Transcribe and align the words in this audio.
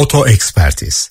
Oto 0.00 0.26
Ekspertiz 0.26 1.08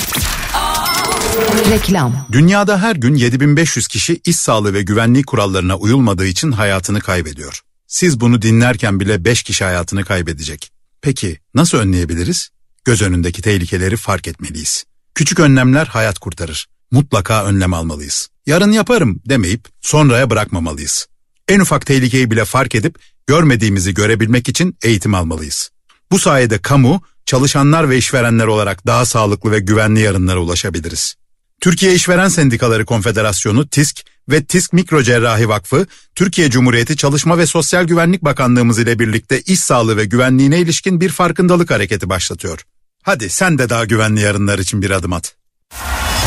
Reklam 1.72 2.28
Dünyada 2.32 2.82
her 2.82 2.96
gün 2.96 3.16
7500 3.16 3.88
kişi 3.88 4.22
iş 4.26 4.36
sağlığı 4.36 4.74
ve 4.74 4.82
güvenliği 4.82 5.24
kurallarına 5.24 5.76
uyulmadığı 5.76 6.26
için 6.26 6.52
hayatını 6.52 7.00
kaybediyor. 7.00 7.62
Siz 7.88 8.20
bunu 8.20 8.42
dinlerken 8.42 9.00
bile 9.00 9.26
5 9.26 9.44
kişi 9.44 9.64
hayatını 9.64 10.06
kaybedecek. 10.06 10.72
Peki 11.02 11.40
nasıl 11.56 11.78
önleyebiliriz? 11.78 12.50
Göz 12.86 13.02
önündeki 13.02 13.42
tehlikeleri 13.42 13.98
fark 13.98 14.28
etmeliyiz. 14.28 14.84
Küçük 15.16 15.40
önlemler 15.40 15.86
hayat 15.86 16.20
kurtarır. 16.20 16.68
Mutlaka 16.92 17.46
önlem 17.46 17.74
almalıyız. 17.74 18.28
Yarın 18.46 18.72
yaparım 18.72 19.22
demeyip 19.26 19.68
sonraya 19.82 20.30
bırakmamalıyız. 20.30 21.08
En 21.48 21.60
ufak 21.60 21.86
tehlikeyi 21.86 22.32
bile 22.32 22.46
fark 22.46 22.76
edip 22.76 23.00
görmediğimizi 23.28 23.94
görebilmek 23.94 24.50
için 24.50 24.78
eğitim 24.84 25.16
almalıyız. 25.16 25.70
Bu 26.12 26.20
sayede 26.20 26.58
kamu, 26.58 27.02
çalışanlar 27.30 27.90
ve 27.90 27.98
işverenler 27.98 28.46
olarak 28.46 28.88
daha 28.88 29.06
sağlıklı 29.06 29.52
ve 29.52 29.60
güvenli 29.60 30.00
yarınlara 30.00 30.40
ulaşabiliriz. 30.40 31.16
Türkiye 31.62 31.94
İşveren 31.94 32.28
Sendikaları 32.28 32.86
Konfederasyonu 32.86 33.68
TİSK 33.68 34.02
ve 34.30 34.44
TİSK 34.44 34.74
Mikrocerrahi 34.74 35.50
Vakfı, 35.50 35.88
Türkiye 36.16 36.50
Cumhuriyeti 36.50 36.98
Çalışma 36.98 37.38
ve 37.38 37.46
Sosyal 37.46 37.84
Güvenlik 37.84 38.22
Bakanlığımız 38.22 38.80
ile 38.80 39.00
birlikte 39.00 39.42
iş 39.42 39.60
sağlığı 39.60 39.98
ve 39.98 40.06
güvenliğine 40.06 40.60
ilişkin 40.60 41.02
bir 41.02 41.10
farkındalık 41.10 41.72
hareketi 41.72 42.10
başlatıyor. 42.10 42.66
Hadi 43.04 43.30
sen 43.30 43.58
de 43.58 43.70
daha 43.70 43.86
güvenli 43.86 44.22
yarınlar 44.22 44.60
için 44.60 44.82
bir 44.82 44.92
adım 44.92 45.14
at. 45.14 45.36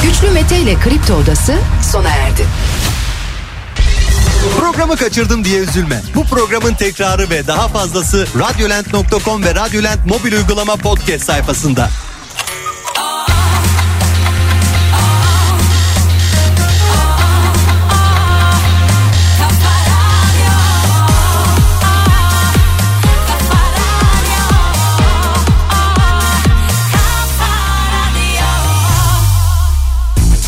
Güçlü 0.02 0.30
Mete 0.30 0.60
ile 0.60 0.74
Kripto 0.80 1.15
Odası 1.15 1.55
sona 1.93 2.09
erdi. 2.09 2.46
Programı 4.51 4.96
kaçırdım 4.96 5.45
diye 5.45 5.60
üzülme. 5.60 6.02
Bu 6.14 6.24
programın 6.24 6.74
tekrarı 6.74 7.30
ve 7.30 7.46
daha 7.46 7.69
fazlası 7.69 8.27
radyolent.com 8.38 9.45
ve 9.45 9.55
Radyolent 9.55 10.06
mobil 10.06 10.32
uygulama 10.32 10.77
podcast 10.77 11.24
sayfasında. 11.24 11.91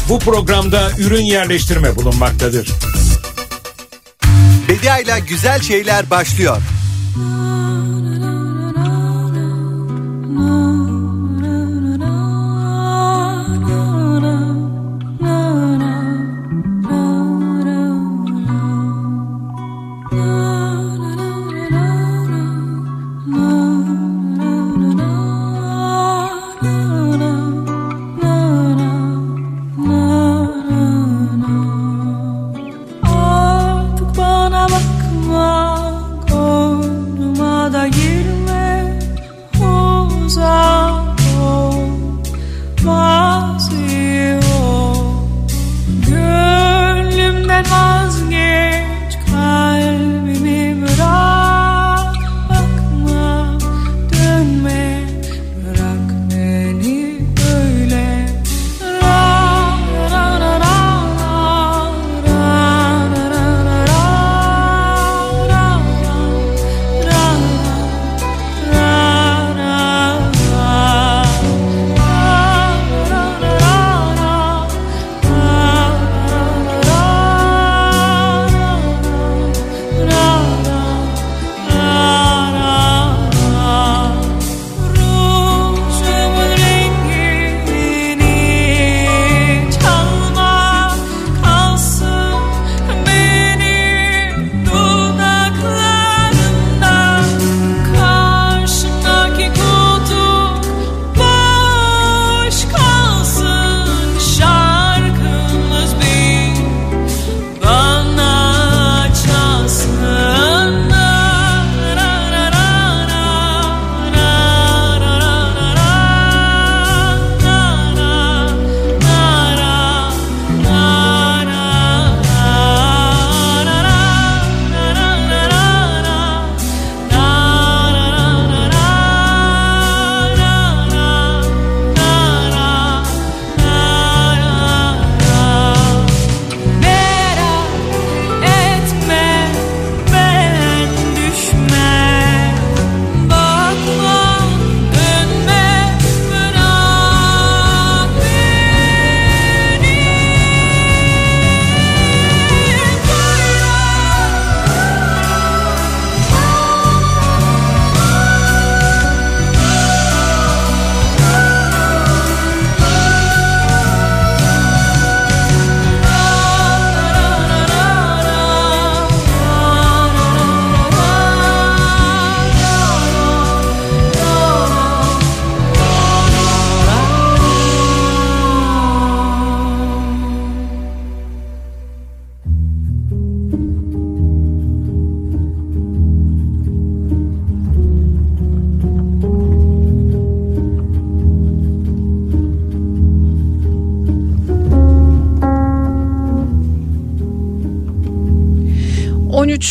Bu 0.08 0.18
programda 0.18 0.90
ürün 0.98 1.22
yerleştirme 1.22 1.96
bulunmaktadır. 1.96 2.68
Bedia 4.68 4.98
ile 4.98 5.20
güzel 5.28 5.60
şeyler 5.60 6.10
başlıyor. 6.10 6.62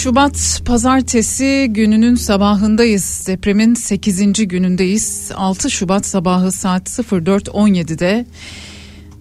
Şubat 0.04 0.62
pazartesi 0.66 1.68
gününün 1.70 2.16
sabahındayız. 2.16 3.24
Depremin 3.28 3.74
8. 3.74 4.48
günündeyiz. 4.48 5.32
6 5.36 5.72
Şubat 5.72 6.06
sabahı 6.06 6.52
saat 6.52 6.90
04.17'de 6.90 8.26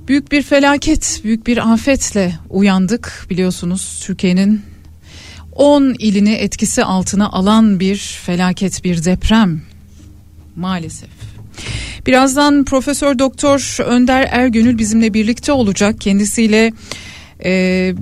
büyük 0.08 0.32
bir 0.32 0.43
felaket, 0.43 1.20
büyük 1.25 1.46
bir 1.46 1.73
afetle 1.73 2.34
uyandık. 2.50 3.26
Biliyorsunuz 3.31 4.02
Türkiye'nin 4.06 4.62
10 5.52 5.94
ilini 5.99 6.32
etkisi 6.32 6.85
altına 6.85 7.28
alan 7.28 7.81
bir 7.81 7.96
felaket, 7.96 8.85
bir 8.85 9.05
deprem 9.05 9.62
maalesef. 10.56 11.11
Birazdan 12.06 12.64
Profesör 12.64 13.19
Doktor 13.19 13.76
Önder 13.85 14.28
Ergönül 14.31 14.78
bizimle 14.78 15.14
birlikte 15.14 15.52
olacak. 15.52 16.00
Kendisiyle 16.00 16.73
e, 17.44 17.94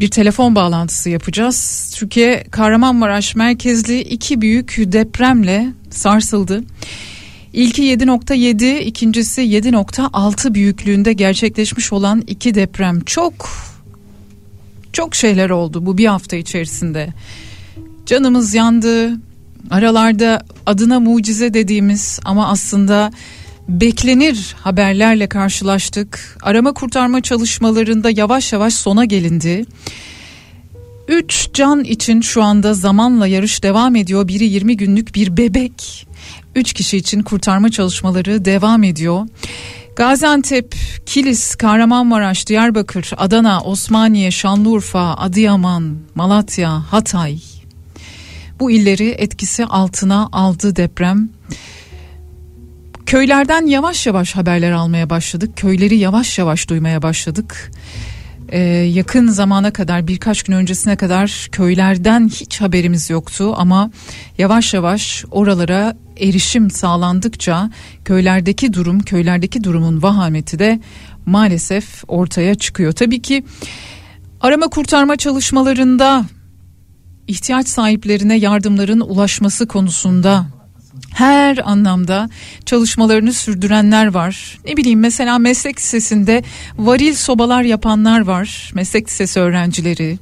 bir 0.00 0.08
telefon 0.10 0.54
bağlantısı 0.54 1.10
yapacağız. 1.10 1.90
Türkiye 1.96 2.44
Kahramanmaraş 2.50 3.34
merkezli 3.34 4.00
iki 4.00 4.40
büyük 4.40 4.76
depremle 4.78 5.72
sarsıldı. 5.90 6.64
İlki 7.52 7.82
7.7, 7.82 8.78
ikincisi 8.78 9.42
7.6 9.42 10.54
büyüklüğünde 10.54 11.12
gerçekleşmiş 11.12 11.92
olan 11.92 12.22
iki 12.26 12.54
deprem 12.54 13.00
çok 13.00 13.48
çok 14.92 15.14
şeyler 15.14 15.50
oldu 15.50 15.86
bu 15.86 15.98
bir 15.98 16.06
hafta 16.06 16.36
içerisinde. 16.36 17.08
Canımız 18.06 18.54
yandı. 18.54 19.12
Aralarda 19.70 20.42
adına 20.66 21.00
mucize 21.00 21.54
dediğimiz 21.54 22.20
ama 22.24 22.48
aslında 22.48 23.12
beklenir 23.70 24.56
haberlerle 24.60 25.28
karşılaştık. 25.28 26.38
Arama 26.42 26.72
kurtarma 26.72 27.20
çalışmalarında 27.20 28.10
yavaş 28.10 28.52
yavaş 28.52 28.74
sona 28.74 29.04
gelindi. 29.04 29.64
Üç 31.08 31.48
can 31.54 31.84
için 31.84 32.20
şu 32.20 32.42
anda 32.42 32.74
zamanla 32.74 33.26
yarış 33.26 33.62
devam 33.62 33.96
ediyor. 33.96 34.28
Biri 34.28 34.44
20 34.44 34.76
günlük 34.76 35.14
bir 35.14 35.36
bebek. 35.36 36.06
Üç 36.54 36.72
kişi 36.72 36.96
için 36.96 37.22
kurtarma 37.22 37.70
çalışmaları 37.70 38.44
devam 38.44 38.82
ediyor. 38.82 39.26
Gaziantep, 39.96 40.74
Kilis, 41.06 41.54
Kahramanmaraş, 41.54 42.46
Diyarbakır, 42.46 43.10
Adana, 43.16 43.60
Osmaniye, 43.60 44.30
Şanlıurfa, 44.30 45.14
Adıyaman, 45.14 45.96
Malatya, 46.14 46.70
Hatay. 46.70 47.38
Bu 48.60 48.70
illeri 48.70 49.08
etkisi 49.08 49.64
altına 49.64 50.28
aldı 50.32 50.76
deprem. 50.76 51.28
Köylerden 53.10 53.66
yavaş 53.66 54.06
yavaş 54.06 54.36
haberler 54.36 54.72
almaya 54.72 55.10
başladık. 55.10 55.56
Köyleri 55.56 55.96
yavaş 55.96 56.38
yavaş 56.38 56.68
duymaya 56.68 57.02
başladık. 57.02 57.72
Ee, 58.48 58.58
yakın 58.68 59.28
zamana 59.28 59.72
kadar 59.72 60.06
birkaç 60.06 60.42
gün 60.42 60.54
öncesine 60.54 60.96
kadar 60.96 61.48
köylerden 61.52 62.28
hiç 62.28 62.60
haberimiz 62.60 63.10
yoktu 63.10 63.54
ama 63.56 63.90
yavaş 64.38 64.74
yavaş 64.74 65.24
oralara 65.30 65.96
erişim 66.16 66.70
sağlandıkça 66.70 67.70
köylerdeki 68.04 68.72
durum, 68.72 69.00
köylerdeki 69.00 69.64
durumun 69.64 70.02
vahameti 70.02 70.58
de 70.58 70.80
maalesef 71.26 72.04
ortaya 72.08 72.54
çıkıyor. 72.54 72.92
Tabii 72.92 73.22
ki 73.22 73.44
arama 74.40 74.68
kurtarma 74.68 75.16
çalışmalarında 75.16 76.24
ihtiyaç 77.28 77.68
sahiplerine 77.68 78.36
yardımların 78.36 79.00
ulaşması 79.00 79.66
konusunda 79.66 80.59
her 81.14 81.58
anlamda 81.70 82.28
çalışmalarını 82.66 83.32
sürdürenler 83.32 84.06
var. 84.06 84.58
Ne 84.66 84.76
bileyim 84.76 85.00
mesela 85.00 85.38
meslek 85.38 85.78
lisesinde 85.78 86.42
varil 86.78 87.14
sobalar 87.14 87.62
yapanlar 87.62 88.20
var. 88.20 88.70
Meslek 88.74 89.08
lisesi 89.08 89.40
öğrencileri. 89.40 90.18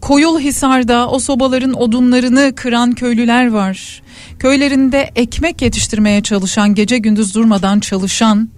Koyulhisar'da 0.00 1.08
o 1.08 1.18
sobaların 1.18 1.74
odunlarını 1.74 2.52
kıran 2.56 2.92
köylüler 2.92 3.50
var. 3.50 4.02
Köylerinde 4.38 5.10
ekmek 5.16 5.62
yetiştirmeye 5.62 6.22
çalışan, 6.22 6.74
gece 6.74 6.98
gündüz 6.98 7.34
durmadan 7.34 7.80
çalışan 7.80 8.48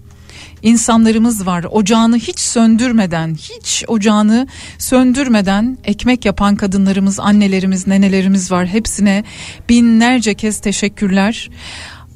insanlarımız 0.62 1.46
var. 1.46 1.66
Ocağını 1.70 2.16
hiç 2.16 2.38
söndürmeden, 2.38 3.34
hiç 3.34 3.84
ocağını 3.88 4.46
söndürmeden 4.78 5.78
ekmek 5.84 6.24
yapan 6.24 6.56
kadınlarımız, 6.56 7.20
annelerimiz, 7.20 7.86
nenelerimiz 7.86 8.52
var. 8.52 8.66
Hepsine 8.66 9.24
binlerce 9.68 10.34
kez 10.34 10.60
teşekkürler. 10.60 11.50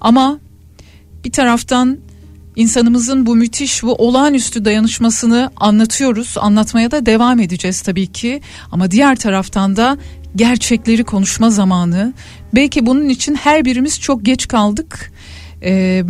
Ama 0.00 0.38
bir 1.24 1.32
taraftan 1.32 1.98
insanımızın 2.56 3.26
bu 3.26 3.36
müthiş 3.36 3.84
ve 3.84 3.88
olağanüstü 3.88 4.64
dayanışmasını 4.64 5.50
anlatıyoruz. 5.56 6.34
Anlatmaya 6.38 6.90
da 6.90 7.06
devam 7.06 7.40
edeceğiz 7.40 7.80
tabii 7.80 8.06
ki. 8.06 8.40
Ama 8.72 8.90
diğer 8.90 9.16
taraftan 9.16 9.76
da 9.76 9.98
gerçekleri 10.36 11.04
konuşma 11.04 11.50
zamanı. 11.50 12.12
Belki 12.54 12.86
bunun 12.86 13.08
için 13.08 13.34
her 13.34 13.64
birimiz 13.64 14.00
çok 14.00 14.24
geç 14.24 14.48
kaldık. 14.48 15.12
Ee, 15.62 16.04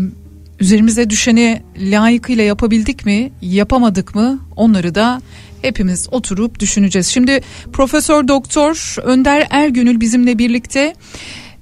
üzerimize 0.61 1.11
düşeni 1.11 1.63
layıkıyla 1.79 2.45
yapabildik 2.45 3.07
mi, 3.07 3.33
yapamadık 3.43 4.15
mı? 4.15 4.39
Onları 4.57 4.95
da 4.95 5.23
hepimiz 5.63 6.09
oturup 6.11 6.61
düşüneceğiz. 6.61 7.07
Şimdi 7.07 7.41
Profesör 7.73 8.29
Doktor 8.29 8.97
Önder 9.03 9.47
Ergünül 9.51 10.01
bizimle 10.01 10.39
birlikte. 10.39 10.95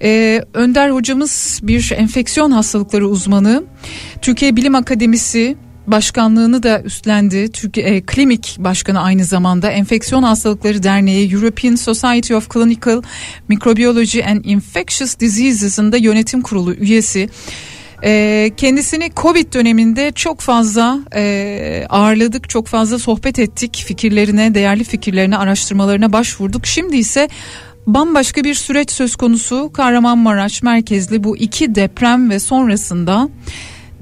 Ee, 0.03 0.43
Önder 0.55 0.91
hocamız 0.91 1.61
bir 1.63 1.93
enfeksiyon 1.97 2.51
hastalıkları 2.51 3.09
uzmanı. 3.09 3.65
Türkiye 4.23 4.57
Bilim 4.57 4.75
Akademisi 4.75 5.57
başkanlığını 5.87 6.63
da 6.63 6.83
üstlendi. 6.83 7.53
Türkiye 7.53 7.87
e, 7.87 8.01
Klinik 8.01 8.57
Başkanı 8.59 9.01
aynı 9.01 9.25
zamanda 9.25 9.71
Enfeksiyon 9.71 10.23
Hastalıkları 10.23 10.83
Derneği 10.83 11.35
European 11.35 11.75
Society 11.75 12.35
of 12.35 12.51
Clinical 12.51 13.03
Microbiology 13.49 14.25
and 14.25 14.45
Infectious 14.45 15.19
Diseases'ın 15.21 15.93
da 15.93 15.97
yönetim 15.97 16.43
kurulu 16.43 16.75
üyesi. 16.75 17.29
E, 18.05 18.51
kendisini 18.57 19.11
Covid 19.17 19.55
döneminde 19.55 20.13
çok 20.13 20.41
fazla 20.41 20.99
e, 21.15 21.87
ağırladık, 21.91 22.49
çok 22.49 22.67
fazla 22.67 22.99
sohbet 22.99 23.39
ettik. 23.39 23.85
Fikirlerine, 23.87 24.55
değerli 24.55 24.85
fikirlerine, 24.85 25.37
araştırmalarına 25.37 26.13
başvurduk. 26.13 26.67
Şimdi 26.67 26.97
ise 26.97 27.29
bambaşka 27.87 28.45
bir 28.45 28.55
süreç 28.55 28.91
söz 28.91 29.17
konusu. 29.17 29.73
Kahramanmaraş 29.73 30.63
merkezli 30.63 31.25
bu 31.25 31.37
iki 31.37 31.75
deprem 31.75 32.31
ve 32.31 32.39
sonrasında 32.39 33.29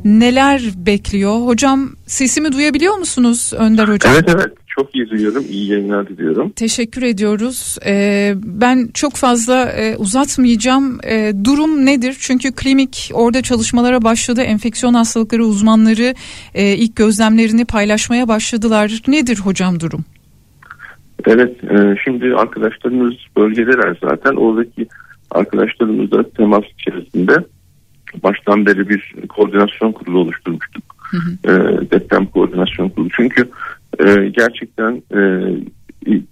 neler 0.05 0.63
bekliyor? 0.77 1.47
Hocam 1.47 1.91
sesimi 2.07 2.53
duyabiliyor 2.53 2.99
musunuz 2.99 3.53
Önder 3.57 3.89
Hocam? 3.89 4.13
Evet 4.15 4.29
evet 4.29 4.66
çok 4.77 4.95
iyi 4.95 5.11
duyuyorum. 5.11 5.45
İyi 5.51 5.71
yayınlar 5.71 6.09
diliyorum. 6.09 6.51
Teşekkür 6.51 7.03
ediyoruz. 7.03 7.79
Ee, 7.87 8.35
ben 8.37 8.89
çok 8.95 9.13
fazla 9.13 9.65
e, 9.65 9.97
uzatmayacağım. 9.97 10.99
E, 11.05 11.33
durum 11.45 11.87
nedir? 11.87 12.17
Çünkü 12.21 12.53
klinik 12.53 13.11
orada 13.15 13.43
çalışmalara 13.43 14.03
başladı. 14.03 14.41
Enfeksiyon 14.41 14.95
hastalıkları 14.95 15.45
uzmanları 15.45 16.15
e, 16.55 16.75
ilk 16.75 16.97
gözlemlerini 16.97 17.65
paylaşmaya 17.65 18.29
başladılar. 18.29 19.03
Nedir 19.09 19.39
hocam 19.39 19.81
durum? 19.81 20.05
Evet 21.27 21.65
e, 21.65 21.97
şimdi 22.05 22.35
arkadaşlarımız 22.35 23.15
bölgedeler 23.37 23.99
zaten. 24.11 24.37
Oradaki 24.37 24.87
arkadaşlarımızla 25.31 26.31
temas 26.31 26.65
içerisinde 26.79 27.45
baştan 28.23 28.67
beri 28.67 28.89
bir 28.89 29.15
koordinasyon 29.29 29.93
kurulu 29.93 30.19
oluşturmuştuk. 30.19 30.83
Hı 30.99 31.17
hı. 31.17 31.53
E, 31.53 31.91
deprem 31.91 32.27
koordinasyon 32.27 32.89
kurulu. 32.89 33.09
Çünkü 33.17 33.49
e, 34.01 34.29
gerçekten 34.29 35.03
e, 35.15 35.21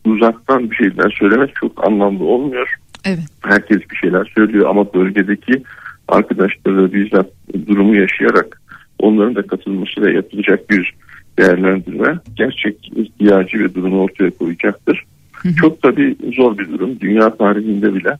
uzaktan 0.05 0.71
bir 0.71 0.77
şeyler 0.77 1.17
söylemek 1.19 1.55
çok 1.55 1.87
anlamlı 1.87 2.25
olmuyor. 2.25 2.75
Evet. 3.05 3.25
Herkes 3.41 3.91
bir 3.91 3.97
şeyler 3.97 4.33
söylüyor 4.35 4.71
ama 4.71 4.95
bölgedeki 4.95 5.63
arkadaşları 6.09 6.93
bizzat 6.93 7.27
durumu 7.67 7.97
yaşayarak 7.97 8.63
onların 8.99 9.35
da 9.35 9.47
katılmasıyla 9.47 10.11
yapılacak 10.11 10.71
bir 10.71 10.95
değerlendirme 11.39 12.19
gerçek 12.37 12.93
ihtiyacı 12.97 13.59
ve 13.59 13.75
durumu 13.75 14.03
ortaya 14.03 14.31
koyacaktır. 14.31 15.05
Hı 15.33 15.49
hı. 15.49 15.55
Çok 15.55 15.83
tabii 15.83 16.17
zor 16.37 16.59
bir 16.59 16.69
durum. 16.69 17.01
Dünya 17.01 17.37
tarihinde 17.37 17.95
bile 17.95 18.19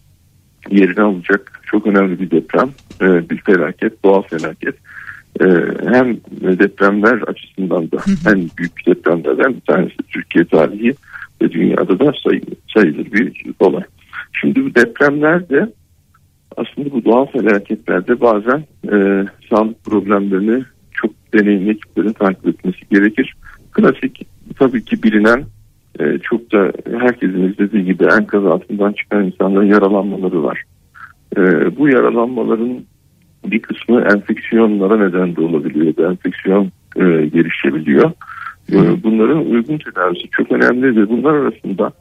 yerini 0.71 1.01
alacak 1.01 1.61
çok 1.67 1.87
önemli 1.87 2.21
bir 2.21 2.31
deprem, 2.31 2.71
e, 3.01 3.31
bir 3.31 3.37
felaket, 3.37 4.05
doğal 4.05 4.23
felaket. 4.23 4.75
E, 5.41 5.47
hem 5.93 6.17
depremler 6.59 7.23
açısından 7.27 7.91
da 7.91 7.97
en 8.33 8.49
büyük 8.59 8.87
depremlerden 8.87 9.55
bir 9.55 9.61
tanesi 9.61 9.97
Türkiye 10.09 10.45
tarihi 10.45 10.95
ve 11.43 11.53
dünyada 11.53 11.99
da 11.99 12.13
sayılır, 12.23 12.57
sayılır 12.75 13.13
bir 13.13 13.45
olay. 13.61 13.83
Şimdi 14.41 14.65
bu 14.65 14.75
depremlerde 14.75 15.73
aslında 16.57 16.93
bu 16.93 17.05
doğal 17.05 17.27
felaketlerde 17.27 18.21
bazen 18.21 18.65
e, 18.93 19.25
sağlık 19.51 19.85
problemlerini 19.85 20.65
çok 20.93 21.11
deneyimli 21.35 21.71
ekiplerin 21.71 22.13
takip 22.13 22.47
etmesi 22.47 22.79
gerekir. 22.91 23.35
Klasik 23.73 24.27
tabii 24.59 24.85
ki 24.85 25.03
bilinen 25.03 25.45
e, 26.01 26.19
çok 26.19 26.53
da 26.53 26.73
herkesin 26.99 27.49
izlediği 27.49 27.85
gibi 27.85 28.05
enkaz 28.05 28.47
altından 28.47 28.93
çıkan 28.93 29.25
insanların 29.25 29.67
yaralanmaları 29.67 30.43
var. 30.43 30.63
E, 31.37 31.41
bu 31.77 31.89
yaralanmaların 31.89 32.85
bir 33.51 33.59
kısmı 33.59 34.01
enfeksiyonlara 34.01 34.97
neden 34.97 35.37
de 35.37 35.41
olabiliyor 35.41 36.11
enfeksiyon 36.11 36.65
e, 36.97 37.27
gelişebiliyor. 37.27 38.11
E, 38.73 39.03
bunların 39.03 39.51
uygun 39.51 39.79
tedavisi 39.79 40.31
çok 40.31 40.53
önemli 40.53 40.97
ve 40.97 41.09
bunlar 41.09 41.35
arasında 41.35 41.93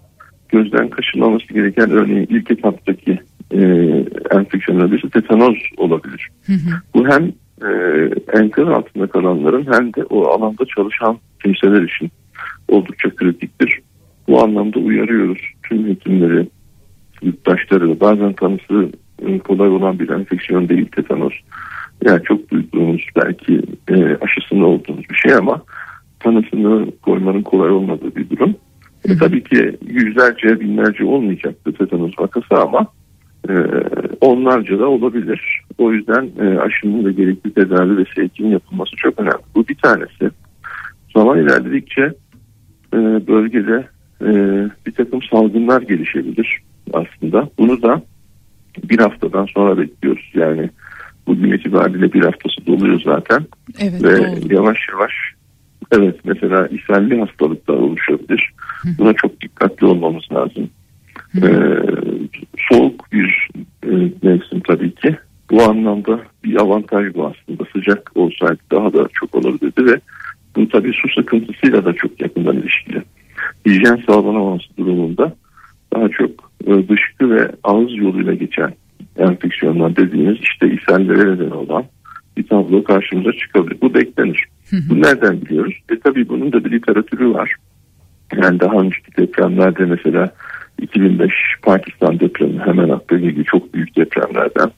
gözden 0.50 0.90
kaçırılmaması 0.90 1.54
gereken 1.54 1.92
örneğin 1.92 2.28
ilk 2.30 2.52
etaptaki 2.52 3.20
e, 3.52 3.60
enfeksiyonlar 4.32 4.92
birisi 4.92 5.10
tetanoz 5.10 5.58
olabilir. 5.78 6.30
Hı 6.46 6.54
hı. 6.54 6.82
Bu 6.94 7.08
hem 7.08 7.32
e, 7.64 7.70
enkaz 8.34 8.68
altında 8.68 9.08
kalanların 9.08 9.68
hem 9.74 9.94
de 9.94 10.04
o 10.04 10.28
alanda 10.28 10.66
çalışan 10.76 11.18
kimseler 11.44 11.82
için 11.82 12.12
oldukça 12.68 13.16
kritiktir. 13.16 13.80
Bu 14.28 14.44
anlamda 14.44 14.80
uyarıyoruz 14.80 15.42
tüm 15.64 15.88
hekimleri, 15.88 16.48
yurttaşları 17.22 18.00
bazen 18.00 18.34
tanısı 18.34 18.92
kolay 19.44 19.70
olan 19.70 20.00
bir 20.00 20.10
enfeksiyon 20.10 20.70
değil 20.70 20.86
tetanoz. 20.86 21.34
Yani 22.06 22.24
çok 22.24 22.52
duyduğumuz 22.52 23.02
belki 23.16 23.62
e, 23.88 24.18
aşısında 24.22 24.66
olduğumuz 24.66 25.10
bir 25.10 25.16
şey 25.16 25.34
ama 25.34 25.62
tanısını 26.20 26.92
koymanın 27.02 27.42
kolay 27.42 27.70
olmadığı 27.70 28.16
bir 28.16 28.30
durum. 28.30 28.56
E, 29.06 29.18
tabii 29.18 29.44
ki 29.44 29.78
yüzlerce 29.88 30.60
binlerce 30.60 31.06
olmayacaktır 31.06 31.74
tetanos 31.74 32.20
vakası 32.20 32.56
ama 32.56 32.88
e, 33.50 33.54
onlarca 34.22 34.80
da 34.80 34.88
olabilir. 34.88 35.62
O 35.78 35.92
yüzden 35.92 36.30
e, 36.42 36.60
aşının 36.60 37.06
ve 37.06 37.12
gerekli 37.12 37.54
tedavi 37.54 37.98
ve 37.98 38.04
sevkinin 38.16 38.52
yapılması 38.52 38.96
çok 38.96 39.20
önemli. 39.20 39.44
Bu 39.56 39.68
bir 39.68 39.76
tanesi. 39.76 40.30
Zaman 41.16 41.40
ilerledikçe 41.40 42.02
e, 42.94 42.98
bölgede 43.28 43.88
e, 44.22 44.32
bir 44.86 44.92
takım 44.92 45.20
salgınlar 45.32 45.82
gelişebilir 45.82 46.62
aslında. 46.94 47.50
Bunu 47.58 47.82
da 47.82 48.02
bir 48.84 49.00
haftadan 49.00 49.46
sonra 49.46 49.78
bekliyoruz. 49.78 50.32
Yani 50.34 50.70
bugün 51.28 51.52
itibariyle 51.52 52.14
bir 52.14 52.22
haftası 52.22 52.66
doluyor 52.66 53.02
zaten. 53.06 53.46
Evet 53.80 54.04
Ve 54.04 54.18
doğru. 54.18 54.54
yavaş 54.54 54.78
yavaş 54.92 55.14
evet 55.92 56.16
mesela 56.24 56.68
ishalli 56.68 57.20
hastalıklar 57.20 57.76
oluşabilir. 57.76 58.54
Buna 58.98 59.14
çok 59.14 59.42
dikkatli 59.42 59.88
olmamız 59.88 60.24
lazım. 60.34 60.70
Ee, 61.36 61.80
soğuk 62.70 63.12
bir 63.12 63.48
e, 63.84 63.90
mevsim 64.24 64.60
tabii 64.60 64.96
ki. 64.96 65.18
Bu 65.52 65.64
anlamda 65.64 66.20
bir 66.44 66.62
avantaj 66.62 67.14
bu 67.14 67.26
aslında. 67.26 67.64
Sıcak 67.74 68.12
olsaydı 68.16 68.60
daha 68.72 68.94
da 68.94 69.08
çok 69.14 69.36
olabilirdi 69.36 69.86
ve 69.86 70.00
bu 70.56 70.70
tabii 70.70 70.94
su 70.94 71.10
sıkıntısıyla 71.22 71.86
da 71.86 71.94
çok 71.94 72.22
yakından 72.22 72.58
ilişkili. 72.58 73.04
Hijyen 73.66 74.04
sağlanamaması 74.08 74.78
durumunda 74.78 75.36
daha 75.96 76.10
çok 76.10 76.30
e, 76.68 76.90
dışkı 76.90 77.30
ve 77.30 77.52
ağız 77.64 77.96
yoluyla 77.96 78.34
geçen 78.34 78.74
enfeksiyonlar 79.18 79.96
dediğimiz 79.96 80.38
işte 80.42 80.72
ishallere 80.72 81.36
neden 81.36 81.52
olan 81.52 81.86
bir 82.38 82.48
tablo 82.48 82.84
karşımıza 82.84 83.32
çıkabilir. 83.32 83.82
Bu 83.82 83.94
beklenir. 83.94 84.46
Bu 84.90 85.02
nereden 85.02 85.42
biliyoruz? 85.42 85.74
E 85.90 86.00
tabii 86.00 86.30
bunun 86.30 86.52
da 86.52 86.66
bir 86.66 86.72
literatürü 86.72 87.34
var. 87.34 87.56
Yani 88.42 88.60
daha 88.60 88.76
önceki 88.76 89.18
depremlerde 89.18 89.86
mesela 89.86 90.34
2005 90.82 91.32
Pakistan 91.62 92.20
depremi 92.20 92.60
hemen 92.60 92.90
akla 92.90 93.18
gibi 93.18 93.44
çok 93.44 93.74
büyük 93.74 93.96
depremlerden 93.96 94.72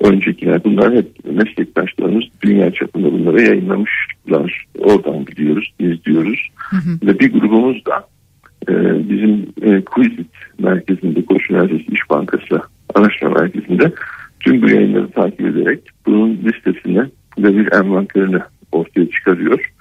öncekiler 0.00 0.64
bunlar 0.64 0.94
hep 0.94 1.24
meslektaşlarımız 1.24 2.24
dünya 2.42 2.72
çapında 2.72 3.12
bunları 3.12 3.42
yayınlamışlar. 3.42 4.66
Oradan 4.78 5.26
biliyoruz, 5.26 5.72
izliyoruz. 5.78 6.48
Ve 7.02 7.18
bir 7.18 7.32
grubumuz 7.32 7.86
da 7.86 8.06
bizim 9.08 9.46
e, 9.62 9.84
Quizit 9.84 10.30
merkezinde 10.58 11.24
Koç 11.24 11.50
Üniversitesi 11.50 11.92
İş 11.92 12.10
Bankası 12.10 12.60
araştırma 12.94 13.40
merkezinde 13.40 13.92
tüm 14.40 14.62
bu 14.62 14.68
yayınları 14.68 15.10
takip 15.10 15.40
ederek 15.40 15.80
bunun 16.06 16.38
listesini 16.44 17.04
ve 17.38 17.56
bir 17.56 17.72
envanterini 17.72 18.38
ortaya 18.72 19.10
çıkarıyor. 19.10 19.72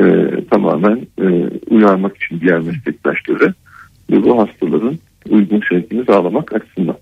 E, 0.00 0.04
tamamen 0.50 1.06
e, 1.20 1.50
uyarmak 1.70 2.16
için 2.16 2.40
diğer 2.40 2.60
meslektaşları 2.60 3.54
ve 4.10 4.22
bu 4.22 4.38
hastaların 4.38 4.98
uygun 5.28 5.62
sevkini 5.70 6.04
sağlamak 6.04 6.52
açısından. 6.52 6.96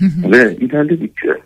ve 0.00 0.56
ilerledikçe 0.56 1.40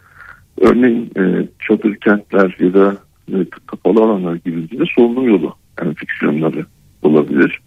örneğin 0.60 1.10
e, 1.16 1.48
çadır 1.66 1.96
kentler 1.96 2.56
ya 2.60 2.74
da 2.74 2.96
e, 3.32 3.36
kapalı 3.66 4.02
alanlar 4.02 4.34
gibi 4.34 4.78
de 4.78 4.84
solunum 4.96 5.28
yolu 5.28 5.54
enfeksiyonları 5.82 6.66
olabilir. 7.02 7.60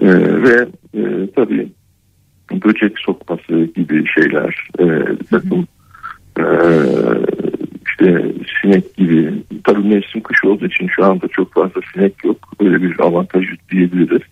E, 0.00 0.06
ve 0.42 0.68
e, 0.94 1.30
tabii 1.36 1.68
böcek 2.64 2.98
sokması 2.98 3.68
gibi 3.76 4.04
şeyler 4.08 4.68
e, 4.78 5.16
takım 5.30 5.66
e, 6.38 6.44
işte 7.86 8.32
sinek 8.62 8.96
gibi 8.96 9.32
tabii 9.64 9.88
mevsim 9.88 10.20
kış 10.20 10.44
olduğu 10.44 10.66
için 10.66 10.88
şu 10.96 11.04
anda 11.04 11.28
çok 11.28 11.52
fazla 11.52 11.80
sinek 11.94 12.24
yok. 12.24 12.36
Öyle 12.60 12.82
bir 12.82 13.00
avantaj 13.00 13.44
diyebiliriz. 13.70 14.22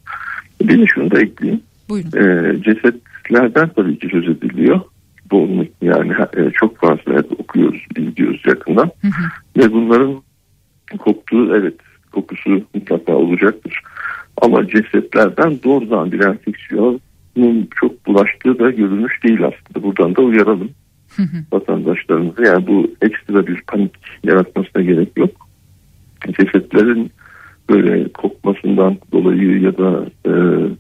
Bir 0.63 0.81
de 0.81 0.87
şunu 0.87 1.11
da 1.11 1.21
ekleyeyim. 1.21 1.61
Buyurun. 1.89 2.09
E, 2.09 2.57
cesetlerden 2.63 3.69
tabii 3.69 3.99
ki 3.99 4.09
söz 4.13 4.29
ediliyor. 4.29 4.81
Bu 5.31 5.67
yani 5.83 6.13
e, 6.37 6.51
çok 6.51 6.79
fazla 6.79 7.13
hep 7.13 7.41
okuyoruz, 7.41 7.87
izliyoruz 7.97 8.43
yakından. 8.47 8.91
Ve 9.57 9.73
bunların 9.73 10.23
koktuğu 10.99 11.57
evet 11.57 11.75
kokusu 12.13 12.63
mutlaka 12.75 13.13
olacaktır. 13.13 13.83
Ama 14.41 14.69
cesetlerden 14.69 15.59
doğrudan 15.65 16.13
bir 16.13 16.21
enfeksiyonun 16.21 17.69
çok 17.81 18.07
bulaştığı 18.07 18.59
da 18.59 18.71
görülmüş 18.71 19.25
değil 19.25 19.41
aslında. 19.45 19.87
Buradan 19.87 20.17
da 20.17 20.23
uyaralım 20.23 20.71
vatandaşlarımızı. 21.53 22.43
Yani 22.43 22.67
bu 22.67 22.91
ekstra 23.03 23.47
bir 23.47 23.63
panik 23.67 23.93
yaratmasına 24.25 24.83
gerek 24.83 25.09
yok. 25.17 25.31
Cesetlerin 26.27 27.11
böyle 27.71 28.09
kokmasından 28.09 28.97
dolayı 29.13 29.61
ya 29.61 29.79
da 29.79 30.07
e, 30.27 30.33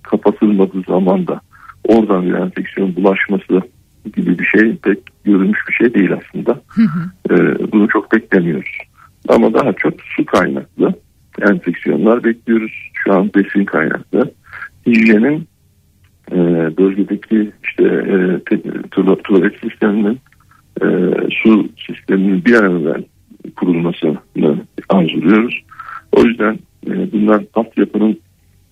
kapatılmadığı 0.02 0.82
zaman 0.88 1.26
da 1.26 1.40
oradan 1.88 2.26
bir 2.26 2.34
enfeksiyon 2.34 2.96
bulaşması 2.96 3.62
gibi 4.16 4.38
bir 4.38 4.44
şey 4.44 4.76
pek 4.76 4.98
görülmüş 5.24 5.58
bir 5.68 5.74
şey 5.74 5.94
değil 5.94 6.10
aslında. 6.12 6.60
E, 7.30 7.34
bunu 7.72 7.88
çok 7.88 8.12
beklemiyoruz. 8.12 8.78
Ama 9.28 9.54
daha 9.54 9.72
çok 9.72 9.94
su 10.02 10.24
kaynaklı 10.26 10.94
enfeksiyonlar 11.42 12.24
bekliyoruz. 12.24 12.72
Şu 12.94 13.12
an 13.14 13.30
besin 13.34 13.64
kaynaklı. 13.64 14.30
Hijyenin 14.86 15.48
e, 16.32 16.36
bölgedeki 16.76 17.50
işte 17.64 17.84
e, 17.84 18.40
tuvalet 19.24 19.60
sisteminin 19.60 20.18
e, 20.82 20.86
su 21.42 21.68
sisteminin 21.86 22.44
bir 22.44 22.54
an 22.54 22.80
evvel 22.80 23.04
kurulmasını 23.56 24.18
arzuluyoruz. 24.88 25.62
O 26.12 26.22
yüzden 26.22 26.58
e, 26.86 27.12
bunlar 27.12 27.44
altyapının 27.54 28.18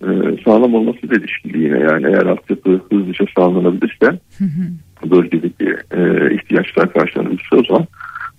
e, 0.03 0.07
sağlam 0.45 0.75
olması 0.75 1.11
da 1.11 1.15
ilişkili 1.15 1.63
yine 1.63 1.79
yani 1.79 2.07
eğer 2.07 2.27
altyapı 2.27 2.81
hızlıca 2.91 3.25
sağlanabilirse 3.37 4.19
bölgedeki 5.11 5.77
e, 5.91 6.35
ihtiyaçlar 6.35 6.93
karşılanırsa 6.93 7.57
o 7.57 7.65
zaman 7.65 7.87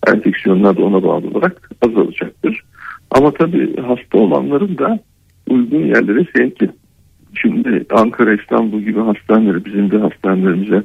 enfeksiyonlar 0.07 0.77
da 0.77 0.83
ona 0.83 1.03
bağlı 1.03 1.27
olarak 1.27 1.69
azalacaktır. 1.81 2.63
Ama 3.11 3.31
tabii 3.31 3.75
hasta 3.81 4.17
olanların 4.17 4.77
da 4.77 4.99
uygun 5.49 5.85
yerlere 5.85 6.25
sevki. 6.35 6.69
Şimdi 7.33 7.85
Ankara, 7.89 8.33
İstanbul 8.33 8.81
gibi 8.81 8.99
hastaneleri 8.99 9.65
bizim 9.65 9.91
de 9.91 9.97
hastanelerimize 9.97 10.83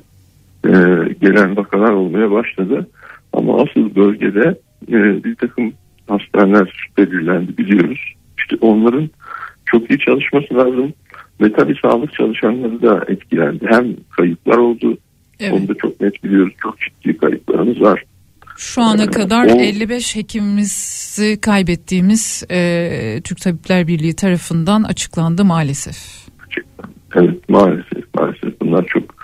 e, 0.65 0.73
gelen 1.21 1.57
vakalar 1.57 1.93
olmaya 1.93 2.31
başladı. 2.31 2.89
Ama 3.33 3.63
asıl 3.63 3.95
bölgede 3.95 4.59
e, 4.89 5.25
bir 5.25 5.35
takım 5.35 5.73
hastaneler 6.09 6.89
belirlendi 6.99 7.59
biliyoruz. 7.59 8.15
İşte 8.39 8.57
onların 8.61 9.11
çok 9.67 9.91
iyi 9.91 9.99
çalışması 9.99 10.55
lazım. 10.55 10.93
Ve 11.41 11.53
tabii 11.53 11.75
sağlık 11.83 12.13
çalışanları 12.13 12.83
da 12.83 13.05
etkilendi. 13.09 13.67
Hem 13.69 13.87
kayıplar 14.17 14.57
oldu. 14.57 14.99
Evet. 15.41 15.53
Onu 15.53 15.69
da 15.69 15.75
çok 15.75 16.01
net 16.01 16.25
biliyoruz. 16.25 16.55
Çok 16.63 16.77
ciddi 16.81 17.17
kayıplarımız 17.17 17.81
var. 17.81 18.05
Şu 18.57 18.83
ana 18.83 19.11
kadar 19.11 19.45
o- 19.47 19.61
55 19.61 20.17
hekimimizi 20.17 21.41
kaybettiğimiz 21.41 22.45
e, 22.51 23.21
Türk 23.25 23.41
Tabipler 23.41 23.87
Birliği 23.89 24.17
tarafından 24.17 24.83
açıklandı 24.83 25.45
maalesef. 25.45 25.97
Evet 27.15 27.49
maalesef 27.49 28.15
maalesef 28.15 28.61
bunlar 28.61 28.87
çok 28.87 29.15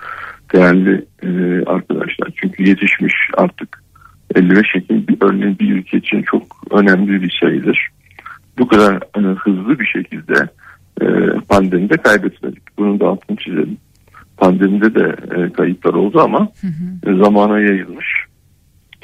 değerli 0.54 1.04
e, 1.22 1.28
arkadaşlar. 1.66 2.28
Çünkü 2.36 2.68
yetişmiş 2.68 3.14
artık 3.36 3.82
55 4.34 4.66
Ekim 4.76 5.08
bir 5.08 5.16
örneğin 5.20 5.58
bir 5.58 5.72
ülke 5.72 5.96
için 5.98 6.22
çok 6.22 6.42
önemli 6.70 7.22
bir 7.22 7.38
sayıdır. 7.40 7.88
Bu 8.58 8.68
kadar 8.68 8.94
e, 8.94 9.20
hızlı 9.20 9.78
bir 9.78 9.86
şekilde 9.86 10.48
e, 11.02 11.06
pandemide 11.48 11.96
kaybetmedik. 11.96 12.78
Bunun 12.78 13.00
da 13.00 13.08
altını 13.08 13.36
çizelim. 13.36 13.76
Pandemide 14.36 14.94
de 14.94 15.16
e, 15.36 15.52
kayıplar 15.52 15.92
oldu 15.94 16.20
ama 16.20 16.48
e, 17.06 17.14
zamana 17.14 17.60
yayılmış 17.60 18.06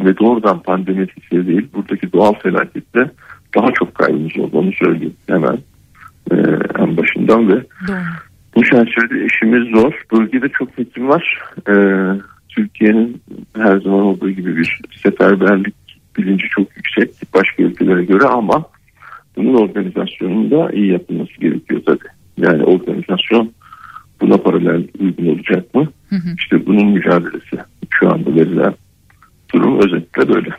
ve 0.00 0.18
doğrudan 0.18 0.62
pandemi 0.62 1.02
etkisiyle 1.02 1.46
değil 1.46 1.68
buradaki 1.74 2.12
doğal 2.12 2.32
felakette 2.34 3.10
daha 3.56 3.66
çok 3.74 3.94
kaybımız 3.94 4.38
oldu 4.38 4.58
onu 4.58 4.72
söyleyeyim 4.72 5.16
hemen 5.26 5.58
e, 6.30 6.36
en 6.78 6.96
başından 6.96 7.48
ve 7.48 7.54
Doğru. 7.88 7.96
bu 8.56 8.64
çerçevede 8.64 9.26
işimiz 9.26 9.80
zor. 9.80 10.04
Bölgede 10.12 10.48
çok 10.48 10.78
hekim 10.78 11.08
var. 11.08 11.42
Ee, 11.68 11.74
Türkiye'nin 12.48 13.22
her 13.56 13.80
zaman 13.80 14.00
olduğu 14.00 14.30
gibi 14.30 14.56
bir 14.56 14.80
seferberlik 15.02 15.74
bilinci 16.18 16.48
çok 16.48 16.76
yüksek 16.76 17.34
başka 17.34 17.62
ülkelere 17.62 18.04
göre 18.04 18.24
ama 18.24 18.64
bunun 19.36 19.54
organizasyonunun 19.54 20.50
da 20.50 20.70
iyi 20.72 20.92
yapılması 20.92 21.40
gerekiyor 21.40 21.80
tabii. 21.86 22.08
Yani 22.38 22.64
organizasyon 22.64 23.52
buna 24.20 24.36
paralel 24.36 24.82
uygun 25.00 25.26
olacak 25.26 25.74
mı? 25.74 25.88
İşte 26.38 26.66
bunun 26.66 26.86
mücadelesi 26.86 27.56
şu 27.90 28.12
anda 28.12 28.34
verilen 28.34 28.74
durum 29.52 29.80
özetle 29.80 30.28
böyle. 30.28 30.50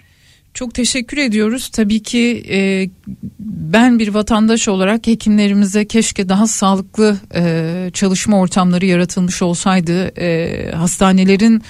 Çok 0.53 0.74
teşekkür 0.74 1.17
ediyoruz. 1.17 1.70
Tabii 1.70 2.03
ki 2.03 2.44
e, 2.50 2.89
ben 3.39 4.00
bir 4.00 4.08
vatandaş 4.08 4.67
olarak 4.67 5.08
hekimlerimize 5.08 5.86
keşke 5.86 6.29
daha 6.29 6.48
sağlıklı 6.48 7.17
e, 7.36 7.89
çalışma 7.94 8.39
ortamları 8.39 8.86
yaratılmış 8.86 9.41
olsaydı. 9.41 10.22
E, 10.22 10.72
hastanelerin 10.72 11.62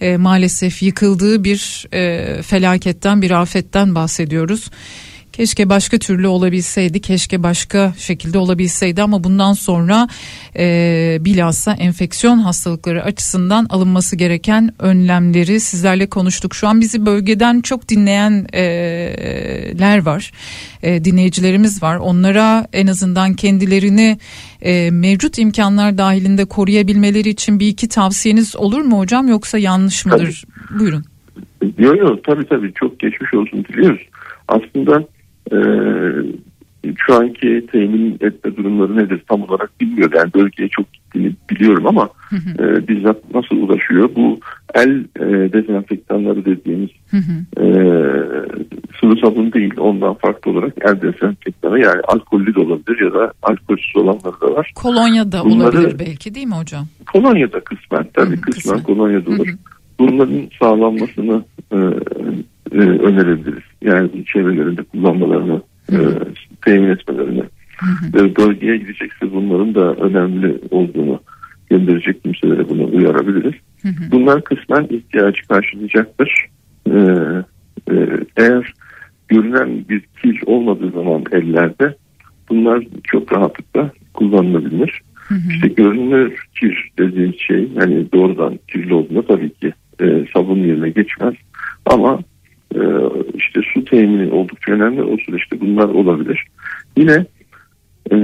e, 0.00 0.16
maalesef 0.16 0.82
yıkıldığı 0.82 1.44
bir 1.44 1.86
e, 1.92 2.42
felaketten 2.42 3.22
bir 3.22 3.30
afetten 3.30 3.94
bahsediyoruz. 3.94 4.70
Keşke 5.36 5.68
başka 5.68 5.98
türlü 5.98 6.28
olabilseydi, 6.28 7.00
keşke 7.00 7.42
başka 7.42 7.92
şekilde 7.98 8.38
olabilseydi 8.38 9.02
ama 9.02 9.24
bundan 9.24 9.52
sonra 9.52 10.08
e, 10.56 11.18
bilhassa 11.20 11.72
enfeksiyon 11.72 12.38
hastalıkları 12.38 13.02
açısından 13.02 13.66
alınması 13.70 14.16
gereken 14.16 14.70
önlemleri 14.78 15.60
sizlerle 15.60 16.06
konuştuk. 16.06 16.54
Şu 16.54 16.68
an 16.68 16.80
bizi 16.80 17.06
bölgeden 17.06 17.60
çok 17.60 17.88
dinleyenler 17.88 20.02
var, 20.02 20.32
e, 20.82 21.04
dinleyicilerimiz 21.04 21.82
var. 21.82 21.96
Onlara 21.96 22.66
en 22.72 22.86
azından 22.86 23.34
kendilerini 23.34 24.18
e, 24.62 24.90
mevcut 24.90 25.38
imkanlar 25.38 25.98
dahilinde 25.98 26.44
koruyabilmeleri 26.44 27.28
için 27.28 27.60
bir 27.60 27.68
iki 27.68 27.88
tavsiyeniz 27.88 28.56
olur 28.56 28.80
mu 28.80 28.98
hocam 28.98 29.28
yoksa 29.28 29.58
yanlış 29.58 30.06
mıdır? 30.06 30.44
Buyurun. 30.78 31.04
Yok 31.78 31.98
yok 31.98 32.24
tabii 32.24 32.46
tabii 32.46 32.72
çok 32.74 33.00
geçmiş 33.00 33.34
olsun 33.34 33.64
diliyoruz. 33.64 34.02
Aslında 34.48 35.04
e, 35.52 35.56
şu 36.96 37.14
anki 37.14 37.66
temin 37.72 38.14
etme 38.20 38.56
durumları 38.56 38.96
nedir 38.96 39.22
tam 39.28 39.42
olarak 39.42 39.80
bilmiyorum. 39.80 40.12
Yani 40.16 40.34
bölgeye 40.34 40.68
çok 40.68 40.92
gittiğini 40.92 41.32
biliyorum 41.50 41.86
ama 41.86 42.08
e, 42.58 42.88
bizzat 42.88 43.34
nasıl 43.34 43.56
ulaşıyor? 43.56 44.10
Bu 44.16 44.38
el 44.74 45.04
e, 45.20 45.52
dezenfektanları 45.52 46.44
dediğimiz 46.44 46.90
Hı 47.10 47.16
hı. 47.16 47.62
e, 47.62 47.66
sıvı 49.00 49.16
sabun 49.16 49.52
değil 49.52 49.74
ondan 49.78 50.14
farklı 50.14 50.50
olarak 50.50 50.72
el 50.80 51.02
dezenfektanı 51.02 51.80
yani 51.80 52.00
alkollü 52.08 52.54
de 52.54 52.60
olabilir 52.60 53.00
ya 53.04 53.12
da 53.14 53.32
alkolsüz 53.42 53.96
olanları 53.96 54.40
da 54.40 54.54
var. 54.54 54.72
Kolonya 54.74 55.32
da 55.32 55.44
Bunları- 55.44 55.78
olabilir 55.78 55.98
belki 55.98 56.34
değil 56.34 56.46
mi 56.46 56.54
hocam? 56.54 56.86
Kolonya'da 57.12 57.60
kısmen 57.60 58.06
tabii 58.14 58.30
Hı 58.30 58.36
hı, 58.36 58.40
kısmen, 58.40 58.76
kısmen. 58.76 58.82
Kolonya'da 58.96 59.30
olur. 59.30 59.46
Hı 59.46 59.52
hı. 59.52 59.56
Bunların 59.98 60.40
sağlanmasını 60.60 61.44
e, 61.72 61.76
e, 62.72 62.76
önerebiliriz. 62.76 63.62
Yani 63.82 64.24
çevrelerinde 64.26 64.82
kullanmalarını 64.82 65.62
e, 65.92 65.98
temin 66.64 66.90
etmelerini. 66.90 67.42
E, 68.14 68.36
bölgeye 68.36 68.76
gidecekse 68.76 69.32
bunların 69.32 69.74
da 69.74 69.94
önemli 69.94 70.60
olduğunu 70.70 71.20
gönderecek 71.70 72.22
kimselere 72.22 72.68
bunu 72.68 72.96
uyarabiliriz. 72.96 73.54
Hı 73.82 73.88
hı. 73.88 74.10
Bunlar 74.12 74.44
kısmen 74.44 74.84
ihtiyacı 74.84 75.48
karşılayacaktır. 75.48 76.46
E, 76.90 76.98
e, 77.90 77.94
eğer 78.36 78.74
görünen 79.28 79.88
bir 79.88 80.00
kil 80.22 80.36
olmadığı 80.46 80.90
zaman 80.90 81.24
ellerde 81.32 81.96
bunlar 82.48 82.84
çok 83.04 83.32
rahatlıkla 83.32 83.90
kullanılabilir. 84.14 85.02
Hı 85.14 85.34
hı. 85.34 85.52
İşte 85.54 85.68
görünür 85.68 86.46
kir 86.60 86.90
dediğim 86.98 87.34
şey 87.34 87.68
yani 87.80 88.12
doğrudan 88.12 88.58
kirli 88.68 88.94
olduğunda 88.94 89.26
tabii 89.26 89.50
ki 89.50 89.72
e, 90.00 90.26
sabun 90.34 90.58
yerine 90.58 90.90
geçmez. 90.90 91.34
Ama 91.86 92.20
e, 92.74 92.82
işte 93.34 93.60
su 93.74 93.84
temini 93.84 94.32
oldukça 94.32 94.72
önemli. 94.72 95.02
O 95.02 95.16
süreçte 95.16 95.60
bunlar 95.60 95.88
olabilir. 95.88 96.46
Yine 96.96 97.26
e, 98.12 98.16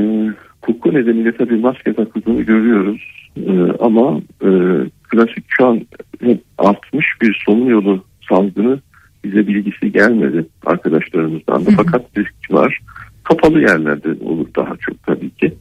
koku 0.60 0.94
nedeniyle 0.94 1.36
tabii 1.36 1.56
maske 1.56 1.92
takıldığını 1.94 2.42
görüyoruz. 2.42 3.30
E, 3.36 3.52
ama 3.80 4.20
e, 4.42 4.48
klasik 5.08 5.44
şu 5.48 5.66
an 5.66 5.80
hep 6.20 6.40
artmış 6.58 7.06
bir 7.22 7.42
solunum 7.46 7.68
yolu 7.68 8.04
salgını 8.28 8.80
bize 9.24 9.46
bilgisi 9.46 9.92
gelmedi 9.92 10.46
arkadaşlarımızdan 10.66 11.66
da. 11.66 11.70
Hı 11.70 11.72
hı. 11.72 11.76
Fakat 11.76 12.02
risk 12.16 12.34
var. 12.52 12.80
Kapalı 13.24 13.60
yerlerde 13.60 14.08
olur 14.24 14.46
daha 14.56 14.76
çok 14.80 15.02
tabii 15.02 15.30
ki. 15.30 15.54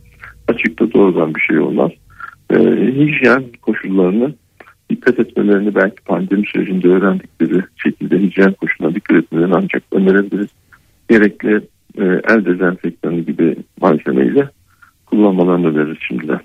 Açıkta 0.48 0.93
doğrudan 0.93 1.36
bir 1.36 1.41
şey 1.41 1.60
olmaz. 1.60 1.91
E, 2.53 2.58
hijyen 2.96 3.43
koşullarını 3.62 4.34
dikkat 4.89 5.19
etmelerini 5.19 5.75
belki 5.75 6.03
pandemi 6.05 6.48
sürecinde 6.48 6.88
öğrendikleri 6.88 7.63
şekilde 7.84 8.19
hijyen 8.19 8.53
koşullarına 8.53 8.96
dikkat 8.96 9.17
etmelerini 9.17 9.55
ancak 9.55 9.84
önerebiliriz. 9.91 10.50
Gerekli 11.10 11.55
e, 11.98 12.03
el 12.03 12.46
dezenfektanı 12.46 13.19
gibi 13.19 13.55
malzemeyle 13.81 14.50
kullanmalarını 15.05 15.75
veririz 15.75 15.98
şimdiden. 16.08 16.39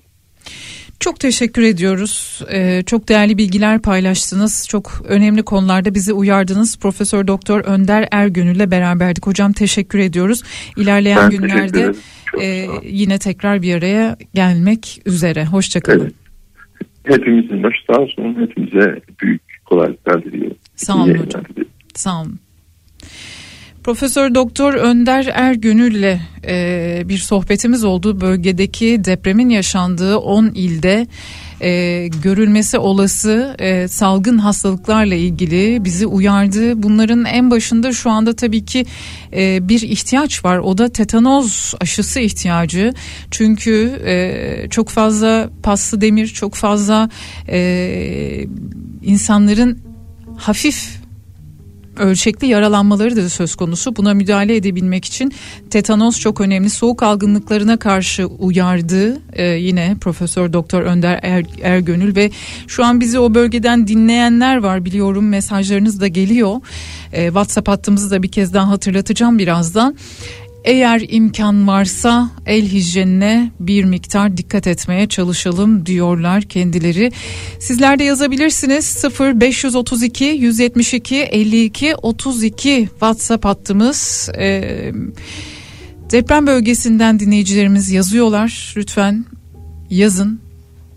Çok 1.00 1.20
teşekkür 1.20 1.62
ediyoruz. 1.62 2.42
Ee, 2.52 2.82
çok 2.86 3.08
değerli 3.08 3.38
bilgiler 3.38 3.82
paylaştınız. 3.82 4.68
Çok 4.68 5.02
önemli 5.08 5.42
konularda 5.42 5.94
bizi 5.94 6.12
uyardınız. 6.12 6.78
Profesör 6.78 7.26
Doktor 7.26 7.60
Önder 7.60 8.08
Ergönül'le 8.10 8.70
beraberdik. 8.70 9.26
Hocam 9.26 9.52
teşekkür 9.52 9.98
ediyoruz. 9.98 10.42
İlerleyen 10.76 11.18
Ben 11.22 11.30
günlerde 11.30 11.92
e, 12.42 12.66
yine 12.82 13.18
tekrar 13.18 13.62
bir 13.62 13.74
araya 13.74 14.16
gelmek 14.34 15.02
üzere. 15.06 15.44
Hoşçakalın. 15.44 16.00
Evet. 16.00 16.23
Hepimizin 17.04 17.62
başı 17.62 17.78
sağ 17.86 18.00
olsun. 18.00 18.36
Hepimize 18.40 19.00
büyük 19.20 19.42
kolaylıklar 19.64 20.24
diliyorum. 20.24 20.56
Sağ 20.76 20.96
olun 20.96 21.14
hocam. 21.14 21.42
Sağ 21.94 22.20
olun. 22.20 22.38
Profesör 23.84 24.34
Doktor 24.34 24.74
Önder 24.74 25.30
Ergönül'le 25.34 26.18
e, 26.46 27.02
bir 27.04 27.18
sohbetimiz 27.18 27.84
oldu. 27.84 28.20
Bölgedeki 28.20 29.04
depremin 29.04 29.48
yaşandığı 29.48 30.16
10 30.18 30.46
ilde 30.46 31.06
e, 31.60 32.08
görülmesi 32.22 32.78
olası 32.78 33.56
e, 33.58 33.88
salgın 33.88 34.38
hastalıklarla 34.38 35.14
ilgili 35.14 35.84
bizi 35.84 36.06
uyardı. 36.06 36.82
Bunların 36.82 37.24
en 37.24 37.50
başında 37.50 37.92
şu 37.92 38.10
anda 38.10 38.36
tabii 38.36 38.64
ki 38.64 38.86
e, 39.32 39.68
bir 39.68 39.82
ihtiyaç 39.82 40.44
var. 40.44 40.58
O 40.58 40.78
da 40.78 40.88
tetanoz 40.88 41.74
aşısı 41.80 42.20
ihtiyacı. 42.20 42.94
Çünkü 43.30 44.02
e, 44.06 44.68
çok 44.70 44.88
fazla 44.88 45.50
paslı 45.62 46.00
demir, 46.00 46.26
çok 46.26 46.54
fazla 46.54 47.08
e, 47.48 48.46
insanların 49.02 49.78
hafif 50.36 51.03
ölçekli 51.96 52.46
yaralanmaları 52.46 53.16
da 53.16 53.28
söz 53.28 53.54
konusu. 53.54 53.96
Buna 53.96 54.14
müdahale 54.14 54.56
edebilmek 54.56 55.04
için 55.04 55.32
tetanos 55.70 56.20
çok 56.20 56.40
önemli. 56.40 56.70
Soğuk 56.70 57.02
algınlıklarına 57.02 57.76
karşı 57.76 58.26
uyardı 58.26 59.20
e, 59.32 59.44
yine 59.44 59.96
Profesör 60.00 60.52
Doktor 60.52 60.82
Önder 60.82 61.20
er, 61.22 61.44
Ergönül 61.62 62.16
ve 62.16 62.30
şu 62.66 62.84
an 62.84 63.00
bizi 63.00 63.18
o 63.18 63.34
bölgeden 63.34 63.88
dinleyenler 63.88 64.56
var 64.56 64.84
biliyorum 64.84 65.28
mesajlarınız 65.28 66.00
da 66.00 66.06
geliyor. 66.06 66.60
E, 67.12 67.26
WhatsApp 67.26 67.68
hattımızı 67.68 68.10
da 68.10 68.22
bir 68.22 68.28
kez 68.28 68.54
daha 68.54 68.68
hatırlatacağım 68.68 69.38
birazdan. 69.38 69.96
Eğer 70.64 71.02
imkan 71.08 71.68
varsa 71.68 72.30
el 72.46 72.68
hijyenine 72.68 73.50
bir 73.60 73.84
miktar 73.84 74.36
dikkat 74.36 74.66
etmeye 74.66 75.08
çalışalım 75.08 75.86
diyorlar 75.86 76.42
kendileri. 76.42 77.12
Sizler 77.60 77.98
de 77.98 78.04
yazabilirsiniz 78.04 78.84
0 78.84 79.40
532 79.40 80.24
172 80.24 81.16
52 81.16 81.94
32 81.94 82.88
WhatsApp 82.90 83.44
hattımız. 83.44 84.30
Ee, 84.38 84.92
deprem 86.10 86.46
bölgesinden 86.46 87.20
dinleyicilerimiz 87.20 87.90
yazıyorlar. 87.90 88.74
Lütfen 88.76 89.24
yazın 89.90 90.40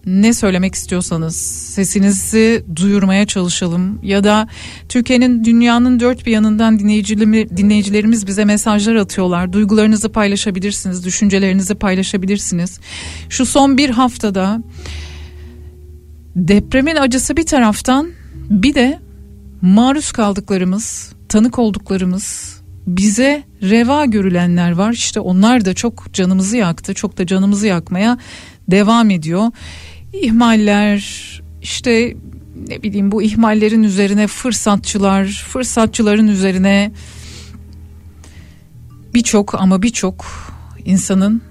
ne 0.07 0.33
söylemek 0.33 0.75
istiyorsanız 0.75 1.35
sesinizi 1.75 2.65
duyurmaya 2.75 3.25
çalışalım 3.25 3.99
ya 4.03 4.23
da 4.23 4.47
Türkiye'nin 4.89 5.43
dünyanın 5.45 5.99
dört 5.99 6.25
bir 6.25 6.31
yanından 6.31 6.77
dinleyicilerimi- 6.77 7.57
dinleyicilerimiz 7.57 8.27
bize 8.27 8.45
mesajlar 8.45 8.95
atıyorlar. 8.95 9.53
Duygularınızı 9.53 10.09
paylaşabilirsiniz, 10.09 11.05
düşüncelerinizi 11.05 11.75
paylaşabilirsiniz. 11.75 12.79
Şu 13.29 13.45
son 13.45 13.77
bir 13.77 13.89
haftada 13.89 14.61
depremin 16.35 16.95
acısı 16.95 17.37
bir 17.37 17.45
taraftan 17.45 18.11
bir 18.49 18.75
de 18.75 18.99
maruz 19.61 20.11
kaldıklarımız, 20.11 21.13
tanık 21.29 21.59
olduklarımız 21.59 22.57
bize 22.87 23.43
reva 23.61 24.05
görülenler 24.05 24.71
var. 24.71 24.93
İşte 24.93 25.19
onlar 25.19 25.65
da 25.65 25.73
çok 25.73 26.13
canımızı 26.13 26.57
yaktı. 26.57 26.93
Çok 26.93 27.17
da 27.17 27.25
canımızı 27.25 27.67
yakmaya 27.67 28.17
devam 28.67 29.09
ediyor. 29.09 29.51
İhmaller 30.13 31.01
işte 31.61 32.17
ne 32.67 32.83
bileyim 32.83 33.11
bu 33.11 33.23
ihmallerin 33.23 33.83
üzerine 33.83 34.27
fırsatçılar, 34.27 35.25
fırsatçıların 35.25 36.27
üzerine 36.27 36.91
birçok 39.13 39.61
ama 39.61 39.81
birçok 39.81 40.25
insanın 40.85 41.41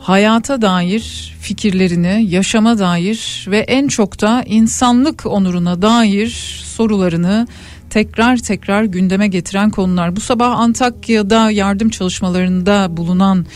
hayata 0.00 0.62
dair 0.62 1.34
fikirlerini, 1.40 2.26
yaşama 2.28 2.78
dair 2.78 3.46
ve 3.50 3.58
en 3.58 3.88
çok 3.88 4.20
da 4.20 4.44
insanlık 4.46 5.26
onuruna 5.26 5.82
dair 5.82 6.28
sorularını 6.64 7.46
tekrar 7.90 8.36
tekrar 8.36 8.84
gündeme 8.84 9.28
getiren 9.28 9.70
konular. 9.70 10.16
Bu 10.16 10.20
sabah 10.20 10.58
Antakya'da 10.58 11.50
yardım 11.50 11.88
çalışmalarında 11.88 12.96
bulunan 12.96 13.46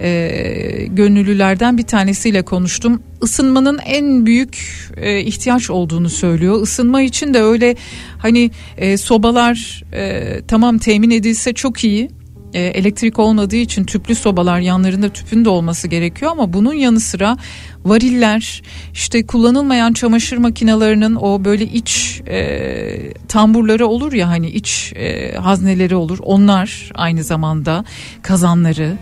e, 0.00 0.86
gönüllülerden 0.90 1.78
bir 1.78 1.82
tanesiyle 1.82 2.42
konuştum. 2.42 3.02
Isınmanın 3.22 3.78
en 3.78 4.26
büyük 4.26 4.58
e, 4.96 5.20
ihtiyaç 5.20 5.70
olduğunu 5.70 6.08
söylüyor. 6.08 6.62
Isınma 6.62 7.02
için 7.02 7.34
de 7.34 7.42
öyle 7.42 7.76
hani 8.18 8.50
e, 8.76 8.96
sobalar 8.96 9.84
e, 9.92 10.40
tamam 10.48 10.78
temin 10.78 11.10
edilse 11.10 11.52
çok 11.52 11.84
iyi 11.84 12.10
e, 12.54 12.62
elektrik 12.62 13.18
olmadığı 13.18 13.56
için 13.56 13.84
tüplü 13.84 14.14
sobalar 14.14 14.60
yanlarında 14.60 15.08
tüpün 15.08 15.44
de 15.44 15.48
olması 15.48 15.88
gerekiyor 15.88 16.30
ama 16.30 16.52
bunun 16.52 16.74
yanı 16.74 17.00
sıra 17.00 17.36
variller 17.84 18.62
işte 18.92 19.26
kullanılmayan 19.26 19.92
çamaşır 19.92 20.36
makinelerinin 20.36 21.14
o 21.14 21.44
böyle 21.44 21.64
iç 21.64 22.22
e, 22.28 23.12
tamburları 23.28 23.86
olur 23.86 24.12
ya 24.12 24.28
hani 24.28 24.50
iç 24.50 24.92
e, 24.96 25.34
hazneleri 25.36 25.96
olur 25.96 26.18
onlar 26.22 26.90
aynı 26.94 27.24
zamanda 27.24 27.84
kazanları 28.22 28.96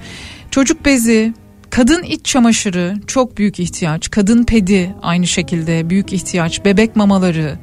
çocuk 0.53 0.85
bezi 0.85 1.35
Kadın 1.71 2.03
iç 2.03 2.25
çamaşırı 2.25 2.95
çok 3.07 3.39
büyük 3.39 3.61
ihtiyaç. 3.61 4.11
Kadın 4.11 4.45
pedi 4.45 4.95
aynı 5.03 5.27
şekilde 5.27 5.91
büyük 5.91 6.13
ihtiyaç. 6.13 6.65
Bebek 6.65 6.97
mamaları, 6.97 7.59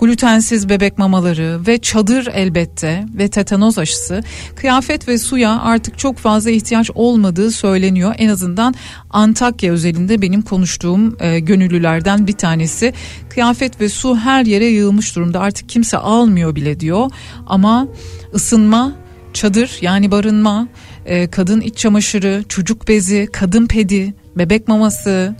glutensiz 0.00 0.68
bebek 0.68 0.98
mamaları 0.98 1.60
ve 1.66 1.78
çadır 1.78 2.28
elbette 2.34 3.04
ve 3.14 3.28
tetanoz 3.28 3.78
aşısı. 3.78 4.22
Kıyafet 4.56 5.08
ve 5.08 5.18
suya 5.18 5.60
artık 5.60 5.98
çok 5.98 6.18
fazla 6.18 6.50
ihtiyaç 6.50 6.90
olmadığı 6.94 7.50
söyleniyor. 7.50 8.14
En 8.18 8.28
azından 8.28 8.74
Antakya 9.10 9.72
özelinde 9.72 10.22
benim 10.22 10.42
konuştuğum 10.42 11.16
e, 11.20 11.40
gönüllülerden 11.40 12.26
bir 12.26 12.32
tanesi. 12.32 12.94
Kıyafet 13.30 13.80
ve 13.80 13.88
su 13.88 14.16
her 14.16 14.44
yere 14.46 14.66
yığılmış 14.66 15.16
durumda. 15.16 15.40
Artık 15.40 15.68
kimse 15.68 15.98
almıyor 15.98 16.54
bile 16.54 16.80
diyor. 16.80 17.10
Ama 17.46 17.88
ısınma, 18.34 18.92
çadır 19.32 19.78
yani 19.80 20.10
barınma, 20.10 20.68
e, 21.06 21.26
kadın 21.26 21.60
iç 21.60 21.76
çamaşırı, 21.76 22.44
çocuk 22.48 22.88
bezi, 22.88 23.28
kadın 23.32 23.66
pedi, 23.66 24.14
bebek 24.36 24.68
maması, 24.68 25.36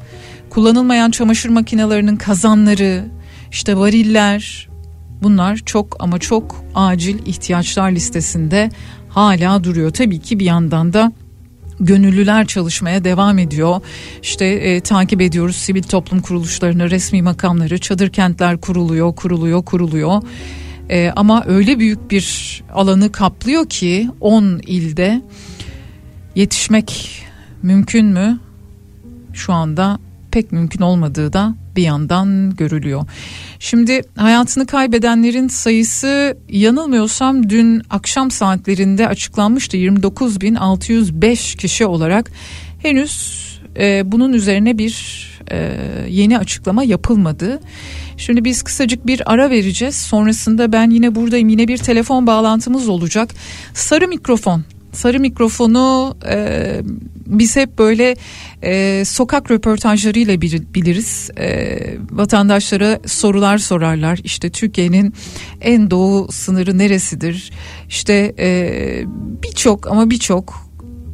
kullanılmayan 0.50 1.10
çamaşır 1.10 1.48
makinelerinin 1.48 2.16
kazanları, 2.16 3.04
işte 3.50 3.76
variller 3.76 4.68
bunlar 5.22 5.56
çok 5.56 5.96
ama 6.00 6.18
çok 6.18 6.64
acil 6.74 7.26
ihtiyaçlar 7.26 7.90
listesinde 7.90 8.70
hala 9.08 9.64
duruyor. 9.64 9.90
Tabii 9.90 10.20
ki 10.20 10.38
bir 10.38 10.44
yandan 10.44 10.92
da 10.92 11.12
gönüllüler 11.80 12.46
çalışmaya 12.46 13.04
devam 13.04 13.38
ediyor. 13.38 13.80
İşte 14.22 14.46
e, 14.46 14.80
takip 14.80 15.20
ediyoruz 15.20 15.56
sivil 15.56 15.82
toplum 15.82 16.20
kuruluşlarını, 16.20 16.90
resmi 16.90 17.22
makamları, 17.22 17.78
çadır 17.78 18.08
kentler 18.08 18.60
kuruluyor, 18.60 19.16
kuruluyor, 19.16 19.64
kuruluyor. 19.64 20.22
E, 20.90 21.12
ama 21.16 21.44
öyle 21.46 21.78
büyük 21.78 22.10
bir 22.10 22.62
alanı 22.74 23.12
kaplıyor 23.12 23.68
ki 23.68 24.08
10 24.20 24.60
ilde 24.66 25.22
yetişmek 26.34 27.22
mümkün 27.62 28.06
mü? 28.06 28.38
Şu 29.32 29.52
anda 29.52 29.98
pek 30.30 30.52
mümkün 30.52 30.80
olmadığı 30.80 31.32
da 31.32 31.54
bir 31.76 31.82
yandan 31.82 32.56
görülüyor. 32.56 33.04
Şimdi 33.58 34.02
hayatını 34.16 34.66
kaybedenlerin 34.66 35.48
sayısı 35.48 36.36
yanılmıyorsam 36.48 37.50
dün 37.50 37.82
akşam 37.90 38.30
saatlerinde 38.30 39.08
açıklanmıştı 39.08 39.76
29.605 39.76 41.56
kişi 41.56 41.86
olarak 41.86 42.30
henüz 42.78 43.42
e, 43.76 44.12
bunun 44.12 44.32
üzerine 44.32 44.78
bir 44.78 45.22
e, 45.50 45.72
yeni 46.08 46.38
açıklama 46.38 46.84
yapılmadı. 46.84 47.60
Şimdi 48.16 48.44
biz 48.44 48.62
kısacık 48.62 49.06
bir 49.06 49.32
ara 49.32 49.50
vereceğiz. 49.50 49.96
Sonrasında 49.96 50.72
ben 50.72 50.90
yine 50.90 51.14
buradayım. 51.14 51.48
Yine 51.48 51.68
bir 51.68 51.78
telefon 51.78 52.26
bağlantımız 52.26 52.88
olacak. 52.88 53.34
Sarı 53.74 54.08
mikrofon 54.08 54.64
sarı 54.92 55.20
mikrofonu 55.20 56.16
e, 56.28 56.80
biz 57.26 57.56
hep 57.56 57.78
böyle 57.78 58.16
e, 58.62 59.04
sokak 59.04 59.50
röportajlarıyla 59.50 60.40
biliriz. 60.40 61.30
E, 61.38 61.78
vatandaşlara 62.10 63.00
sorular 63.06 63.58
sorarlar. 63.58 64.20
İşte 64.24 64.50
Türkiye'nin 64.50 65.14
en 65.60 65.90
doğu 65.90 66.32
sınırı 66.32 66.78
neresidir? 66.78 67.52
İşte 67.88 68.34
e, 68.38 69.04
birçok 69.42 69.86
ama 69.86 70.10
birçok 70.10 70.72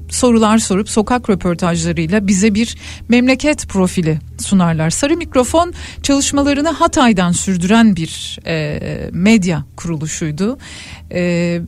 sorular 0.09 0.59
sorup 0.59 0.89
sokak 0.89 1.31
röportajlarıyla 1.31 2.27
bize 2.27 2.55
bir 2.55 2.77
memleket 3.09 3.69
profili 3.69 4.19
sunarlar. 4.39 4.91
Sarı 4.91 5.17
Mikrofon 5.17 5.73
çalışmalarını 6.03 6.69
Hatay'dan 6.69 7.33
sürdüren 7.33 7.97
bir 7.97 8.39
e, 8.47 8.81
medya 9.13 9.65
kuruluşuydu 9.77 10.59
e, 11.13 11.21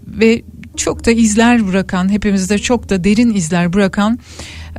ve 0.06 0.42
çok 0.80 1.06
da 1.06 1.10
izler 1.10 1.66
bırakan 1.66 2.08
hepimizde 2.08 2.58
çok 2.58 2.88
da 2.88 3.04
derin 3.04 3.34
izler 3.34 3.72
bırakan 3.72 4.18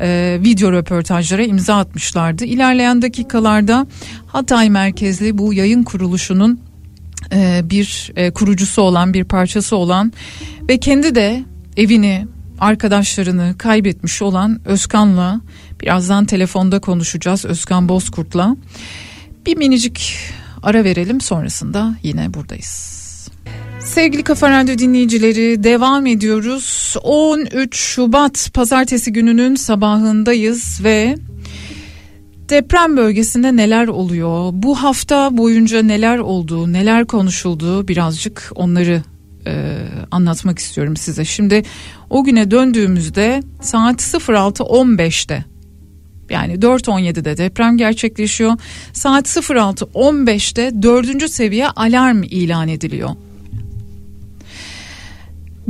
e, 0.02 0.40
video 0.44 0.72
röportajlara 0.72 1.44
imza 1.44 1.78
atmışlardı. 1.78 2.46
İlerleyen 2.46 3.02
dakikalarda 3.02 3.88
Hatay 4.28 4.70
merkezli 4.70 5.38
bu 5.38 5.54
yayın 5.54 5.84
kuruluşunun 5.84 6.60
e, 7.34 7.62
bir 7.64 8.12
e, 8.16 8.32
kurucusu 8.32 8.82
olan 8.82 9.14
bir 9.14 9.24
parçası 9.24 9.76
olan 9.76 10.14
ve 10.70 10.80
kendi 10.80 11.16
de 11.16 11.44
evini 11.78 12.28
arkadaşlarını 12.60 13.56
kaybetmiş 13.58 14.22
olan 14.22 14.62
Özkan'la 14.66 15.42
birazdan 15.82 16.26
telefonda 16.26 16.80
konuşacağız 16.80 17.46
Özkan 17.46 17.90
Bozkurt'la. 17.90 18.56
Bir 19.46 19.58
minicik 19.58 20.18
ara 20.64 20.84
verelim 20.84 21.22
sonrasında 21.22 21.96
yine 22.04 22.34
buradayız. 22.34 23.01
Sevgili 23.92 24.24
Kafa 24.24 24.50
Radyo 24.50 24.78
dinleyicileri 24.78 25.64
devam 25.64 26.06
ediyoruz. 26.06 26.96
13 27.04 27.76
Şubat 27.76 28.50
pazartesi 28.54 29.14
gününün 29.14 29.56
sabahındayız 29.56 30.80
ve 30.84 31.16
deprem 32.50 32.98
bölgesinde 32.98 33.56
neler 33.56 33.88
oluyor? 33.88 34.50
Bu 34.54 34.84
hafta 34.84 35.38
boyunca 35.38 35.82
neler 35.82 36.18
oldu, 36.18 36.74
neler 36.74 37.06
konuşuldu 37.06 37.88
birazcık 37.88 38.52
onları 38.56 39.02
e, 39.48 39.78
anlatmak 40.12 40.60
istiyorum 40.60 40.98
size. 40.98 41.26
Şimdi 41.26 41.64
o 42.10 42.24
güne 42.24 42.52
döndüğümüzde 42.52 43.44
saat 43.62 44.02
06.15'te 44.02 45.46
yani 46.30 46.54
4.17'de 46.54 47.38
deprem 47.38 47.78
gerçekleşiyor. 47.78 48.54
Saat 48.94 49.28
06.15'te 49.28 50.82
dördüncü 50.82 51.30
seviye 51.30 51.70
alarm 51.70 52.24
ilan 52.24 52.68
ediliyor. 52.68 53.10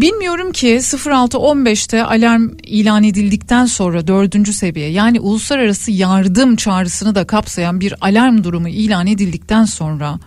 Bilmiyorum 0.01 0.51
ki 0.51 0.67
06.15'te 0.67 2.03
alarm 2.03 2.49
ilan 2.63 3.03
edildikten 3.03 3.65
sonra 3.65 4.07
dördüncü 4.07 4.53
seviye 4.53 4.89
yani 4.89 5.19
uluslararası 5.19 5.91
yardım 5.91 6.55
çağrısını 6.55 7.15
da 7.15 7.27
kapsayan 7.27 7.81
bir 7.81 7.93
alarm 8.01 8.43
durumu 8.43 8.69
ilan 8.69 9.07
edildikten 9.07 9.65
sonra 9.65 10.19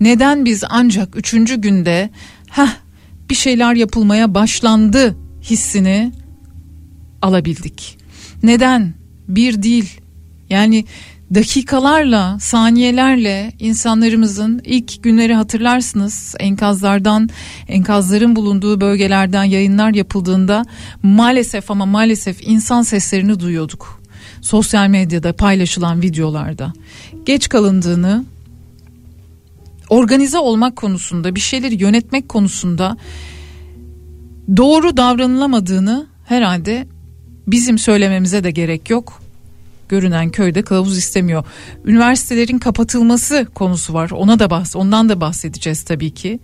neden 0.00 0.44
biz 0.44 0.64
ancak 0.68 1.16
üçüncü 1.16 1.60
günde 1.60 2.10
heh 2.50 2.68
bir 3.30 3.34
şeyler 3.34 3.74
yapılmaya 3.74 4.34
başlandı 4.34 5.16
hissini 5.42 6.12
alabildik. 7.22 7.98
Neden? 8.42 8.94
Bir 9.28 9.62
değil. 9.62 10.00
Yani 10.50 10.84
dakikalarla, 11.34 12.38
saniyelerle 12.40 13.52
insanlarımızın 13.58 14.60
ilk 14.64 15.02
günleri 15.02 15.34
hatırlarsınız. 15.34 16.34
Enkazlardan, 16.40 17.28
enkazların 17.68 18.36
bulunduğu 18.36 18.80
bölgelerden 18.80 19.44
yayınlar 19.44 19.94
yapıldığında 19.94 20.64
maalesef 21.02 21.70
ama 21.70 21.86
maalesef 21.86 22.48
insan 22.48 22.82
seslerini 22.82 23.40
duyuyorduk. 23.40 24.02
Sosyal 24.40 24.88
medyada 24.88 25.32
paylaşılan 25.32 26.02
videolarda. 26.02 26.72
Geç 27.24 27.48
kalındığını, 27.48 28.24
organize 29.88 30.38
olmak 30.38 30.76
konusunda, 30.76 31.34
bir 31.34 31.40
şeyleri 31.40 31.82
yönetmek 31.82 32.28
konusunda 32.28 32.96
doğru 34.56 34.96
davranılamadığını 34.96 36.06
herhalde 36.24 36.86
bizim 37.46 37.78
söylememize 37.78 38.44
de 38.44 38.50
gerek 38.50 38.90
yok. 38.90 39.25
Görünen 39.88 40.30
köyde 40.30 40.62
kılavuz 40.62 40.98
istemiyor. 40.98 41.44
Üniversitelerin 41.84 42.58
kapatılması 42.58 43.46
konusu 43.54 43.94
var. 43.94 44.10
Ona 44.10 44.38
da 44.38 44.50
bahs 44.50 44.76
ondan 44.76 45.08
da 45.08 45.20
bahsedeceğiz 45.20 45.82
tabii 45.82 46.10
ki. 46.10 46.40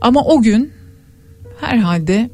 Ama 0.00 0.24
o 0.24 0.42
gün 0.42 0.72
herhalde 1.60 2.30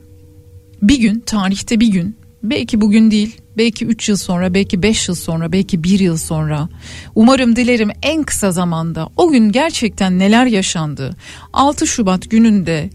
bir 0.83 0.99
gün 0.99 1.21
tarihte 1.21 1.81
bir 1.81 1.89
gün 1.89 2.17
belki 2.43 2.81
bugün 2.81 3.11
değil 3.11 3.41
belki 3.57 3.87
3 3.87 4.09
yıl 4.09 4.17
sonra 4.17 4.55
belki 4.55 4.83
5 4.83 5.09
yıl 5.09 5.15
sonra 5.15 5.53
belki 5.53 5.85
1 5.85 6.01
yıl 6.01 6.17
sonra 6.17 6.69
umarım 7.15 7.57
dilerim 7.57 7.91
en 8.03 8.23
kısa 8.23 8.53
zamanda 8.53 9.09
o 9.17 9.31
gün 9.31 9.53
gerçekten 9.53 10.19
neler 10.19 10.47
yaşandı 10.47 11.17
6 11.53 11.87
Şubat 11.87 12.31
gününde 12.31 12.91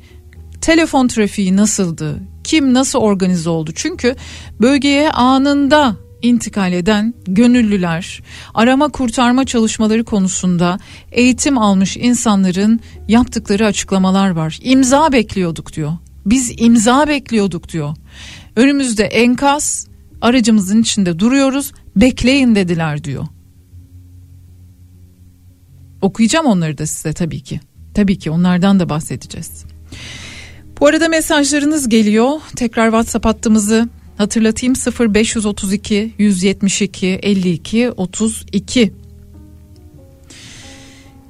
telefon 0.62 1.08
trafiği 1.08 1.56
nasıldı 1.56 2.19
kim 2.43 2.73
nasıl 2.73 2.99
organize 2.99 3.49
oldu 3.49 3.71
çünkü 3.75 4.15
bölgeye 4.62 5.12
anında 5.12 5.95
intikal 6.21 6.73
eden 6.73 7.13
gönüllüler 7.27 8.21
arama 8.53 8.89
kurtarma 8.89 9.45
çalışmaları 9.45 10.03
konusunda 10.03 10.80
eğitim 11.12 11.58
almış 11.58 11.97
insanların 11.97 12.80
yaptıkları 13.08 13.65
açıklamalar 13.65 14.30
var. 14.30 14.60
İmza 14.62 15.12
bekliyorduk 15.12 15.73
diyor. 15.73 15.93
Biz 16.25 16.53
imza 16.58 17.08
bekliyorduk 17.08 17.69
diyor. 17.69 17.95
Önümüzde 18.56 19.03
enkaz 19.03 19.88
aracımızın 20.21 20.82
içinde 20.82 21.19
duruyoruz 21.19 21.71
bekleyin 21.95 22.56
dediler 22.56 23.03
diyor. 23.03 23.27
Okuyacağım 26.01 26.45
onları 26.45 26.77
da 26.77 26.88
size 26.88 27.13
tabii 27.13 27.41
ki. 27.41 27.60
Tabii 27.93 28.19
ki 28.19 28.32
onlardan 28.32 28.80
da 28.80 28.89
bahsedeceğiz. 28.89 29.65
Bu 30.80 30.88
arada 30.88 31.10
mesajlarınız 31.10 31.89
geliyor. 31.89 32.32
Tekrar 32.56 32.86
WhatsApp 32.86 33.25
hattımızı 33.25 33.89
hatırlatayım 34.17 34.75
0532 35.15 36.13
172 36.17 37.08
52 37.08 37.91
32. 37.91 38.93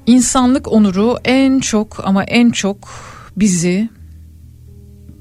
İnsanlık 0.05 0.71
onuru 0.71 1.17
en 1.25 1.59
çok 1.59 2.01
ama 2.03 2.23
en 2.23 2.49
çok 2.49 2.89
bizi 3.37 3.89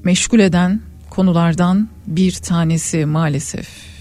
meşgul 0.03 0.39
eden 0.39 0.81
konulardan 1.09 1.89
bir 2.07 2.31
tanesi 2.31 3.05
maalesef. 3.05 3.96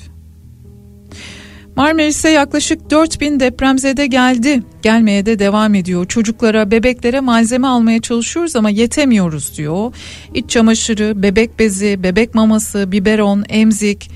Marmaris'e 1.76 2.28
yaklaşık 2.28 2.90
4000 2.90 3.40
depremzede 3.40 4.06
geldi. 4.06 4.62
Gelmeye 4.82 5.26
de 5.26 5.38
devam 5.38 5.74
ediyor. 5.74 6.06
Çocuklara, 6.06 6.70
bebeklere 6.70 7.20
malzeme 7.20 7.66
almaya 7.66 8.00
çalışıyoruz 8.00 8.56
ama 8.56 8.70
yetemiyoruz 8.70 9.58
diyor. 9.58 9.94
İç 10.34 10.50
çamaşırı, 10.50 11.22
bebek 11.22 11.58
bezi, 11.58 12.02
bebek 12.02 12.34
maması, 12.34 12.92
biberon, 12.92 13.44
emzik. 13.48 14.10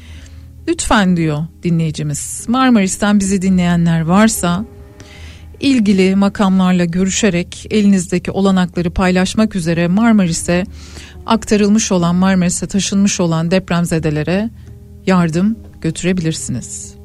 Lütfen 0.68 1.16
diyor 1.16 1.38
dinleyicimiz. 1.62 2.44
Marmaris'ten 2.48 3.20
bizi 3.20 3.42
dinleyenler 3.42 4.00
varsa 4.00 4.64
ilgili 5.60 6.16
makamlarla 6.16 6.84
görüşerek 6.84 7.66
elinizdeki 7.70 8.30
olanakları 8.30 8.90
paylaşmak 8.90 9.56
üzere 9.56 9.88
Marmaris'e 9.88 10.64
aktarılmış 11.26 11.92
olan 11.92 12.14
Marmaris'e 12.14 12.66
taşınmış 12.66 13.20
olan 13.20 13.50
depremzedelere 13.50 14.50
yardım 15.06 15.58
götürebilirsiniz. 15.80 16.99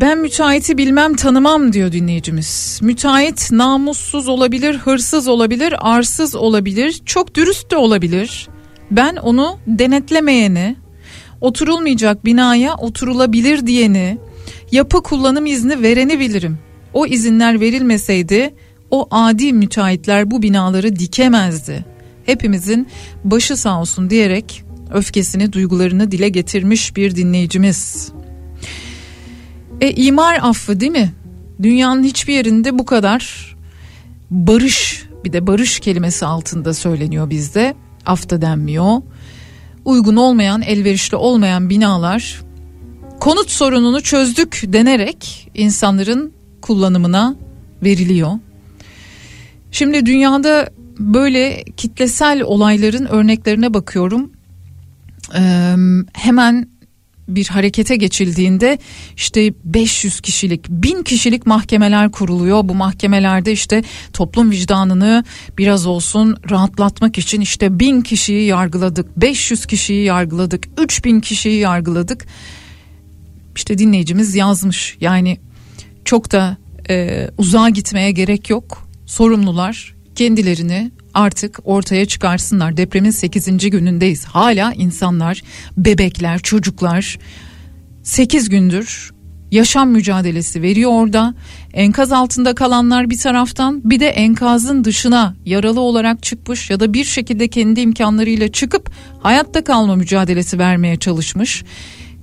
Ben 0.00 0.18
müteahhiti 0.18 0.78
bilmem 0.78 1.16
tanımam 1.16 1.72
diyor 1.72 1.92
dinleyicimiz. 1.92 2.80
Müteahhit 2.82 3.52
namussuz 3.52 4.28
olabilir, 4.28 4.74
hırsız 4.74 5.28
olabilir, 5.28 5.74
arsız 5.78 6.34
olabilir, 6.34 7.00
çok 7.06 7.34
dürüst 7.34 7.70
de 7.70 7.76
olabilir. 7.76 8.48
Ben 8.90 9.16
onu 9.16 9.58
denetlemeyeni, 9.66 10.76
oturulmayacak 11.40 12.24
binaya 12.24 12.74
oturulabilir 12.76 13.66
diyeni, 13.66 14.18
yapı 14.72 15.02
kullanım 15.02 15.46
izni 15.46 15.82
vereni 15.82 16.20
bilirim. 16.20 16.58
O 16.92 17.06
izinler 17.06 17.60
verilmeseydi 17.60 18.54
o 18.90 19.08
adi 19.10 19.52
müteahhitler 19.52 20.30
bu 20.30 20.42
binaları 20.42 20.96
dikemezdi. 20.98 21.84
Hepimizin 22.26 22.88
başı 23.24 23.56
sağ 23.56 23.80
olsun 23.80 24.10
diyerek 24.10 24.64
öfkesini, 24.94 25.52
duygularını 25.52 26.10
dile 26.10 26.28
getirmiş 26.28 26.96
bir 26.96 27.16
dinleyicimiz. 27.16 28.12
E 29.80 29.90
imar 29.92 30.38
affı 30.42 30.80
değil 30.80 30.92
mi? 30.92 31.12
Dünyanın 31.62 32.04
hiçbir 32.04 32.34
yerinde 32.34 32.78
bu 32.78 32.84
kadar 32.84 33.56
barış 34.30 35.04
bir 35.24 35.32
de 35.32 35.46
barış 35.46 35.80
kelimesi 35.80 36.26
altında 36.26 36.74
söyleniyor 36.74 37.30
bizde. 37.30 37.74
Af 38.06 38.30
da 38.30 38.42
denmiyor. 38.42 39.02
Uygun 39.84 40.16
olmayan, 40.16 40.62
elverişli 40.62 41.16
olmayan 41.16 41.70
binalar 41.70 42.42
konut 43.20 43.50
sorununu 43.50 44.00
çözdük 44.00 44.62
denerek 44.66 45.50
insanların 45.54 46.32
kullanımına 46.62 47.36
veriliyor. 47.82 48.30
Şimdi 49.70 50.06
dünyada 50.06 50.70
böyle 50.98 51.64
kitlesel 51.76 52.42
olayların 52.42 53.06
örneklerine 53.06 53.74
bakıyorum. 53.74 54.32
Ee, 55.34 55.74
hemen 56.12 56.68
bir 57.28 57.46
harekete 57.46 57.96
geçildiğinde 57.96 58.78
işte 59.16 59.54
500 59.64 60.20
kişilik 60.20 60.68
1000 60.68 61.02
kişilik 61.02 61.46
mahkemeler 61.46 62.10
kuruluyor. 62.10 62.68
Bu 62.68 62.74
mahkemelerde 62.74 63.52
işte 63.52 63.82
toplum 64.12 64.50
vicdanını 64.50 65.24
biraz 65.58 65.86
olsun 65.86 66.36
rahatlatmak 66.50 67.18
için 67.18 67.40
işte 67.40 67.78
1000 67.78 68.00
kişiyi 68.00 68.46
yargıladık, 68.46 69.16
500 69.16 69.66
kişiyi 69.66 70.04
yargıladık, 70.04 70.68
3000 70.78 71.20
kişiyi 71.20 71.58
yargıladık. 71.58 72.26
İşte 73.56 73.78
dinleyicimiz 73.78 74.34
yazmış 74.34 74.96
yani 75.00 75.38
çok 76.04 76.32
da 76.32 76.56
e, 76.90 77.28
uzağa 77.38 77.68
gitmeye 77.68 78.10
gerek 78.10 78.50
yok. 78.50 78.88
Sorumlular 79.06 79.94
kendilerini 80.14 80.90
artık 81.14 81.58
ortaya 81.64 82.06
çıkarsınlar. 82.06 82.76
Depremin 82.76 83.10
8. 83.10 83.70
günündeyiz. 83.70 84.24
Hala 84.24 84.72
insanlar, 84.72 85.42
bebekler, 85.76 86.38
çocuklar 86.38 87.18
8 88.02 88.48
gündür 88.48 89.12
yaşam 89.50 89.90
mücadelesi 89.90 90.62
veriyor 90.62 90.90
orada. 90.90 91.34
Enkaz 91.74 92.12
altında 92.12 92.54
kalanlar 92.54 93.10
bir 93.10 93.18
taraftan 93.18 93.80
bir 93.84 94.00
de 94.00 94.08
enkazın 94.08 94.84
dışına 94.84 95.34
yaralı 95.46 95.80
olarak 95.80 96.22
çıkmış 96.22 96.70
ya 96.70 96.80
da 96.80 96.94
bir 96.94 97.04
şekilde 97.04 97.48
kendi 97.48 97.80
imkanlarıyla 97.80 98.48
çıkıp 98.48 98.90
hayatta 99.22 99.64
kalma 99.64 99.96
mücadelesi 99.96 100.58
vermeye 100.58 100.96
çalışmış 100.96 101.64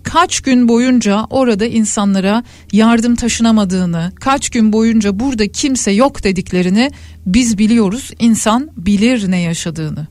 kaç 0.06 0.40
gün 0.40 0.68
boyunca 0.68 1.26
orada 1.30 1.66
insanlara 1.66 2.44
yardım 2.72 3.16
taşınamadığını, 3.16 4.12
kaç 4.20 4.50
gün 4.50 4.74
boyunca 4.74 5.20
burada 5.20 5.48
kimse 5.48 5.92
yok 5.92 6.24
dediklerini 6.24 6.92
biz 7.26 7.58
biliyoruz. 7.58 8.12
İnsan 8.20 8.70
bilir 8.78 9.32
ne 9.32 9.40
yaşadığını. 9.40 10.08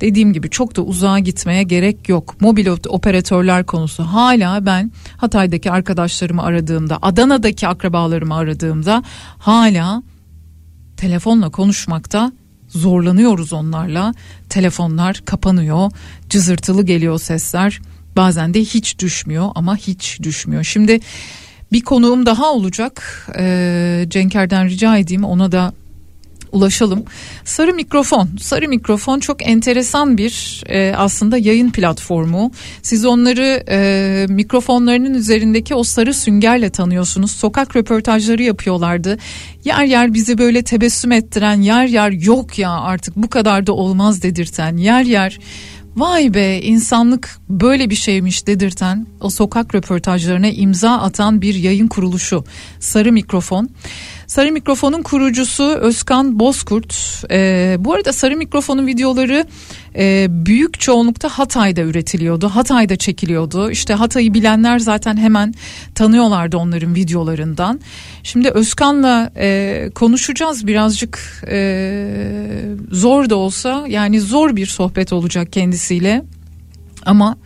Dediğim 0.00 0.32
gibi 0.32 0.50
çok 0.50 0.76
da 0.76 0.82
uzağa 0.82 1.18
gitmeye 1.18 1.62
gerek 1.62 2.08
yok. 2.08 2.40
Mobil 2.40 2.66
operatörler 2.88 3.66
konusu 3.66 4.02
hala 4.02 4.66
ben 4.66 4.92
Hatay'daki 5.16 5.70
arkadaşlarımı 5.70 6.42
aradığımda, 6.42 6.98
Adana'daki 7.02 7.68
akrabalarımı 7.68 8.34
aradığımda 8.34 9.02
hala 9.38 10.02
telefonla 10.96 11.50
konuşmakta 11.50 12.32
zorlanıyoruz 12.68 13.52
onlarla. 13.52 14.14
Telefonlar 14.48 15.22
kapanıyor, 15.24 15.90
cızırtılı 16.28 16.82
geliyor 16.82 17.20
sesler. 17.20 17.80
Bazen 18.16 18.54
de 18.54 18.60
hiç 18.60 18.98
düşmüyor 18.98 19.48
ama 19.54 19.76
hiç 19.76 20.18
düşmüyor. 20.22 20.64
Şimdi 20.64 21.00
bir 21.72 21.80
konuğum 21.80 22.26
daha 22.26 22.52
olacak. 22.52 23.26
Ee, 23.38 24.06
Cenker'den 24.08 24.68
rica 24.68 24.96
edeyim 24.96 25.24
ona 25.24 25.52
da 25.52 25.72
ulaşalım. 26.52 27.04
Sarı 27.44 27.74
mikrofon. 27.74 28.28
Sarı 28.40 28.68
mikrofon 28.68 29.20
çok 29.20 29.48
enteresan 29.48 30.18
bir 30.18 30.64
e, 30.68 30.94
aslında 30.96 31.38
yayın 31.38 31.70
platformu. 31.70 32.50
Siz 32.82 33.04
onları 33.04 33.64
e, 33.68 34.26
mikrofonlarının 34.28 35.14
üzerindeki 35.14 35.74
o 35.74 35.82
sarı 35.82 36.14
süngerle 36.14 36.70
tanıyorsunuz. 36.70 37.30
Sokak 37.30 37.76
röportajları 37.76 38.42
yapıyorlardı. 38.42 39.18
Yer 39.64 39.84
yer 39.84 40.14
bizi 40.14 40.38
böyle 40.38 40.62
tebessüm 40.62 41.12
ettiren, 41.12 41.60
yer 41.60 41.84
yer 41.84 42.10
yok 42.10 42.58
ya 42.58 42.70
artık 42.70 43.16
bu 43.16 43.30
kadar 43.30 43.66
da 43.66 43.72
olmaz 43.72 44.22
dedirten, 44.22 44.76
yer 44.76 45.02
yer 45.02 45.38
vay 45.96 46.34
be 46.34 46.60
insanlık 46.60 47.38
böyle 47.48 47.90
bir 47.90 47.94
şeymiş 47.94 48.46
dedirten 48.46 49.06
o 49.20 49.30
sokak 49.30 49.74
röportajlarına 49.74 50.48
imza 50.48 50.90
atan 50.90 51.42
bir 51.42 51.54
yayın 51.54 51.88
kuruluşu 51.88 52.44
Sarı 52.80 53.12
Mikrofon. 53.12 53.70
Sarı 54.30 54.52
Mikrofon'un 54.52 55.02
kurucusu 55.02 55.64
Özkan 55.64 56.38
Bozkurt. 56.38 57.22
Ee, 57.30 57.76
bu 57.78 57.94
arada 57.94 58.12
Sarı 58.12 58.36
Mikrofon'un 58.36 58.86
videoları 58.86 59.46
e, 59.96 60.26
büyük 60.30 60.80
çoğunlukta 60.80 61.28
Hatay'da 61.28 61.80
üretiliyordu. 61.80 62.48
Hatay'da 62.48 62.96
çekiliyordu. 62.96 63.70
İşte 63.70 63.94
Hatay'ı 63.94 64.34
bilenler 64.34 64.78
zaten 64.78 65.16
hemen 65.16 65.54
tanıyorlardı 65.94 66.56
onların 66.56 66.94
videolarından. 66.94 67.80
Şimdi 68.22 68.50
Özkan'la 68.50 69.32
e, 69.36 69.90
konuşacağız 69.94 70.66
birazcık 70.66 71.44
e, 71.50 72.08
zor 72.90 73.30
da 73.30 73.36
olsa 73.36 73.84
yani 73.88 74.20
zor 74.20 74.56
bir 74.56 74.66
sohbet 74.66 75.12
olacak 75.12 75.52
kendisiyle. 75.52 76.24
Ama 77.06 77.36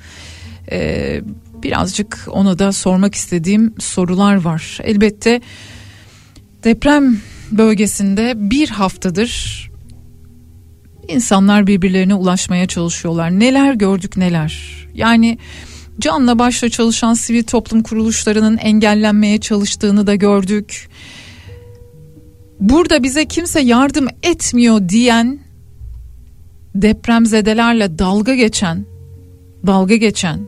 e, 0.70 1.20
birazcık 1.62 2.28
ona 2.30 2.58
da 2.58 2.72
sormak 2.72 3.14
istediğim 3.14 3.74
sorular 3.78 4.36
var. 4.36 4.78
Elbette 4.82 5.40
deprem 6.64 7.20
bölgesinde 7.50 8.32
bir 8.36 8.68
haftadır 8.68 9.64
insanlar 11.08 11.66
birbirlerine 11.66 12.14
ulaşmaya 12.14 12.66
çalışıyorlar. 12.66 13.30
Neler 13.30 13.74
gördük 13.74 14.16
neler. 14.16 14.84
Yani 14.94 15.38
canla 16.00 16.38
başla 16.38 16.68
çalışan 16.68 17.14
sivil 17.14 17.42
toplum 17.42 17.82
kuruluşlarının 17.82 18.56
engellenmeye 18.56 19.40
çalıştığını 19.40 20.06
da 20.06 20.14
gördük. 20.14 20.88
Burada 22.60 23.02
bize 23.02 23.24
kimse 23.24 23.60
yardım 23.60 24.06
etmiyor 24.22 24.88
diyen 24.88 25.38
depremzedelerle 26.74 27.98
dalga 27.98 28.34
geçen 28.34 28.86
dalga 29.66 29.96
geçen 29.96 30.40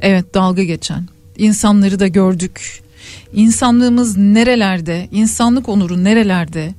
evet 0.00 0.34
dalga 0.34 0.62
geçen 0.62 1.04
insanları 1.36 2.00
da 2.00 2.06
gördük. 2.06 2.82
İnsanlığımız 3.32 4.16
nerelerde, 4.16 5.08
insanlık 5.12 5.68
onuru 5.68 6.04
nerelerde? 6.04 6.74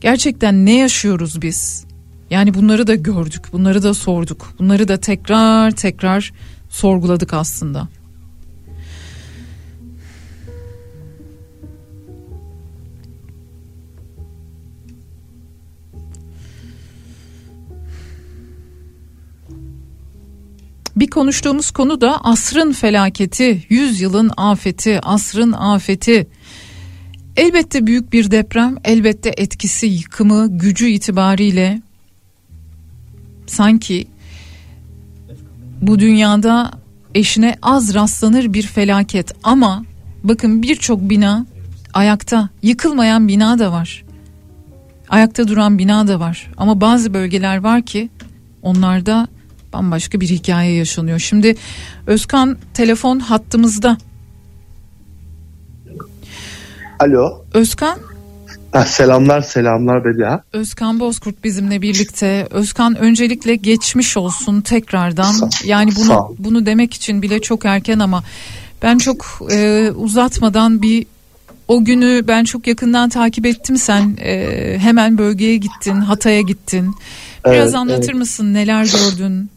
Gerçekten 0.00 0.66
ne 0.66 0.76
yaşıyoruz 0.76 1.42
biz? 1.42 1.84
Yani 2.30 2.54
bunları 2.54 2.86
da 2.86 2.94
gördük, 2.94 3.42
bunları 3.52 3.82
da 3.82 3.94
sorduk, 3.94 4.54
bunları 4.58 4.88
da 4.88 5.00
tekrar 5.00 5.70
tekrar 5.70 6.32
sorguladık 6.70 7.34
aslında. 7.34 7.88
Bir 20.96 21.06
konuştuğumuz 21.06 21.70
konu 21.70 22.00
da 22.00 22.24
asrın 22.24 22.72
felaketi, 22.72 23.66
yüzyılın 23.68 24.30
afeti, 24.36 25.00
asrın 25.00 25.52
afeti. 25.52 26.26
Elbette 27.36 27.86
büyük 27.86 28.12
bir 28.12 28.30
deprem, 28.30 28.76
elbette 28.84 29.34
etkisi, 29.36 29.86
yıkımı, 29.86 30.58
gücü 30.58 30.88
itibariyle 30.88 31.80
sanki 33.46 34.06
bu 35.82 35.98
dünyada 35.98 36.70
eşine 37.14 37.56
az 37.62 37.94
rastlanır 37.94 38.52
bir 38.52 38.62
felaket 38.62 39.32
ama 39.42 39.84
bakın 40.24 40.62
birçok 40.62 41.00
bina 41.00 41.46
ayakta, 41.94 42.48
yıkılmayan 42.62 43.28
bina 43.28 43.58
da 43.58 43.72
var. 43.72 44.04
Ayakta 45.08 45.48
duran 45.48 45.78
bina 45.78 46.08
da 46.08 46.20
var 46.20 46.50
ama 46.56 46.80
bazı 46.80 47.14
bölgeler 47.14 47.56
var 47.56 47.82
ki 47.82 48.08
onlarda 48.62 49.28
bambaşka 49.72 50.20
bir 50.20 50.28
hikaye 50.28 50.74
yaşanıyor. 50.74 51.18
Şimdi 51.18 51.56
Özkan 52.06 52.56
telefon 52.74 53.18
hattımızda. 53.18 53.98
Alo. 56.98 57.44
Özkan 57.54 57.98
Ha, 58.72 58.84
selamlar 58.84 59.40
selamlar 59.40 60.04
Bedia. 60.04 60.40
Özkan 60.52 61.00
Bozkurt 61.00 61.44
bizimle 61.44 61.82
birlikte. 61.82 62.48
Özkan 62.50 62.96
öncelikle 62.96 63.54
geçmiş 63.56 64.16
olsun 64.16 64.60
tekrardan. 64.60 65.32
Sağ- 65.32 65.48
yani 65.64 65.90
bunu 65.96 66.04
sağ 66.04 66.28
bunu 66.38 66.66
demek 66.66 66.94
için 66.94 67.22
bile 67.22 67.40
çok 67.40 67.64
erken 67.64 67.98
ama 67.98 68.24
ben 68.82 68.98
çok 68.98 69.38
e, 69.50 69.90
uzatmadan 69.96 70.82
bir 70.82 71.06
o 71.68 71.84
günü 71.84 72.24
ben 72.28 72.44
çok 72.44 72.66
yakından 72.66 73.08
takip 73.08 73.46
ettim. 73.46 73.76
Sen 73.76 74.16
e, 74.20 74.76
hemen 74.78 75.18
bölgeye 75.18 75.56
gittin, 75.56 75.96
Hatay'a 75.96 76.40
gittin. 76.40 76.94
Biraz 77.46 77.64
Evet, 77.64 77.74
anlatır 77.74 78.04
evet. 78.04 78.14
mısın? 78.14 78.54
Neler 78.54 78.84
gördün? 78.84 79.50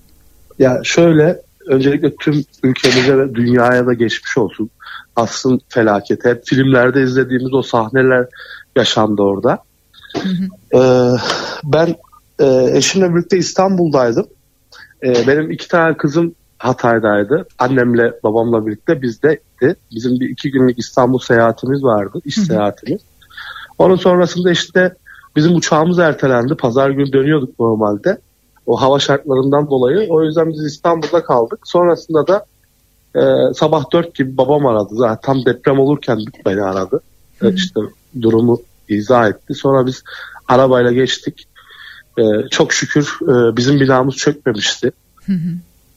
Ya 0.60 0.80
şöyle 0.84 1.42
öncelikle 1.68 2.16
tüm 2.16 2.44
ülkemize 2.64 3.18
ve 3.18 3.36
dünyaya 3.36 3.86
da 3.86 3.94
geçmiş 3.94 4.38
olsun. 4.38 4.70
Aslın 5.16 5.62
felaketi. 5.70 6.30
Hep 6.30 6.46
filmlerde 6.46 7.04
izlediğimiz 7.04 7.54
o 7.54 7.62
sahneler 7.62 8.26
yaşandı 8.76 9.22
orada. 9.22 9.60
Ee, 10.76 11.10
ben 11.64 11.96
e, 12.40 12.78
eşimle 12.78 13.16
birlikte 13.16 13.38
İstanbul'daydım. 13.38 14.26
Ee, 15.04 15.28
benim 15.28 15.52
iki 15.52 15.68
tane 15.68 15.98
kızım 15.98 16.36
Hatay'daydı. 16.58 17.48
Annemle 17.60 18.14
babamla 18.24 18.68
birlikte 18.68 19.02
bizdeydi. 19.02 19.76
Bizim 19.92 20.20
bir 20.20 20.30
iki 20.30 20.52
günlük 20.52 20.80
İstanbul 20.80 21.20
seyahatimiz 21.20 21.84
vardı. 21.84 22.20
iş 22.26 22.36
seyahatimiz. 22.36 23.02
Onun 23.78 23.96
sonrasında 23.96 24.52
işte 24.52 24.96
bizim 25.36 25.56
uçağımız 25.56 26.00
ertelendi. 26.00 26.56
Pazar 26.56 26.90
günü 26.90 27.14
dönüyorduk 27.14 27.60
normalde. 27.60 28.18
O 28.66 28.82
hava 28.82 29.00
şartlarından 29.00 29.70
dolayı. 29.70 30.08
O 30.10 30.24
yüzden 30.24 30.50
biz 30.50 30.66
İstanbul'da 30.66 31.24
kaldık. 31.24 31.60
Sonrasında 31.64 32.28
da 32.28 32.46
e, 33.16 33.54
sabah 33.54 33.92
4 33.92 34.16
gibi 34.16 34.38
babam 34.38 34.66
aradı. 34.66 34.96
Zaten 34.96 35.22
tam 35.22 35.46
deprem 35.46 35.80
olurken 35.80 36.20
beni 36.46 36.62
aradı. 36.62 37.00
E, 37.42 37.54
işte 37.54 37.80
durumu 38.22 38.62
izah 38.90 39.28
etti. 39.28 39.54
Sonra 39.54 39.86
biz 39.86 40.04
arabayla 40.48 40.92
geçtik. 40.92 41.48
E, 42.18 42.24
çok 42.52 42.74
şükür 42.74 43.18
e, 43.22 43.58
bizim 43.58 43.80
binamız 43.80 44.16
çökmemişti. 44.16 44.92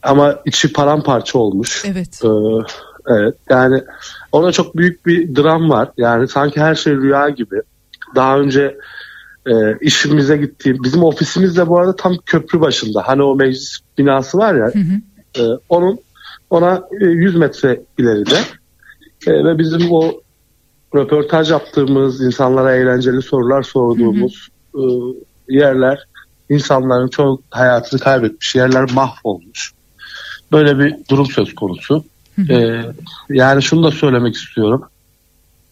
Ama 0.03 0.39
içi 0.45 0.73
paramparça 0.73 1.39
olmuş. 1.39 1.85
Evet. 1.87 2.21
Ee, 2.25 2.29
evet 3.07 3.35
yani 3.51 3.83
orada 4.33 4.53
çok 4.53 4.77
büyük 4.77 5.07
bir 5.07 5.37
dram 5.37 5.71
var. 5.71 5.91
Yani 5.97 6.29
sanki 6.29 6.61
her 6.61 6.75
şey 6.75 6.95
rüya 6.95 7.29
gibi. 7.29 7.61
Daha 8.15 8.39
önce 8.39 8.79
e, 9.49 9.79
işimize 9.81 10.37
gittiğim 10.37 10.85
bizim 10.85 11.03
ofisimiz 11.03 11.57
de 11.57 11.69
bu 11.69 11.79
arada 11.79 11.97
tam 11.97 12.17
köprü 12.27 12.61
başında. 12.61 13.03
Hani 13.09 13.23
o 13.23 13.37
meclis 13.37 13.79
binası 13.99 14.39
var 14.39 14.55
ya 14.55 14.73
e, 15.39 15.43
onun 15.69 15.99
ona 16.51 16.83
e, 17.01 17.05
100 17.05 17.37
metre 17.37 17.81
ileride 17.99 18.39
E, 19.27 19.45
ve 19.45 19.59
bizim 19.59 19.93
o 19.93 20.13
röportaj 20.95 21.51
yaptığımız 21.51 22.21
insanlara 22.21 22.77
eğlenceli 22.77 23.23
sorular 23.23 23.63
sorduğumuz 23.63 24.49
e, 24.75 24.83
yerler 25.49 26.05
insanların 26.49 27.09
çoğu 27.09 27.43
hayatını 27.51 28.01
kaybetmiş 28.01 28.55
yerler 28.55 28.93
mahvolmuş 28.93 29.73
böyle 30.53 30.79
bir 30.79 30.95
durum 31.11 31.27
söz 31.27 31.55
konusu. 31.55 32.05
Ee, 32.51 32.83
yani 33.31 33.63
şunu 33.63 33.83
da 33.85 33.91
söylemek 33.91 34.35
istiyorum. 34.35 34.83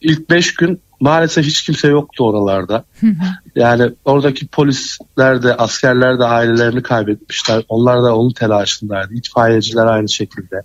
İlk 0.00 0.30
beş 0.30 0.54
gün 0.54 0.80
maalesef 1.00 1.46
hiç 1.46 1.62
kimse 1.62 1.88
yoktu 1.88 2.24
oralarda. 2.24 2.84
Yani 3.56 3.90
oradaki 4.04 4.46
polisler 4.46 5.42
de 5.42 5.56
askerler 5.56 6.18
de 6.18 6.24
ailelerini 6.24 6.82
kaybetmişler. 6.82 7.64
Onlar 7.68 8.02
da 8.02 8.16
onun 8.16 8.32
telaşındaydı. 8.32 9.14
İtfaiyeciler 9.14 9.86
aynı 9.86 10.08
şekilde. 10.08 10.62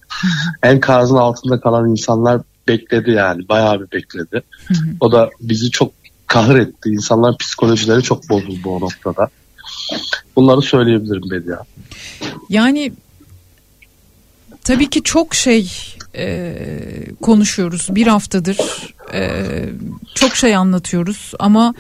Enkazın 0.64 1.16
altında 1.16 1.60
kalan 1.60 1.90
insanlar 1.90 2.42
bekledi 2.68 3.12
yani. 3.12 3.50
Bayağı 3.50 3.82
bir 3.82 3.92
bekledi. 3.92 4.44
O 5.00 5.12
da 5.12 5.30
bizi 5.42 5.72
çok 5.72 5.92
kahır 6.28 6.56
etti. 6.56 6.90
İnsanların 6.90 7.38
psikolojileri 7.38 8.04
çok 8.04 8.30
bozuldu 8.30 8.70
o 8.70 8.82
noktada. 8.82 9.30
Bunları 10.36 10.62
söyleyebilirim 10.62 11.32
Bedia. 11.32 11.58
Yani 12.50 12.94
tabii 14.64 14.90
ki 14.90 15.04
çok 15.04 15.36
şey 15.36 15.72
e, 16.16 16.56
konuşuyoruz 17.22 17.88
bir 17.92 18.08
haftadır 18.08 18.58
e, 19.14 19.46
çok 20.16 20.36
şey 20.36 20.56
anlatıyoruz 20.56 21.34
ama 21.40 21.74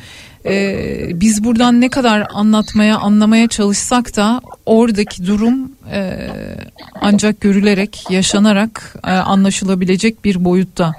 e, 0.46 1.08
biz 1.14 1.44
buradan 1.44 1.82
ne 1.82 1.90
kadar 1.90 2.28
anlatmaya 2.34 2.98
anlamaya 2.98 3.48
çalışsak 3.48 4.16
da 4.16 4.42
oradaki 4.66 5.28
durum 5.28 5.72
e, 5.92 6.28
ancak 7.02 7.42
görülerek 7.42 8.04
yaşanarak 8.10 8.96
e, 9.08 9.12
anlaşılabilecek 9.12 10.26
bir 10.26 10.46
boyutta. 10.46 10.94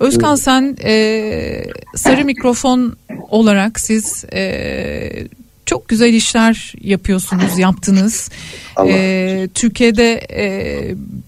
Özkan 0.00 0.34
sen 0.34 0.76
e, 0.84 1.64
sarı 1.94 2.24
mikrofon 2.24 2.96
olarak 3.30 3.80
siz 3.80 4.24
e, 4.32 5.26
çok 5.66 5.88
güzel 5.88 6.12
işler 6.14 6.72
yapıyorsunuz, 6.80 7.58
yaptınız. 7.58 8.30
Allah 8.76 8.90
Ee, 8.90 9.48
Türkiye'de 9.54 10.26
e, 10.30 10.44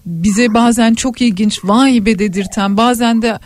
bize 0.05 0.53
bazen 0.53 0.93
çok 0.93 1.21
ilginç, 1.21 1.59
vay 1.63 2.05
be 2.05 2.19
dedirten, 2.19 2.77
bazen 2.77 3.21
de 3.21 3.39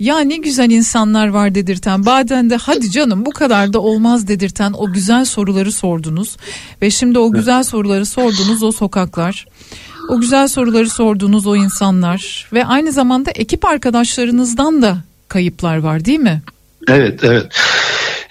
ya 0.00 0.20
ne 0.20 0.36
güzel 0.36 0.70
insanlar 0.70 1.28
var 1.28 1.54
dedirten, 1.54 2.06
bazen 2.06 2.50
de 2.50 2.56
hadi 2.56 2.90
canım 2.90 3.26
bu 3.26 3.30
kadar 3.30 3.72
da 3.72 3.80
olmaz 3.80 4.28
dedirten 4.28 4.72
o 4.72 4.92
güzel 4.92 5.24
soruları 5.24 5.72
sordunuz. 5.72 6.36
Ve 6.82 6.90
şimdi 6.90 7.18
o 7.18 7.32
güzel 7.32 7.62
soruları 7.62 8.06
sorduğunuz 8.06 8.62
o 8.62 8.72
sokaklar, 8.72 9.46
o 10.08 10.20
güzel 10.20 10.48
soruları 10.48 10.90
sorduğunuz 10.90 11.46
o 11.46 11.56
insanlar 11.56 12.48
ve 12.52 12.64
aynı 12.64 12.92
zamanda 12.92 13.30
ekip 13.30 13.64
arkadaşlarınızdan 13.64 14.82
da 14.82 14.98
kayıplar 15.28 15.76
var 15.76 16.04
değil 16.04 16.20
mi? 16.20 16.42
Evet 16.88 17.24
evet. 17.24 17.46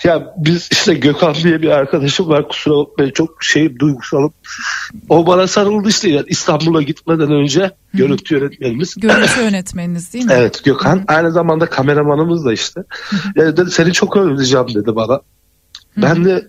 Ya 0.04 0.34
biz 0.38 0.70
işte 0.72 0.94
Gökhan 0.94 1.34
diye 1.34 1.62
bir 1.62 1.70
arkadaşım 1.70 2.28
var 2.28 2.48
kusura 2.48 2.76
bakmayın 2.76 3.12
çok 3.12 3.44
şey 3.44 3.80
duygusalım. 3.80 4.34
O 5.10 5.28
bana 5.28 5.48
sarıldı 5.48 5.90
işte 5.90 6.10
yani 6.10 6.26
İstanbul'a 6.28 6.82
gitmeden 6.82 7.32
önce 7.32 7.72
görüntü 7.94 8.36
yönetmenimiz. 8.36 8.96
Görüntü 8.98 9.42
yönetmeniniz 9.42 10.14
değil 10.14 10.26
mi? 10.26 10.32
Evet 10.36 10.64
Gökhan 10.64 11.04
aynı 11.08 11.32
zamanda 11.32 11.66
kameramanımız 11.66 12.46
da 12.46 12.54
işte. 12.54 12.84
Yani 13.36 13.58
dedi, 13.58 13.72
seni 13.72 13.94
çok 13.94 14.18
özleyeceğim 14.18 14.68
dedi 14.68 14.96
bana. 14.96 15.22
Ben 15.98 16.26
de 16.26 16.48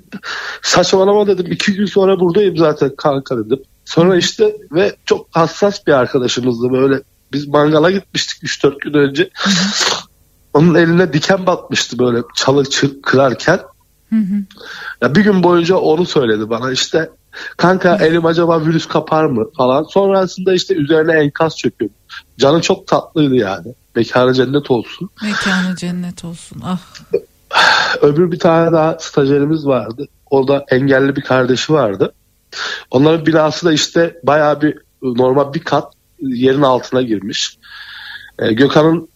saçmalama 0.62 1.26
dedim 1.26 1.52
iki 1.52 1.74
gün 1.74 1.86
sonra 1.86 2.20
buradayım 2.20 2.56
zaten 2.56 2.92
kanka 2.96 3.38
dedim. 3.38 3.62
Sonra 3.84 4.16
işte 4.16 4.56
ve 4.72 4.96
çok 5.04 5.26
hassas 5.30 5.86
bir 5.86 5.92
arkadaşımızdı 5.92 6.72
böyle. 6.72 7.02
Biz 7.32 7.48
mangala 7.48 7.90
gitmiştik 7.90 8.42
3-4 8.42 8.78
gün 8.78 8.94
önce. 8.94 9.30
Onun 10.54 10.74
eline 10.74 11.12
diken 11.12 11.46
batmıştı 11.46 11.98
böyle 11.98 12.18
çalı 12.34 12.64
kırarken. 13.02 13.60
Ya 15.02 15.14
bir 15.14 15.24
gün 15.24 15.42
boyunca 15.42 15.76
onu 15.76 16.06
söyledi 16.06 16.50
bana 16.50 16.72
işte 16.72 17.10
kanka 17.56 17.96
elim 17.96 18.26
acaba 18.26 18.66
virüs 18.66 18.86
kapar 18.86 19.24
mı 19.24 19.44
falan. 19.56 19.82
Sonrasında 19.82 20.54
işte 20.54 20.74
üzerine 20.74 21.12
enkaz 21.12 21.56
çöküyor. 21.56 21.90
Canı 22.38 22.60
çok 22.60 22.86
tatlıydı 22.86 23.34
yani. 23.34 23.74
Mekanı 23.94 24.34
cennet 24.34 24.70
olsun. 24.70 25.10
Mekanı 25.22 25.76
cennet 25.76 26.24
olsun. 26.24 26.62
Ah 26.64 26.78
Öbür 28.00 28.32
bir 28.32 28.38
tane 28.38 28.72
daha 28.72 28.96
stajyerimiz 29.00 29.66
vardı. 29.66 30.08
Orada 30.30 30.64
engelli 30.70 31.16
bir 31.16 31.22
kardeşi 31.22 31.72
vardı. 31.72 32.14
Onların 32.90 33.26
binası 33.26 33.66
da 33.66 33.72
işte 33.72 34.20
bayağı 34.22 34.62
bir 34.62 34.78
normal 35.02 35.54
bir 35.54 35.60
kat 35.60 35.92
yerin 36.20 36.62
altına 36.62 37.02
girmiş. 37.02 37.58
Ee, 38.38 38.52
Gökhan'ın 38.52 39.08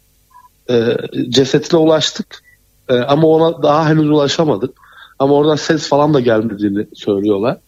e, 0.71 0.97
cesetine 1.29 1.81
ulaştık. 1.81 2.43
E, 2.89 2.95
ama 2.95 3.27
ona 3.27 3.62
daha 3.62 3.89
henüz 3.89 4.11
ulaşamadık. 4.11 4.71
Ama 5.19 5.35
oradan 5.35 5.57
ses 5.57 5.89
falan 5.89 6.15
da 6.15 6.21
gelmediğini 6.21 6.87
söylüyorlar. 6.95 7.59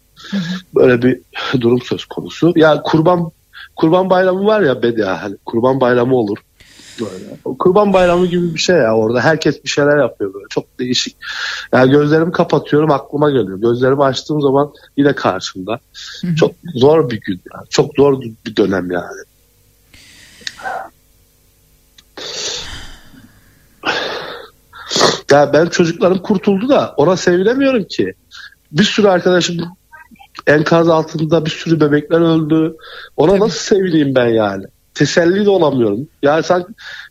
Böyle 0.75 1.03
bir 1.03 1.21
durum 1.61 1.83
söz 1.83 2.05
konusu. 2.05 2.53
Ya 2.57 2.83
kurban 2.83 3.31
kurban 3.77 4.11
bayramı 4.11 4.47
var 4.47 4.61
ya 4.61 4.83
Bedia 4.83 5.23
hani 5.23 5.37
kurban 5.45 5.81
bayramı 5.81 6.17
olur. 6.17 6.39
Böyle. 7.01 7.57
Kurban 7.59 7.93
bayramı 7.93 8.27
gibi 8.27 8.55
bir 8.55 8.61
şey 8.61 8.77
ya 8.77 8.97
orada 8.97 9.21
herkes 9.21 9.65
bir 9.65 9.69
şeyler 9.69 9.99
yapıyor 9.99 10.35
böyle 10.35 10.47
çok 10.51 10.79
değişik. 10.79 11.17
Yani 11.73 11.91
gözlerimi 11.91 12.33
kapatıyorum 12.33 12.91
aklıma 12.91 13.31
geliyor. 13.31 13.61
Gözlerimi 13.61 14.05
açtığım 14.05 14.41
zaman 14.41 14.73
yine 14.97 15.13
karşımda. 15.13 15.81
Çok 16.37 16.53
zor 16.75 17.11
bir 17.11 17.21
gün 17.21 17.41
yani. 17.55 17.67
Çok 17.71 17.95
zor 17.97 18.23
bir 18.23 18.57
dönem 18.57 18.91
yani. 18.91 19.23
Ya 25.31 25.53
ben 25.53 25.67
çocuklarım 25.67 26.19
kurtuldu 26.19 26.69
da 26.69 26.95
ona 26.97 27.17
sevinemiyorum 27.17 27.85
ki. 27.85 28.15
Bir 28.73 28.85
sürü 28.85 29.09
arkadaşım 29.09 29.57
enkaz 30.47 30.89
altında 30.89 31.45
bir 31.45 31.51
sürü 31.51 31.81
bebekler 31.81 32.21
öldü. 32.21 32.77
Ona 33.17 33.41
nasıl 33.41 33.59
sevineyim 33.59 34.15
ben 34.15 34.29
yani? 34.29 34.65
Teselli 34.95 35.45
de 35.45 35.51
olamıyorum. 35.51 36.09
Yani 36.23 36.43
sen 36.43 36.65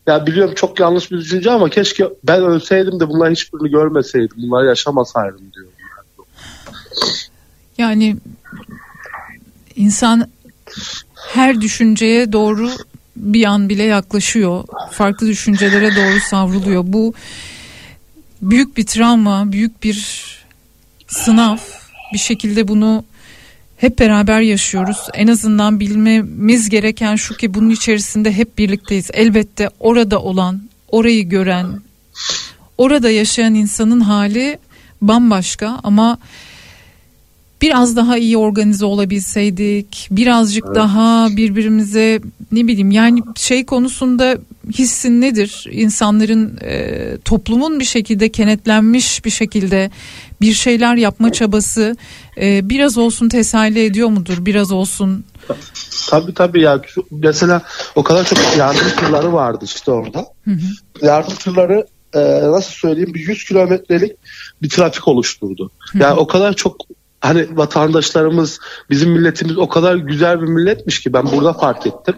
ya 0.06 0.26
biliyorum 0.26 0.54
çok 0.54 0.80
yanlış 0.80 1.10
bir 1.10 1.18
düşünce 1.18 1.50
ama 1.50 1.70
keşke 1.70 2.08
ben 2.24 2.42
ölseydim 2.42 3.00
de 3.00 3.08
bunların 3.08 3.32
hiçbirini 3.32 3.70
görmeseydim. 3.70 4.36
Bunları 4.36 4.66
yaşamasaydım 4.66 5.52
diyorum. 5.52 5.72
Yani 7.78 8.16
insan 9.76 10.28
her 11.16 11.60
düşünceye 11.60 12.32
doğru 12.32 12.70
bir 13.16 13.44
an 13.44 13.68
bile 13.68 13.82
yaklaşıyor. 13.82 14.64
Farklı 14.90 15.26
düşüncelere 15.26 15.96
doğru 15.96 16.20
savruluyor. 16.30 16.82
Bu 16.86 17.14
büyük 18.42 18.76
bir 18.76 18.86
travma, 18.86 19.52
büyük 19.52 19.82
bir 19.82 20.26
sınav. 21.06 21.56
Bir 22.12 22.18
şekilde 22.18 22.68
bunu 22.68 23.04
hep 23.76 23.98
beraber 23.98 24.40
yaşıyoruz. 24.40 24.98
En 25.14 25.26
azından 25.26 25.80
bilmemiz 25.80 26.68
gereken 26.68 27.16
şu 27.16 27.36
ki 27.36 27.54
bunun 27.54 27.70
içerisinde 27.70 28.32
hep 28.32 28.58
birlikteyiz. 28.58 29.10
Elbette 29.12 29.70
orada 29.80 30.22
olan, 30.22 30.62
orayı 30.88 31.28
gören, 31.28 31.80
orada 32.78 33.10
yaşayan 33.10 33.54
insanın 33.54 34.00
hali 34.00 34.58
bambaşka 35.02 35.80
ama 35.82 36.18
biraz 37.62 37.96
daha 37.96 38.18
iyi 38.18 38.36
organize 38.36 38.84
olabilseydik, 38.84 40.08
birazcık 40.10 40.74
daha 40.74 41.28
birbirimize 41.36 42.20
ne 42.52 42.66
bileyim 42.66 42.90
yani 42.90 43.22
şey 43.36 43.66
konusunda 43.66 44.38
hissin 44.72 45.20
nedir? 45.20 45.66
İnsanların 45.70 46.58
e, 46.62 46.94
toplumun 47.24 47.80
bir 47.80 47.84
şekilde 47.84 48.28
kenetlenmiş 48.28 49.24
bir 49.24 49.30
şekilde 49.30 49.90
bir 50.40 50.52
şeyler 50.52 50.96
yapma 50.96 51.32
çabası 51.32 51.96
e, 52.40 52.68
biraz 52.68 52.98
olsun 52.98 53.28
teselli 53.28 53.84
ediyor 53.84 54.08
mudur? 54.08 54.36
Biraz 54.40 54.72
olsun 54.72 55.24
Tabii 56.10 56.34
tabii 56.34 56.60
ya 56.60 56.80
Şu- 56.86 57.06
mesela 57.10 57.62
o 57.94 58.02
kadar 58.02 58.24
çok 58.24 58.38
yardım 58.58 58.88
tırları 59.00 59.32
vardı 59.32 59.64
işte 59.64 59.90
orada. 59.90 60.26
Yardım 61.02 61.34
tırları 61.34 61.86
e, 62.14 62.42
nasıl 62.42 62.70
söyleyeyim 62.72 63.14
bir 63.14 63.28
100 63.28 63.44
kilometrelik 63.44 64.12
bir 64.62 64.68
trafik 64.68 65.08
oluşturdu. 65.08 65.70
Yani 65.94 66.14
o 66.14 66.26
kadar 66.26 66.52
çok 66.52 66.76
hani 67.26 67.56
vatandaşlarımız 67.56 68.60
bizim 68.90 69.10
milletimiz 69.10 69.58
o 69.58 69.68
kadar 69.68 69.94
güzel 69.94 70.42
bir 70.42 70.46
milletmiş 70.46 71.00
ki 71.00 71.12
ben 71.12 71.24
burada 71.32 71.52
fark 71.52 71.86
ettim. 71.86 72.14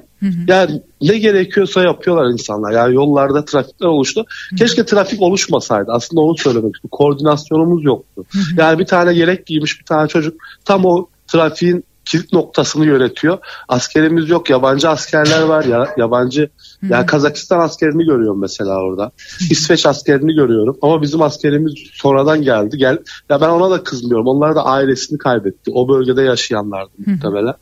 Yani 0.48 0.82
ne 1.02 1.18
gerekiyorsa 1.18 1.82
yapıyorlar 1.82 2.32
insanlar. 2.32 2.72
Yani 2.72 2.94
yollarda 2.94 3.44
trafikler 3.44 3.86
oluştu. 3.86 4.24
Keşke 4.58 4.84
trafik 4.84 5.22
oluşmasaydı. 5.22 5.92
Aslında 5.92 6.20
onu 6.20 6.36
söylemek 6.36 6.74
istiyorum. 6.74 6.90
Koordinasyonumuz 6.90 7.84
yoktu. 7.84 8.24
Yani 8.56 8.78
bir 8.78 8.86
tane 8.86 9.12
yelek 9.12 9.46
giymiş 9.46 9.80
bir 9.80 9.84
tane 9.84 10.08
çocuk 10.08 10.34
tam 10.64 10.84
o 10.84 11.06
trafiğin 11.26 11.84
kilit 12.08 12.32
noktasını 12.32 12.86
yönetiyor. 12.86 13.38
Askerimiz 13.68 14.28
yok. 14.28 14.50
Yabancı 14.50 14.88
askerler 14.88 15.42
var 15.42 15.64
ya 15.64 15.94
yabancı 15.96 16.48
ya 16.88 17.06
Kazakistan 17.06 17.60
askerini 17.60 18.04
görüyorum 18.04 18.40
mesela 18.40 18.82
orada. 18.82 19.10
İsveç 19.50 19.86
askerini 19.86 20.34
görüyorum 20.34 20.78
ama 20.82 21.02
bizim 21.02 21.22
askerimiz 21.22 21.72
sonradan 21.92 22.42
geldi. 22.42 22.78
Gel 22.78 22.98
ya 23.30 23.40
ben 23.40 23.48
ona 23.48 23.70
da 23.70 23.82
kızmıyorum. 23.82 24.26
Onlar 24.26 24.54
da 24.54 24.64
ailesini 24.64 25.18
kaybetti. 25.18 25.70
O 25.74 25.88
bölgede 25.88 26.22
yaşayanlardı 26.22 26.90
muhtemelen. 27.06 27.54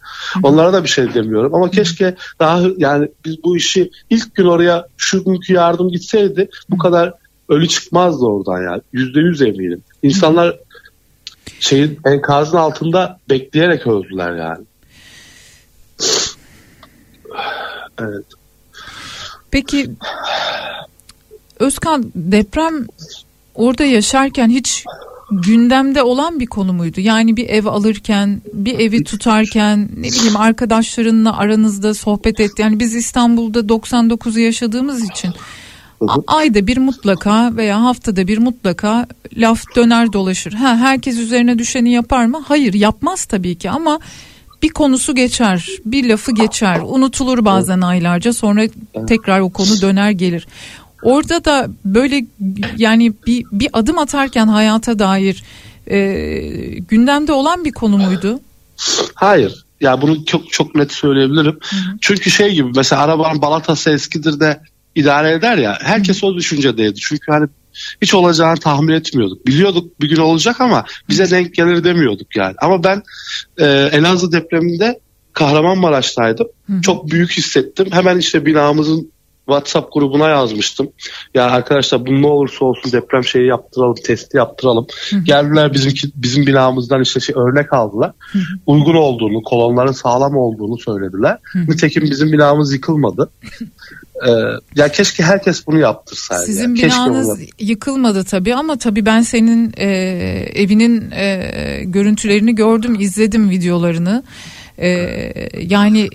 Onlara 0.42 0.72
da 0.72 0.82
bir 0.82 0.88
şey 0.88 1.14
demiyorum 1.14 1.54
ama 1.54 1.70
keşke 1.70 2.14
daha 2.40 2.60
yani 2.76 3.08
biz 3.24 3.44
bu 3.44 3.56
işi 3.56 3.90
ilk 4.10 4.34
gün 4.34 4.46
oraya 4.46 4.88
şu 4.96 5.24
günkü 5.24 5.52
yardım 5.52 5.88
gitseydi 5.88 6.48
bu 6.70 6.78
kadar 6.78 7.14
ölü 7.48 7.68
çıkmazdı 7.68 8.24
oradan 8.24 8.62
yani. 8.62 8.82
Yüzde 8.92 9.20
yüz 9.20 9.42
eminim. 9.42 9.82
İnsanlar 10.02 10.56
şeyin 11.60 12.00
enkazın 12.04 12.56
altında 12.56 13.18
bekleyerek 13.30 13.86
öldüler 13.86 14.36
yani. 14.36 14.64
Evet. 17.98 18.24
Peki 19.50 19.90
Özkan 21.58 22.12
deprem 22.14 22.86
orada 23.54 23.84
yaşarken 23.84 24.48
hiç 24.48 24.84
gündemde 25.30 26.02
olan 26.02 26.40
bir 26.40 26.46
konu 26.46 26.72
muydu? 26.72 27.00
Yani 27.00 27.36
bir 27.36 27.48
ev 27.48 27.66
alırken, 27.66 28.42
bir 28.52 28.78
evi 28.78 29.04
tutarken, 29.04 29.88
ne 29.96 30.08
bileyim 30.08 30.36
arkadaşlarınla 30.36 31.36
aranızda 31.36 31.94
sohbet 31.94 32.40
et. 32.40 32.50
Yani 32.58 32.80
biz 32.80 32.94
İstanbul'da 32.94 33.60
99'u 33.60 34.38
yaşadığımız 34.38 35.04
için 35.10 35.32
ayda 36.26 36.66
bir 36.66 36.76
mutlaka 36.78 37.56
veya 37.56 37.82
haftada 37.82 38.26
bir 38.26 38.38
mutlaka 38.38 39.06
laf 39.36 39.62
döner 39.76 40.12
dolaşır. 40.12 40.52
Ha 40.52 40.76
herkes 40.76 41.18
üzerine 41.18 41.58
düşeni 41.58 41.92
yapar 41.92 42.26
mı? 42.26 42.42
Hayır, 42.48 42.74
yapmaz 42.74 43.24
tabii 43.24 43.58
ki 43.58 43.70
ama 43.70 43.98
bir 44.62 44.68
konusu 44.68 45.14
geçer, 45.14 45.68
bir 45.84 46.08
lafı 46.08 46.32
geçer, 46.32 46.80
unutulur 46.84 47.44
bazen 47.44 47.80
aylarca 47.80 48.32
sonra 48.32 48.62
tekrar 49.08 49.40
o 49.40 49.50
konu 49.50 49.80
döner 49.80 50.10
gelir. 50.10 50.46
Orada 51.02 51.44
da 51.44 51.68
böyle 51.84 52.26
yani 52.76 53.12
bir, 53.26 53.44
bir 53.52 53.68
adım 53.72 53.98
atarken 53.98 54.46
hayata 54.46 54.98
dair 54.98 55.44
e, 55.90 55.98
gündemde 56.88 57.32
olan 57.32 57.64
bir 57.64 57.72
konu 57.72 57.98
muydu? 57.98 58.40
Hayır. 59.14 59.66
Ya 59.80 60.02
bunu 60.02 60.24
çok 60.24 60.52
çok 60.52 60.74
net 60.74 60.92
söyleyebilirim. 60.92 61.58
Çünkü 62.00 62.30
şey 62.30 62.54
gibi 62.54 62.72
mesela 62.76 63.02
arabanın 63.02 63.42
balatası 63.42 63.90
eskidir 63.90 64.40
de 64.40 64.60
idare 64.96 65.32
eder 65.32 65.58
ya. 65.58 65.78
Herkes 65.82 66.24
o 66.24 66.34
düşüncedeydi. 66.34 66.94
Çünkü 66.94 67.32
hani 67.32 67.48
hiç 68.02 68.14
olacağını 68.14 68.56
tahmin 68.56 68.92
etmiyorduk. 68.92 69.46
Biliyorduk 69.46 70.00
bir 70.00 70.08
gün 70.08 70.16
olacak 70.16 70.60
ama 70.60 70.84
bize 71.08 71.30
denk 71.30 71.54
gelir 71.54 71.84
demiyorduk 71.84 72.36
yani. 72.36 72.54
Ama 72.58 72.84
ben 72.84 73.02
e, 73.58 73.64
Elazığ 73.92 74.32
depreminde 74.32 75.00
Kahramanmaraş'taydım. 75.32 76.46
Çok 76.82 77.10
büyük 77.10 77.30
hissettim. 77.30 77.86
Hemen 77.90 78.18
işte 78.18 78.46
binamızın 78.46 79.12
WhatsApp 79.46 79.92
grubuna 79.92 80.28
yazmıştım. 80.28 80.88
Ya 81.34 81.44
arkadaşlar 81.44 82.06
bu 82.06 82.22
ne 82.22 82.26
olursa 82.26 82.64
olsun 82.64 82.92
deprem 82.92 83.24
şeyi 83.24 83.46
yaptıralım, 83.46 83.94
testi 84.04 84.36
yaptıralım. 84.36 84.86
Geldiler 85.22 85.72
bizim 85.72 85.92
bizim 86.14 86.46
binamızdan 86.46 87.02
işte 87.02 87.20
şey 87.20 87.34
örnek 87.38 87.72
aldılar. 87.72 88.12
Uygun 88.66 88.94
olduğunu, 88.94 89.42
kolonların 89.42 89.92
sağlam 89.92 90.36
olduğunu 90.36 90.78
söylediler. 90.78 91.38
Nitekim 91.54 92.02
bizim 92.02 92.32
binamız 92.32 92.72
yıkılmadı. 92.72 93.30
Ee, 94.26 94.30
ya 94.76 94.88
keşke 94.88 95.22
herkes 95.22 95.66
bunu 95.66 95.78
yaptırsaydı. 95.78 96.42
Sizin. 96.42 96.74
Keşke 96.74 96.86
binanız 96.86 97.28
bunu- 97.28 97.46
yıkılmadı 97.58 98.24
tabii 98.24 98.54
ama 98.54 98.78
tabii 98.78 99.06
ben 99.06 99.20
senin 99.20 99.72
e, 99.76 99.86
evinin 100.54 101.10
e, 101.10 101.82
görüntülerini 101.84 102.54
gördüm, 102.54 102.96
izledim 103.00 103.50
videolarını. 103.50 104.22
E, 104.78 104.88
yani 105.60 106.08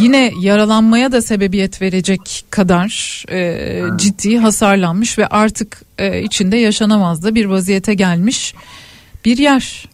yine 0.00 0.32
yaralanmaya 0.40 1.12
da 1.12 1.22
sebebiyet 1.22 1.82
verecek 1.82 2.44
kadar 2.50 3.24
e, 3.30 3.80
ciddi 3.96 4.38
hasarlanmış 4.38 5.18
ve 5.18 5.26
artık 5.26 5.82
e, 5.98 6.22
içinde 6.22 6.56
yaşanamaz 6.56 7.22
da 7.24 7.34
bir 7.34 7.44
vaziyete 7.44 7.94
gelmiş 7.94 8.54
bir 9.24 9.38
yer. 9.38 9.88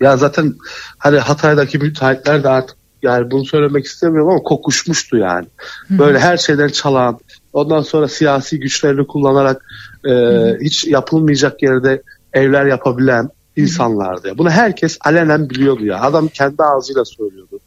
Ya 0.00 0.16
zaten 0.16 0.54
hani 0.98 1.18
Hatay'daki 1.18 1.78
müteahhitler 1.78 2.44
de 2.44 2.48
artık 2.48 2.76
yani 3.06 3.30
bunu 3.30 3.44
söylemek 3.44 3.84
istemiyorum 3.84 4.30
ama 4.30 4.42
kokuşmuştu 4.42 5.16
yani. 5.16 5.46
Böyle 5.90 6.18
her 6.18 6.36
şeyden 6.36 6.68
çalan, 6.68 7.18
ondan 7.52 7.82
sonra 7.82 8.08
siyasi 8.08 8.60
güçlerini 8.60 9.06
kullanarak 9.06 9.64
e, 10.08 10.12
hiç 10.60 10.84
yapılmayacak 10.84 11.62
yerde 11.62 12.02
evler 12.32 12.66
yapabilen 12.66 13.28
insanlardı. 13.56 14.28
ya. 14.28 14.38
Bunu 14.38 14.50
herkes 14.50 14.98
alenen 15.04 15.50
biliyordu 15.50 15.86
ya. 15.86 16.00
Adam 16.00 16.28
kendi 16.28 16.62
ağzıyla 16.62 17.04
söylüyordu. 17.04 17.60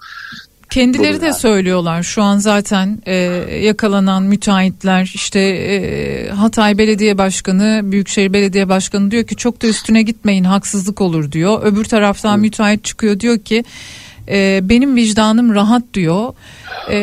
Kendileri 0.69 1.13
Doğru 1.13 1.21
de 1.21 1.25
yani. 1.25 1.35
söylüyorlar 1.35 2.03
şu 2.03 2.23
an 2.23 2.37
zaten 2.37 3.01
e, 3.05 3.15
yakalanan 3.61 4.23
müteahhitler 4.23 5.11
işte 5.15 5.39
e, 5.39 6.29
Hatay 6.29 6.77
Belediye 6.77 7.17
Başkanı 7.17 7.81
Büyükşehir 7.83 8.33
Belediye 8.33 8.69
Başkanı 8.69 9.11
diyor 9.11 9.23
ki 9.23 9.35
çok 9.35 9.61
da 9.61 9.67
üstüne 9.67 10.01
gitmeyin 10.01 10.43
haksızlık 10.43 11.01
olur 11.01 11.31
diyor. 11.31 11.63
Öbür 11.63 11.85
taraftan 11.85 12.39
müteahhit 12.39 12.83
çıkıyor 12.83 13.19
diyor 13.19 13.39
ki 13.39 13.63
e, 14.29 14.59
benim 14.63 14.95
vicdanım 14.95 15.55
rahat 15.55 15.83
diyor. 15.93 16.33
E, 16.89 16.97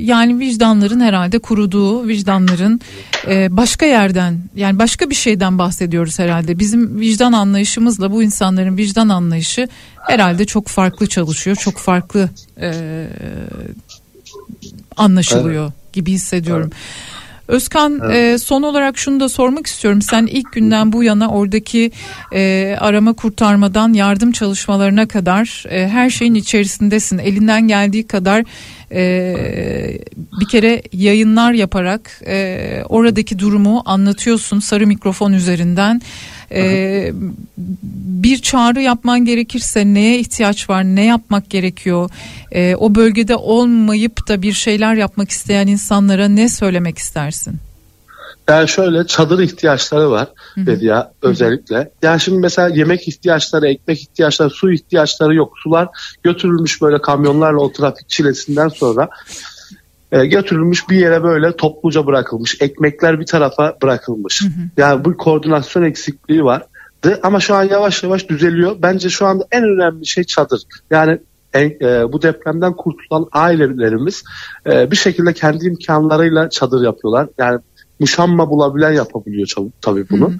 yani 0.00 0.38
vicdanların 0.38 1.00
herhalde 1.00 1.38
kuruduğu 1.38 2.08
vicdanların 2.08 2.80
e, 3.26 3.56
başka 3.56 3.86
yerden 3.86 4.38
yani 4.56 4.78
başka 4.78 5.10
bir 5.10 5.14
şeyden 5.14 5.58
bahsediyoruz 5.58 6.18
herhalde. 6.18 6.58
Bizim 6.58 7.00
vicdan 7.00 7.32
anlayışımızla 7.32 8.12
bu 8.12 8.22
insanların 8.22 8.76
vicdan 8.76 9.08
anlayışı 9.08 9.68
herhalde 10.00 10.44
çok 10.44 10.68
farklı 10.68 11.06
çalışıyor. 11.06 11.56
Çok 11.56 11.78
farklı 11.78 12.30
e, 12.60 12.72
anlaşılıyor 14.96 15.72
gibi 15.92 16.12
hissediyorum. 16.12 16.70
Özkan 17.48 18.10
e, 18.12 18.38
son 18.38 18.62
olarak 18.62 18.98
şunu 18.98 19.20
da 19.20 19.28
sormak 19.28 19.66
istiyorum. 19.66 20.02
Sen 20.02 20.26
ilk 20.26 20.52
günden 20.52 20.92
bu 20.92 21.02
yana 21.02 21.28
oradaki 21.28 21.90
e, 22.32 22.76
arama 22.80 23.12
kurtarmadan 23.12 23.92
yardım 23.92 24.32
çalışmalarına 24.32 25.08
kadar 25.08 25.64
e, 25.68 25.88
her 25.88 26.10
şeyin 26.10 26.34
içerisindesin. 26.34 27.18
Elinden 27.18 27.68
geldiği 27.68 28.06
kadar 28.06 28.44
e, 28.92 29.98
bir 30.40 30.48
kere 30.48 30.82
yayınlar 30.92 31.52
yaparak 31.52 32.20
e, 32.26 32.82
oradaki 32.88 33.38
durumu 33.38 33.82
anlatıyorsun 33.84 34.60
sarı 34.60 34.86
mikrofon 34.86 35.32
üzerinden. 35.32 36.00
E, 36.52 37.12
bir 38.22 38.38
çağrı 38.38 38.82
yapman 38.82 39.24
gerekirse 39.24 39.84
neye 39.84 40.18
ihtiyaç 40.18 40.70
var, 40.70 40.84
ne 40.84 41.04
yapmak 41.04 41.50
gerekiyor? 41.50 42.10
E, 42.52 42.76
o 42.76 42.94
bölgede 42.94 43.36
olmayıp 43.36 44.28
da 44.28 44.42
bir 44.42 44.52
şeyler 44.52 44.94
yapmak 44.94 45.30
isteyen 45.30 45.66
insanlara 45.66 46.28
ne 46.28 46.48
söylemek 46.48 46.98
istersin? 46.98 47.60
Yani 48.48 48.68
şöyle 48.68 49.06
çadır 49.06 49.38
ihtiyaçları 49.38 50.10
var 50.10 50.28
dedi 50.56 50.84
ya 50.84 51.12
özellikle. 51.22 51.90
Yani 52.02 52.20
şimdi 52.20 52.38
mesela 52.38 52.68
yemek 52.68 53.08
ihtiyaçları, 53.08 53.68
ekmek 53.68 54.00
ihtiyaçları, 54.00 54.50
su 54.50 54.72
ihtiyaçları 54.72 55.34
yok. 55.34 55.52
Sular 55.62 55.88
götürülmüş 56.22 56.82
böyle 56.82 57.00
kamyonlarla 57.00 57.60
o 57.60 57.72
trafik 57.72 58.08
çilesinden 58.08 58.68
sonra 58.68 59.08
e, 60.12 60.26
götürülmüş 60.26 60.88
bir 60.90 60.96
yere 60.96 61.22
böyle 61.22 61.56
topluca 61.56 62.06
bırakılmış. 62.06 62.56
Ekmekler 62.60 63.20
bir 63.20 63.26
tarafa 63.26 63.76
bırakılmış. 63.82 64.42
Yani 64.76 65.04
bu 65.04 65.16
koordinasyon 65.16 65.82
eksikliği 65.82 66.44
var. 66.44 66.62
Ama 67.22 67.40
şu 67.40 67.54
an 67.54 67.64
yavaş 67.64 68.02
yavaş 68.02 68.28
düzeliyor. 68.28 68.76
Bence 68.82 69.08
şu 69.08 69.26
anda 69.26 69.44
en 69.52 69.64
önemli 69.64 70.06
şey 70.06 70.24
çadır. 70.24 70.62
Yani 70.90 71.18
en, 71.54 71.70
e, 71.80 72.12
bu 72.12 72.22
depremden 72.22 72.76
kurtulan 72.76 73.26
ailelerimiz 73.32 74.24
e, 74.66 74.90
bir 74.90 74.96
şekilde 74.96 75.32
kendi 75.32 75.66
imkanlarıyla 75.66 76.50
çadır 76.50 76.84
yapıyorlar. 76.84 77.28
Yani 77.38 77.60
muşamma 78.00 78.50
bulabilen 78.50 78.92
yapabiliyor 78.92 79.48
tabii 79.80 80.08
bunu. 80.10 80.32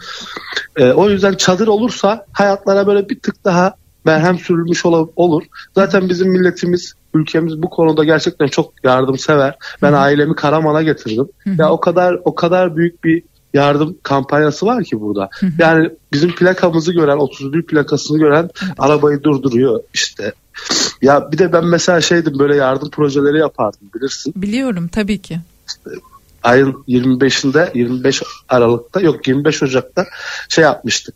E, 0.76 0.92
o 0.92 1.10
yüzden 1.10 1.34
çadır 1.34 1.66
olursa 1.68 2.26
hayatlara 2.32 2.86
böyle 2.86 3.08
bir 3.08 3.20
tık 3.20 3.44
daha 3.44 3.74
merhem 4.04 4.38
sürülmüş 4.38 4.86
ola- 4.86 5.08
olur. 5.16 5.42
Zaten 5.74 6.08
bizim 6.08 6.28
milletimiz, 6.30 6.94
ülkemiz 7.14 7.62
bu 7.62 7.70
konuda 7.70 8.04
gerçekten 8.04 8.46
çok 8.46 8.72
yardımsever. 8.84 9.56
Ben 9.82 9.92
ailemi 9.92 10.34
Karaman'a 10.34 10.82
getirdim. 10.82 11.28
Ya 11.58 11.70
o 11.70 11.80
kadar 11.80 12.20
o 12.24 12.34
kadar 12.34 12.76
büyük 12.76 13.04
bir 13.04 13.22
yardım 13.54 13.96
kampanyası 14.02 14.66
var 14.66 14.84
ki 14.84 15.00
burada. 15.00 15.30
Yani 15.58 15.90
bizim 16.12 16.34
plakamızı 16.34 16.92
gören, 16.92 17.16
31 17.16 17.62
plakasını 17.62 18.18
gören 18.18 18.50
arabayı 18.78 19.22
durduruyor 19.22 19.80
işte. 19.94 20.32
Ya 21.02 21.32
bir 21.32 21.38
de 21.38 21.52
ben 21.52 21.64
mesela 21.64 22.00
şeydim 22.00 22.38
böyle 22.38 22.56
yardım 22.56 22.90
projeleri 22.90 23.38
yapardım 23.38 23.80
bilirsin. 23.94 24.32
Biliyorum 24.36 24.88
tabii 24.88 25.18
ki. 25.18 25.38
Ayın 26.42 26.84
25'inde 26.88 27.78
25 27.78 28.22
Aralık'ta 28.48 29.00
yok 29.00 29.28
25 29.28 29.62
Ocak'ta 29.62 30.06
şey 30.48 30.64
yapmıştık. 30.64 31.14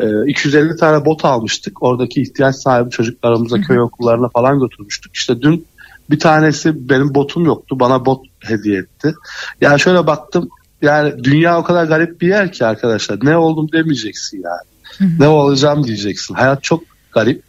Ee, 0.00 0.06
250 0.26 0.76
tane 0.76 1.04
bot 1.04 1.24
almıştık. 1.24 1.82
Oradaki 1.82 2.22
ihtiyaç 2.22 2.56
sahibi 2.56 2.90
çocuklarımıza 2.90 3.60
köy 3.60 3.80
okullarına 3.80 4.28
falan 4.28 4.58
götürmüştük. 4.58 5.16
İşte 5.16 5.42
dün 5.42 5.66
bir 6.10 6.18
tanesi 6.18 6.88
benim 6.88 7.14
botum 7.14 7.44
yoktu. 7.44 7.80
Bana 7.80 8.06
bot 8.06 8.26
hediye 8.40 8.78
etti. 8.78 9.14
Yani 9.60 9.80
şöyle 9.80 10.06
baktım 10.06 10.48
yani 10.82 11.24
dünya 11.24 11.58
o 11.58 11.64
kadar 11.64 11.84
garip 11.84 12.20
bir 12.20 12.28
yer 12.28 12.52
ki 12.52 12.66
arkadaşlar. 12.66 13.18
Ne 13.22 13.36
oldum 13.36 13.72
demeyeceksin 13.72 14.42
yani. 14.44 15.12
Ne 15.18 15.28
olacağım 15.28 15.84
diyeceksin. 15.84 16.34
Hayat 16.34 16.62
çok 16.62 16.82
garip. 17.12 17.42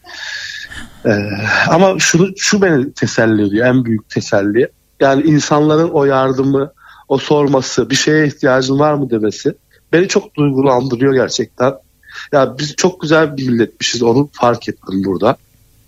Ee, 1.06 1.30
ama 1.70 2.00
şunu 2.00 2.30
şu 2.38 2.62
beni 2.62 2.94
teselli 2.94 3.48
ediyor. 3.48 3.68
En 3.68 3.86
büyük 3.86 4.10
teselli. 4.10 4.68
Yani 5.00 5.24
insanların 5.24 5.90
o 5.90 6.06
yardımı, 6.06 6.72
o 7.08 7.18
sorması, 7.18 7.90
bir 7.90 7.96
şeye 7.96 8.28
ihtiyacın 8.28 8.80
var 8.80 8.94
mı 8.94 9.10
demesi 9.10 9.54
beni 9.94 10.08
çok 10.08 10.36
duygulandırıyor 10.36 11.14
gerçekten. 11.14 11.74
Ya 12.32 12.56
biz 12.60 12.76
çok 12.76 13.02
güzel 13.02 13.38
bir 13.38 13.50
milletmişiz 13.50 14.04
onu 14.04 14.30
fark 14.34 14.70
ettim 14.70 15.04
burada. 15.06 15.38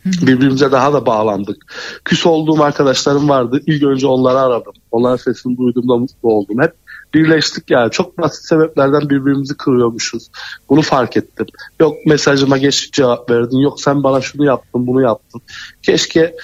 Birbirimize 0.05 0.71
daha 0.71 0.93
da 0.93 1.05
bağlandık. 1.05 1.73
Küs 2.05 2.25
olduğum 2.25 2.63
arkadaşlarım 2.63 3.29
vardı. 3.29 3.61
İlk 3.65 3.83
önce 3.83 4.07
onları 4.07 4.39
aradım. 4.39 4.73
Onların 4.91 5.17
sesini 5.17 5.57
duyduğumda 5.57 5.97
mutlu 5.97 6.29
oldum. 6.29 6.61
Hep 6.61 6.73
birleştik 7.13 7.69
yani. 7.69 7.91
Çok 7.91 8.17
basit 8.17 8.45
sebeplerden 8.45 9.01
birbirimizi 9.01 9.57
kırıyormuşuz. 9.57 10.29
Bunu 10.69 10.81
fark 10.81 11.17
ettim. 11.17 11.45
Yok 11.79 12.05
mesajıma 12.05 12.57
geç 12.57 12.91
cevap 12.91 13.29
verdin. 13.29 13.57
Yok 13.57 13.81
sen 13.81 14.03
bana 14.03 14.21
şunu 14.21 14.45
yaptın 14.45 14.87
bunu 14.87 15.01
yaptın. 15.01 15.41
Keşke 15.83 16.35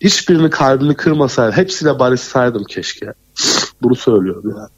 hiçbirini 0.00 0.50
kalbini 0.50 0.94
kırmasaydım. 0.94 1.56
Hepsiyle 1.56 1.98
barışsaydım 1.98 2.64
keşke. 2.64 3.12
Bunu 3.82 3.96
söylüyorum 3.96 4.54
yani. 4.56 4.68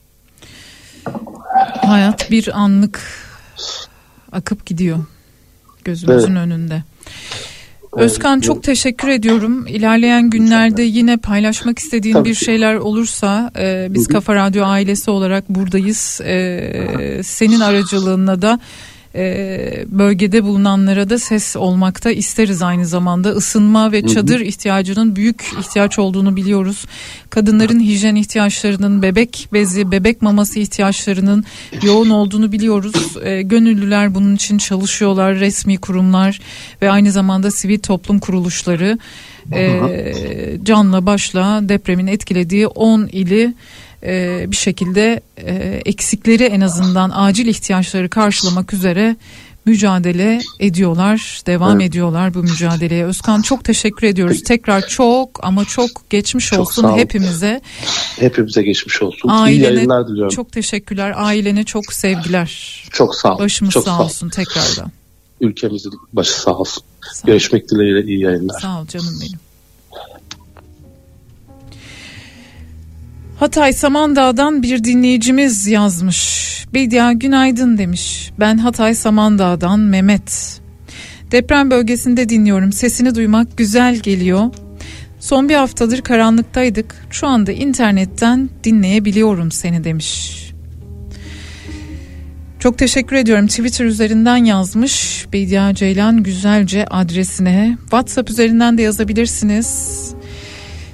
Hayat 1.86 2.30
bir 2.30 2.58
anlık 2.58 3.00
akıp 4.32 4.66
gidiyor 4.66 4.98
gözümüzün 5.84 6.36
önünde. 6.36 6.82
Özkan 7.92 8.40
çok 8.40 8.62
teşekkür 8.62 9.08
ediyorum. 9.08 9.66
İlerleyen 9.66 10.30
günlerde 10.30 10.82
yine 10.82 11.16
paylaşmak 11.16 11.78
istediğin 11.78 12.14
Tabii 12.14 12.28
bir 12.28 12.34
şeyler 12.34 12.74
olursa 12.74 13.50
e, 13.58 13.86
biz 13.90 14.08
Kafa 14.08 14.34
Radyo 14.34 14.64
ailesi 14.64 15.10
olarak 15.10 15.48
buradayız. 15.48 16.20
E, 16.20 17.20
senin 17.22 17.60
aracılığınla 17.60 18.42
da 18.42 18.60
e, 19.14 19.84
bölgede 19.88 20.44
bulunanlara 20.44 21.10
da 21.10 21.18
ses 21.18 21.56
olmakta 21.56 22.10
isteriz 22.10 22.62
aynı 22.62 22.86
zamanda. 22.86 23.34
Isınma 23.34 23.92
ve 23.92 24.06
çadır 24.06 24.40
ihtiyacının 24.40 25.16
büyük 25.16 25.52
ihtiyaç 25.60 25.98
olduğunu 25.98 26.36
biliyoruz. 26.36 26.84
Kadınların 27.30 27.80
hijyen 27.80 28.14
ihtiyaçlarının, 28.14 29.02
bebek 29.02 29.48
bezi, 29.52 29.90
bebek 29.90 30.22
maması 30.22 30.60
ihtiyaçlarının 30.60 31.44
yoğun 31.82 32.10
olduğunu 32.10 32.52
biliyoruz. 32.52 33.16
E, 33.24 33.42
gönüllüler 33.42 34.14
bunun 34.14 34.34
için 34.34 34.58
çalışıyorlar, 34.58 35.34
resmi 35.34 35.76
kurumlar 35.76 36.40
ve 36.82 36.90
aynı 36.90 37.12
zamanda 37.12 37.50
sivil 37.50 37.78
toplum 37.78 38.18
kuruluşları 38.18 38.98
e, 39.52 39.80
canla 40.62 41.06
başla 41.06 41.68
depremin 41.68 42.06
etkilediği 42.06 42.66
10 42.66 43.08
ili 43.12 43.54
e, 44.02 44.44
bir 44.50 44.56
şekilde 44.56 45.20
e, 45.36 45.82
eksikleri 45.84 46.44
en 46.44 46.60
azından 46.60 47.12
acil 47.14 47.46
ihtiyaçları 47.46 48.08
karşılamak 48.08 48.72
üzere 48.72 49.16
mücadele 49.64 50.40
ediyorlar, 50.60 51.42
devam 51.46 51.80
ediyorlar 51.80 52.34
bu 52.34 52.42
mücadeleye. 52.42 53.04
Özkan 53.04 53.42
çok 53.42 53.64
teşekkür 53.64 54.06
ediyoruz. 54.06 54.42
Tekrar 54.42 54.86
çok 54.86 55.40
ama 55.42 55.64
çok 55.64 56.10
geçmiş 56.10 56.48
Çok 56.48 56.60
olsun 56.60 56.96
hepimize. 56.96 57.60
Hepimize 58.18 58.62
geçmiş 58.62 59.02
olsun. 59.02 59.28
İyi 59.28 59.32
Ailene 59.32 59.74
yayınlar 59.74 60.08
diliyorum. 60.08 60.30
Çok, 60.30 60.46
çok 60.46 60.52
teşekkürler. 60.52 61.12
Ailene 61.16 61.64
çok 61.64 61.92
sevgiler. 61.92 62.84
sağ 63.12 63.34
olun. 63.34 63.44
Başımız 63.44 63.72
çok 63.72 63.84
sağ 63.84 63.96
sağ 63.96 64.02
olsun 64.04 64.28
tekrardan. 64.28 64.92
Ülkemizin 65.40 65.92
başı 66.12 66.40
sağ 66.40 66.54
olsun. 66.54 66.82
Sağ 67.12 67.22
ol. 67.22 67.26
Görüşmek 67.26 67.70
dileğiyle 67.70 68.02
iyi 68.02 68.20
yayınlar. 68.20 68.60
Sağ 68.60 68.80
ol 68.80 68.86
canım 68.86 69.18
benim. 69.20 69.49
Hatay 73.40 73.72
Samandağ'dan 73.72 74.62
bir 74.62 74.84
dinleyicimiz 74.84 75.66
yazmış. 75.66 76.50
Bedia 76.74 77.12
günaydın 77.12 77.78
demiş. 77.78 78.32
Ben 78.40 78.58
Hatay 78.58 78.94
Samandağ'dan 78.94 79.80
Mehmet. 79.80 80.60
Deprem 81.30 81.70
bölgesinde 81.70 82.28
dinliyorum. 82.28 82.72
Sesini 82.72 83.14
duymak 83.14 83.56
güzel 83.56 83.96
geliyor. 83.96 84.44
Son 85.20 85.48
bir 85.48 85.54
haftadır 85.54 86.02
karanlıktaydık. 86.02 86.94
Şu 87.10 87.26
anda 87.26 87.52
internetten 87.52 88.50
dinleyebiliyorum 88.64 89.52
seni 89.52 89.84
demiş. 89.84 90.36
Çok 92.58 92.78
teşekkür 92.78 93.16
ediyorum. 93.16 93.46
Twitter 93.46 93.84
üzerinden 93.84 94.44
yazmış. 94.44 95.26
Bedia 95.32 95.74
Ceylan 95.74 96.22
Güzelce 96.22 96.86
adresine. 96.86 97.76
WhatsApp 97.80 98.30
üzerinden 98.30 98.78
de 98.78 98.82
yazabilirsiniz. 98.82 100.00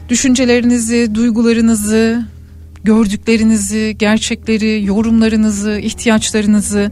Düşüncelerinizi, 0.08 1.14
duygularınızı, 1.14 2.35
gördüklerinizi, 2.84 3.96
gerçekleri, 3.98 4.84
yorumlarınızı, 4.84 5.78
ihtiyaçlarınızı 5.82 6.90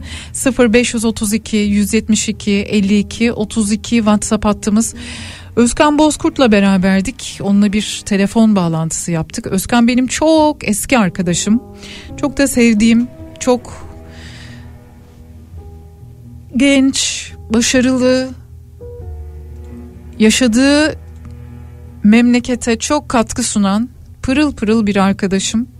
0532 0.73 1.57
172 1.57 2.51
52 2.51 3.31
32 3.31 3.95
WhatsApp 3.95 4.45
hattımız. 4.45 4.95
Özkan 5.55 5.97
Bozkurt'la 5.97 6.51
beraberdik. 6.51 7.39
Onunla 7.41 7.73
bir 7.73 8.01
telefon 8.05 8.55
bağlantısı 8.55 9.11
yaptık. 9.11 9.47
Özkan 9.47 9.87
benim 9.87 10.07
çok 10.07 10.69
eski 10.69 10.97
arkadaşım. 10.97 11.63
Çok 12.17 12.37
da 12.37 12.47
sevdiğim, 12.47 13.07
çok 13.39 13.87
genç, 16.57 17.31
başarılı, 17.49 18.29
yaşadığı 20.19 20.95
memlekete 22.03 22.79
çok 22.79 23.09
katkı 23.09 23.43
sunan 23.43 23.89
pırıl 24.21 24.55
pırıl 24.55 24.87
bir 24.87 24.95
arkadaşım. 24.95 25.74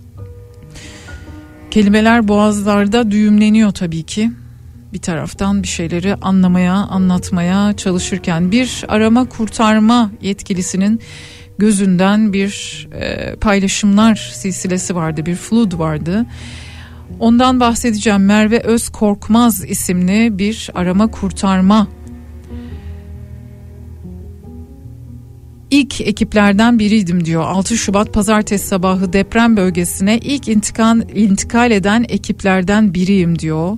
Kelimeler 1.76 2.28
boğazlarda 2.28 3.12
düğümleniyor 3.12 3.72
tabii 3.72 4.04
ki. 4.04 4.32
Bir 4.94 5.00
taraftan 5.00 5.64
bir 5.64 5.68
şeyleri 5.68 6.16
anlamaya, 6.16 6.74
anlatmaya 6.74 7.74
çalışırken 7.74 8.52
bir 8.52 8.86
arama 8.88 9.30
kurtarma 9.30 10.12
yetkilisinin 10.22 11.02
gözünden 11.58 12.34
bir 12.34 12.88
e, 12.94 13.36
paylaşımlar 13.36 14.16
silsilesi 14.34 14.96
vardı, 14.96 15.26
bir 15.26 15.36
flood 15.36 15.80
vardı. 15.80 16.26
Ondan 17.20 17.60
bahsedeceğim. 17.60 18.26
Merve 18.26 18.60
Öz 18.60 18.90
Korkmaz 18.90 19.66
isimli 19.66 20.38
bir 20.38 20.70
arama 20.76 21.12
kurtarma 21.12 21.88
ilk 25.76 26.02
ekiplerden 26.02 26.80
biriydim 26.80 27.26
diyor. 27.26 27.44
6 27.44 27.78
Şubat 27.78 28.14
pazartesi 28.14 28.68
sabahı 28.68 29.14
deprem 29.14 29.58
bölgesine 29.58 30.18
ilk 30.18 30.48
intikal, 30.48 31.02
intikal 31.16 31.72
eden 31.72 32.06
ekiplerden 32.10 32.94
biriyim 32.94 33.40
diyor. 33.40 33.78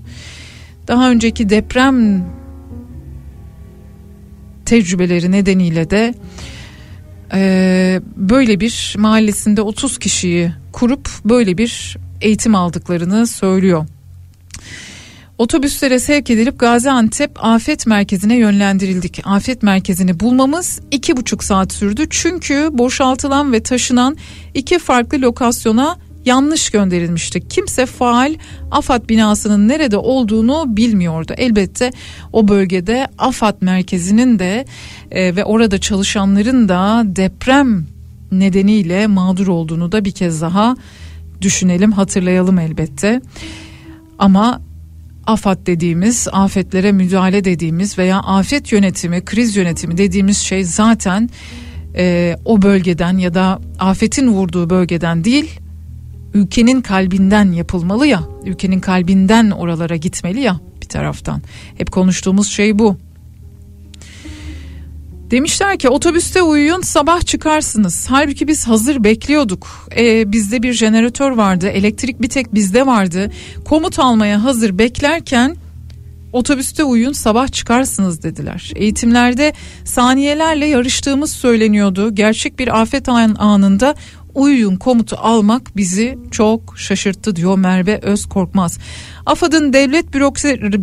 Daha 0.87 1.11
önceki 1.11 1.49
deprem 1.49 2.25
tecrübeleri 4.65 5.31
nedeniyle 5.31 5.89
de 5.89 6.13
e, 7.33 8.01
böyle 8.15 8.59
bir 8.59 8.95
mahallesinde 8.97 9.61
30 9.61 9.97
kişiyi 9.97 10.51
kurup 10.71 11.09
böyle 11.25 11.57
bir 11.57 11.97
eğitim 12.21 12.55
aldıklarını 12.55 13.27
söylüyor. 13.27 13.85
Otobüslere 15.37 15.99
sevk 15.99 16.29
edilip 16.29 16.59
Gaziantep 16.59 17.31
Afet 17.45 17.87
Merkezi'ne 17.87 18.35
yönlendirildik. 18.35 19.21
Afet 19.23 19.63
Merkezi'ni 19.63 20.19
bulmamız 20.19 20.79
iki 20.91 21.17
buçuk 21.17 21.43
saat 21.43 21.73
sürdü. 21.73 22.07
Çünkü 22.09 22.69
boşaltılan 22.71 23.53
ve 23.53 23.63
taşınan 23.63 24.17
iki 24.53 24.79
farklı 24.79 25.21
lokasyona 25.21 25.97
yanlış 26.25 26.69
gönderilmişti. 26.69 27.47
Kimse 27.47 27.85
faal 27.85 28.35
AFAD 28.71 29.09
binasının 29.09 29.67
nerede 29.67 29.97
olduğunu 29.97 30.65
bilmiyordu. 30.67 31.33
Elbette 31.37 31.91
o 32.33 32.47
bölgede 32.47 33.07
AFAD 33.17 33.55
merkezinin 33.61 34.39
de 34.39 34.65
e, 35.11 35.35
ve 35.35 35.45
orada 35.45 35.77
çalışanların 35.77 36.69
da 36.69 37.03
deprem 37.05 37.85
nedeniyle 38.31 39.07
mağdur 39.07 39.47
olduğunu 39.47 39.91
da 39.91 40.05
bir 40.05 40.11
kez 40.11 40.41
daha 40.41 40.75
düşünelim, 41.41 41.91
hatırlayalım 41.91 42.59
elbette. 42.59 43.21
Ama 44.19 44.61
AFAD 45.27 45.65
dediğimiz, 45.65 46.27
afetlere 46.31 46.91
müdahale 46.91 47.43
dediğimiz 47.43 47.97
veya 47.97 48.19
afet 48.19 48.71
yönetimi, 48.71 49.25
kriz 49.25 49.55
yönetimi 49.55 49.97
dediğimiz 49.97 50.37
şey 50.37 50.63
zaten 50.63 51.29
e, 51.95 52.35
o 52.45 52.61
bölgeden 52.61 53.17
ya 53.17 53.33
da 53.33 53.59
afetin 53.79 54.27
vurduğu 54.27 54.69
bölgeden 54.69 55.23
değil, 55.23 55.59
ülkenin 56.33 56.81
kalbinden 56.81 57.51
yapılmalı 57.51 58.07
ya, 58.07 58.23
ülkenin 58.45 58.79
kalbinden 58.79 59.51
oralara 59.51 59.95
gitmeli 59.95 60.39
ya 60.39 60.59
bir 60.81 60.87
taraftan. 60.87 61.41
Hep 61.77 61.91
konuştuğumuz 61.91 62.47
şey 62.47 62.79
bu. 62.79 62.97
Demişler 65.31 65.79
ki 65.79 65.89
otobüste 65.89 66.41
uyuyun 66.41 66.81
sabah 66.81 67.21
çıkarsınız. 67.21 68.07
Halbuki 68.09 68.47
biz 68.47 68.67
hazır 68.67 69.03
bekliyorduk. 69.03 69.67
Ee, 69.97 70.31
bizde 70.31 70.63
bir 70.63 70.73
jeneratör 70.73 71.31
vardı. 71.31 71.67
Elektrik 71.67 72.21
bir 72.21 72.29
tek 72.29 72.53
bizde 72.53 72.85
vardı. 72.85 73.31
Komut 73.65 73.99
almaya 73.99 74.43
hazır 74.43 74.77
beklerken 74.77 75.55
otobüste 76.33 76.83
uyuyun 76.83 77.11
sabah 77.11 77.47
çıkarsınız 77.47 78.23
dediler. 78.23 78.71
Eğitimlerde 78.75 79.53
saniyelerle 79.85 80.65
yarıştığımız 80.65 81.31
söyleniyordu. 81.31 82.15
Gerçek 82.15 82.59
bir 82.59 82.81
afet 82.81 83.09
anında 83.09 83.95
uyuyun 84.35 84.75
komutu 84.75 85.15
almak 85.19 85.77
bizi 85.77 86.17
çok 86.31 86.77
şaşırttı 86.77 87.35
diyor 87.35 87.57
Merve 87.57 87.99
Özkorkmaz. 88.01 88.79
AFAD'ın 89.27 89.73
devlet 89.73 90.13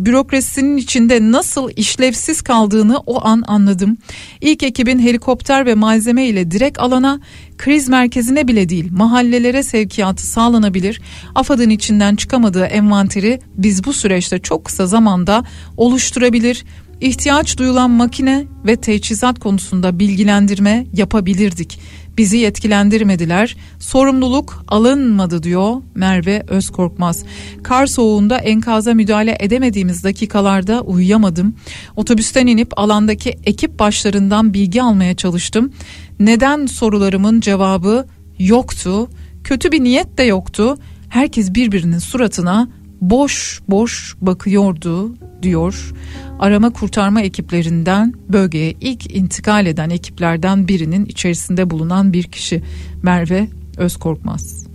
bürokrasisinin 0.05 0.77
içinde 0.77 1.31
nasıl 1.31 1.69
işlevsiz 1.75 2.41
kaldığını 2.41 2.97
o 2.97 3.25
an 3.25 3.43
anladım. 3.47 3.97
İlk 4.41 4.63
ekibin 4.63 4.99
helikopter 4.99 5.65
ve 5.65 5.75
malzeme 5.75 6.25
ile 6.25 6.51
direkt 6.51 6.79
alana 6.79 7.19
kriz 7.57 7.89
merkezine 7.89 8.47
bile 8.47 8.69
değil 8.69 8.91
mahallelere 8.91 9.63
sevkiyatı 9.63 10.27
sağlanabilir. 10.27 11.01
AFAD'ın 11.35 11.69
içinden 11.69 12.15
çıkamadığı 12.15 12.65
envanteri 12.65 13.39
biz 13.57 13.83
bu 13.83 13.93
süreçte 13.93 14.39
çok 14.39 14.65
kısa 14.65 14.87
zamanda 14.87 15.43
oluşturabilir 15.77 16.63
ihtiyaç 17.01 17.57
duyulan 17.57 17.89
makine 17.89 18.45
ve 18.65 18.75
teçhizat 18.75 19.39
konusunda 19.39 19.99
bilgilendirme 19.99 20.85
yapabilirdik 20.93 21.79
bizi 22.17 22.37
yetkilendirmediler. 22.37 23.57
Sorumluluk 23.79 24.63
alınmadı 24.67 25.43
diyor 25.43 25.81
Merve 25.95 26.43
Özkorkmaz. 26.47 27.23
Kar 27.63 27.85
soğuğunda 27.85 28.37
enkaza 28.37 28.93
müdahale 28.93 29.37
edemediğimiz 29.39 30.03
dakikalarda 30.03 30.81
uyuyamadım. 30.81 31.55
Otobüsten 31.95 32.47
inip 32.47 32.79
alandaki 32.79 33.29
ekip 33.43 33.79
başlarından 33.79 34.53
bilgi 34.53 34.81
almaya 34.81 35.15
çalıştım. 35.15 35.71
Neden 36.19 36.65
sorularımın 36.65 37.39
cevabı 37.39 38.07
yoktu. 38.39 39.09
Kötü 39.43 39.71
bir 39.71 39.83
niyet 39.83 40.17
de 40.17 40.23
yoktu. 40.23 40.77
Herkes 41.09 41.53
birbirinin 41.53 41.99
suratına 41.99 42.69
boş 43.09 43.61
boş 43.69 44.15
bakıyordu 44.21 45.15
diyor. 45.41 45.93
Arama 46.39 46.69
kurtarma 46.69 47.21
ekiplerinden 47.21 48.13
bölgeye 48.29 48.73
ilk 48.81 49.15
intikal 49.15 49.65
eden 49.65 49.89
ekiplerden 49.89 50.67
birinin 50.67 51.05
içerisinde 51.05 51.69
bulunan 51.69 52.13
bir 52.13 52.23
kişi 52.23 52.63
Merve 53.03 53.47
Özkorkmaz. 53.77 54.65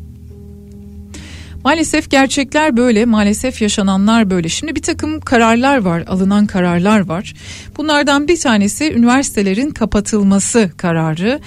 Maalesef 1.64 2.10
gerçekler 2.10 2.76
böyle, 2.76 3.04
maalesef 3.04 3.62
yaşananlar 3.62 4.30
böyle. 4.30 4.48
Şimdi 4.48 4.76
bir 4.76 4.82
takım 4.82 5.20
kararlar 5.20 5.78
var, 5.78 6.04
alınan 6.06 6.46
kararlar 6.46 7.00
var. 7.00 7.34
Bunlardan 7.76 8.28
bir 8.28 8.40
tanesi 8.40 8.92
üniversitelerin 8.92 9.70
kapatılması 9.70 10.70
kararı. 10.76 11.40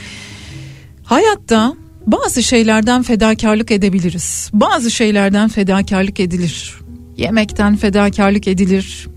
Hayatta 1.03 1.75
bazı 2.07 2.43
şeylerden 2.43 3.03
fedakarlık 3.03 3.71
edebiliriz. 3.71 4.49
Bazı 4.53 4.91
şeylerden 4.91 5.49
fedakarlık 5.49 6.19
edilir. 6.19 6.75
Yemekten 7.17 7.75
fedakarlık 7.75 8.47
edilir. 8.47 9.07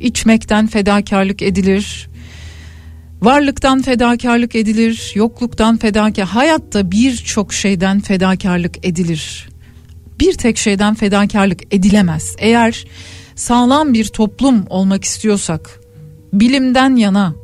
içmekten 0.00 0.66
fedakarlık 0.66 1.42
edilir. 1.42 2.08
Varlıktan 3.22 3.82
fedakarlık 3.82 4.54
edilir, 4.54 5.12
yokluktan 5.14 5.76
fedakarlık, 5.76 6.34
hayatta 6.34 6.90
birçok 6.90 7.52
şeyden 7.52 8.00
fedakarlık 8.00 8.86
edilir. 8.86 9.48
Bir 10.20 10.34
tek 10.34 10.58
şeyden 10.58 10.94
fedakarlık 10.94 11.74
edilemez. 11.74 12.36
Eğer 12.38 12.84
sağlam 13.34 13.94
bir 13.94 14.04
toplum 14.04 14.64
olmak 14.70 15.04
istiyorsak, 15.04 15.80
bilimden 16.32 16.96
yana, 16.96 17.34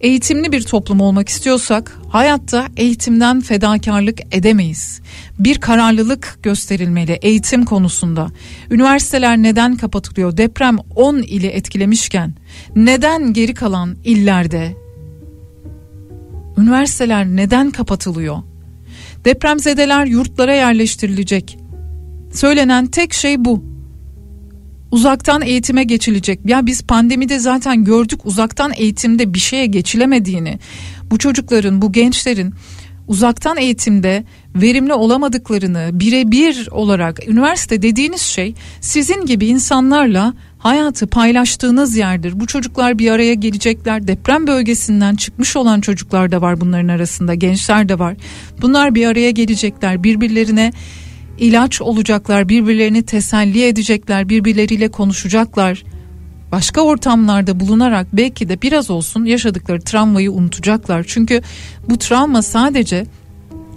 eğitimli 0.00 0.52
bir 0.52 0.62
toplum 0.62 1.00
olmak 1.00 1.28
istiyorsak 1.28 1.98
hayatta 2.08 2.66
eğitimden 2.76 3.40
fedakarlık 3.40 4.34
edemeyiz. 4.34 5.00
Bir 5.38 5.58
kararlılık 5.58 6.38
gösterilmeli 6.42 7.12
eğitim 7.12 7.64
konusunda. 7.64 8.30
Üniversiteler 8.70 9.36
neden 9.36 9.76
kapatılıyor? 9.76 10.36
Deprem 10.36 10.76
10 10.94 11.16
ili 11.16 11.46
etkilemişken 11.46 12.34
neden 12.76 13.32
geri 13.32 13.54
kalan 13.54 13.96
illerde 14.04 14.76
üniversiteler 16.58 17.26
neden 17.26 17.70
kapatılıyor? 17.70 18.38
Depremzedeler 19.24 20.06
yurtlara 20.06 20.54
yerleştirilecek. 20.54 21.58
Söylenen 22.32 22.86
tek 22.86 23.14
şey 23.14 23.44
bu 23.44 23.75
uzaktan 24.90 25.42
eğitime 25.42 25.84
geçilecek. 25.84 26.40
Ya 26.44 26.66
biz 26.66 26.82
pandemide 26.82 27.38
zaten 27.38 27.84
gördük 27.84 28.20
uzaktan 28.24 28.72
eğitimde 28.76 29.34
bir 29.34 29.38
şeye 29.38 29.66
geçilemediğini. 29.66 30.58
Bu 31.10 31.18
çocukların, 31.18 31.82
bu 31.82 31.92
gençlerin 31.92 32.54
uzaktan 33.08 33.56
eğitimde 33.56 34.24
verimli 34.54 34.92
olamadıklarını 34.92 35.90
birebir 35.92 36.68
olarak 36.70 37.28
üniversite 37.28 37.82
dediğiniz 37.82 38.20
şey 38.20 38.54
sizin 38.80 39.26
gibi 39.26 39.46
insanlarla 39.46 40.34
hayatı 40.58 41.06
paylaştığınız 41.06 41.96
yerdir. 41.96 42.40
Bu 42.40 42.46
çocuklar 42.46 42.98
bir 42.98 43.10
araya 43.10 43.34
gelecekler. 43.34 44.08
Deprem 44.08 44.46
bölgesinden 44.46 45.14
çıkmış 45.16 45.56
olan 45.56 45.80
çocuklar 45.80 46.32
da 46.32 46.42
var 46.42 46.60
bunların 46.60 46.88
arasında, 46.88 47.34
gençler 47.34 47.88
de 47.88 47.98
var. 47.98 48.16
Bunlar 48.62 48.94
bir 48.94 49.06
araya 49.06 49.30
gelecekler. 49.30 50.02
Birbirlerine 50.02 50.72
ilaç 51.38 51.82
olacaklar, 51.82 52.48
birbirlerini 52.48 53.02
teselli 53.02 53.64
edecekler, 53.64 54.28
birbirleriyle 54.28 54.88
konuşacaklar. 54.88 55.82
Başka 56.52 56.80
ortamlarda 56.80 57.60
bulunarak 57.60 58.06
belki 58.12 58.48
de 58.48 58.62
biraz 58.62 58.90
olsun 58.90 59.24
yaşadıkları 59.24 59.80
travmayı 59.80 60.32
unutacaklar. 60.32 61.04
Çünkü 61.08 61.42
bu 61.88 61.98
travma 61.98 62.42
sadece 62.42 63.06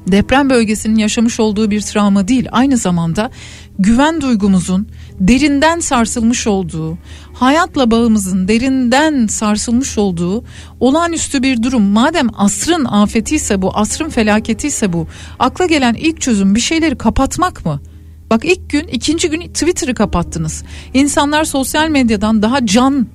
deprem 0.08 0.50
bölgesinin 0.50 0.96
yaşamış 0.96 1.40
olduğu 1.40 1.72
bir 1.72 1.82
travma 1.82 2.28
değil 2.28 2.48
aynı 2.52 2.78
zamanda 2.78 3.32
güven 3.80 4.22
duygumuzun 4.22 4.88
derinden 5.20 5.80
sarsılmış 5.80 6.48
olduğu 6.48 6.98
hayatla 7.34 7.92
bağımızın 7.92 8.48
derinden 8.48 9.28
sarsılmış 9.28 9.98
olduğu 9.98 10.44
olağanüstü 10.80 11.44
bir 11.44 11.64
durum 11.64 11.84
madem 11.84 12.28
asrın 12.38 12.86
afetiyse 12.86 13.62
bu 13.62 13.78
asrın 13.78 14.10
felaketiyse 14.10 14.94
bu 14.94 15.08
akla 15.40 15.66
gelen 15.66 15.94
ilk 15.94 16.22
çözüm 16.22 16.56
bir 16.56 16.60
şeyleri 16.60 16.98
kapatmak 16.98 17.66
mı? 17.66 17.82
Bak 18.30 18.46
ilk 18.46 18.70
gün 18.70 18.88
ikinci 18.88 19.30
gün 19.30 19.42
Twitter'ı 19.42 19.94
kapattınız. 19.94 20.64
İnsanlar 20.94 21.44
sosyal 21.44 21.90
medyadan 21.90 22.42
daha 22.42 22.66
can 22.66 23.08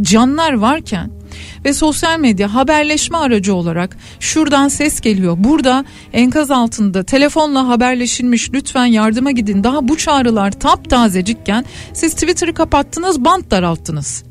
canlar 0.00 0.52
varken 0.52 1.10
ve 1.64 1.72
sosyal 1.72 2.18
medya 2.18 2.54
haberleşme 2.54 3.18
aracı 3.18 3.54
olarak 3.54 3.96
şuradan 4.20 4.68
ses 4.68 5.00
geliyor. 5.00 5.36
Burada 5.38 5.84
enkaz 6.12 6.50
altında 6.50 7.02
telefonla 7.02 7.68
haberleşilmiş 7.68 8.52
lütfen 8.52 8.86
yardıma 8.86 9.30
gidin. 9.30 9.64
Daha 9.64 9.88
bu 9.88 9.96
çağrılar 9.96 10.50
taptazecikken 10.50 11.64
siz 11.92 12.14
Twitter'ı 12.14 12.54
kapattınız 12.54 13.24
bant 13.24 13.50
daralttınız. 13.50 14.24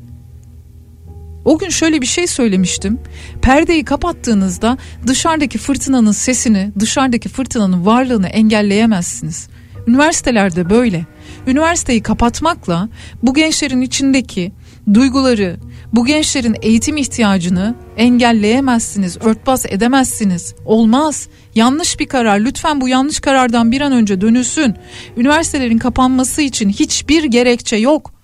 O 1.44 1.58
gün 1.58 1.68
şöyle 1.68 2.00
bir 2.00 2.06
şey 2.06 2.26
söylemiştim. 2.26 3.00
Perdeyi 3.42 3.84
kapattığınızda 3.84 4.78
dışarıdaki 5.06 5.58
fırtınanın 5.58 6.12
sesini, 6.12 6.72
dışarıdaki 6.80 7.28
fırtınanın 7.28 7.86
varlığını 7.86 8.26
engelleyemezsiniz. 8.26 9.48
Üniversitelerde 9.86 10.70
böyle. 10.70 11.06
Üniversiteyi 11.46 12.02
kapatmakla 12.02 12.88
bu 13.22 13.34
gençlerin 13.34 13.80
içindeki 13.80 14.52
duyguları, 14.94 15.56
bu 15.92 16.06
gençlerin 16.06 16.56
eğitim 16.62 16.96
ihtiyacını 16.96 17.74
engelleyemezsiniz, 17.96 19.16
örtbas 19.20 19.66
edemezsiniz. 19.68 20.54
Olmaz. 20.64 21.28
Yanlış 21.54 22.00
bir 22.00 22.06
karar. 22.06 22.40
Lütfen 22.40 22.80
bu 22.80 22.88
yanlış 22.88 23.20
karardan 23.20 23.72
bir 23.72 23.80
an 23.80 23.92
önce 23.92 24.20
dönülsün. 24.20 24.74
Üniversitelerin 25.16 25.78
kapanması 25.78 26.42
için 26.42 26.68
hiçbir 26.68 27.24
gerekçe 27.24 27.76
yok. 27.76 28.14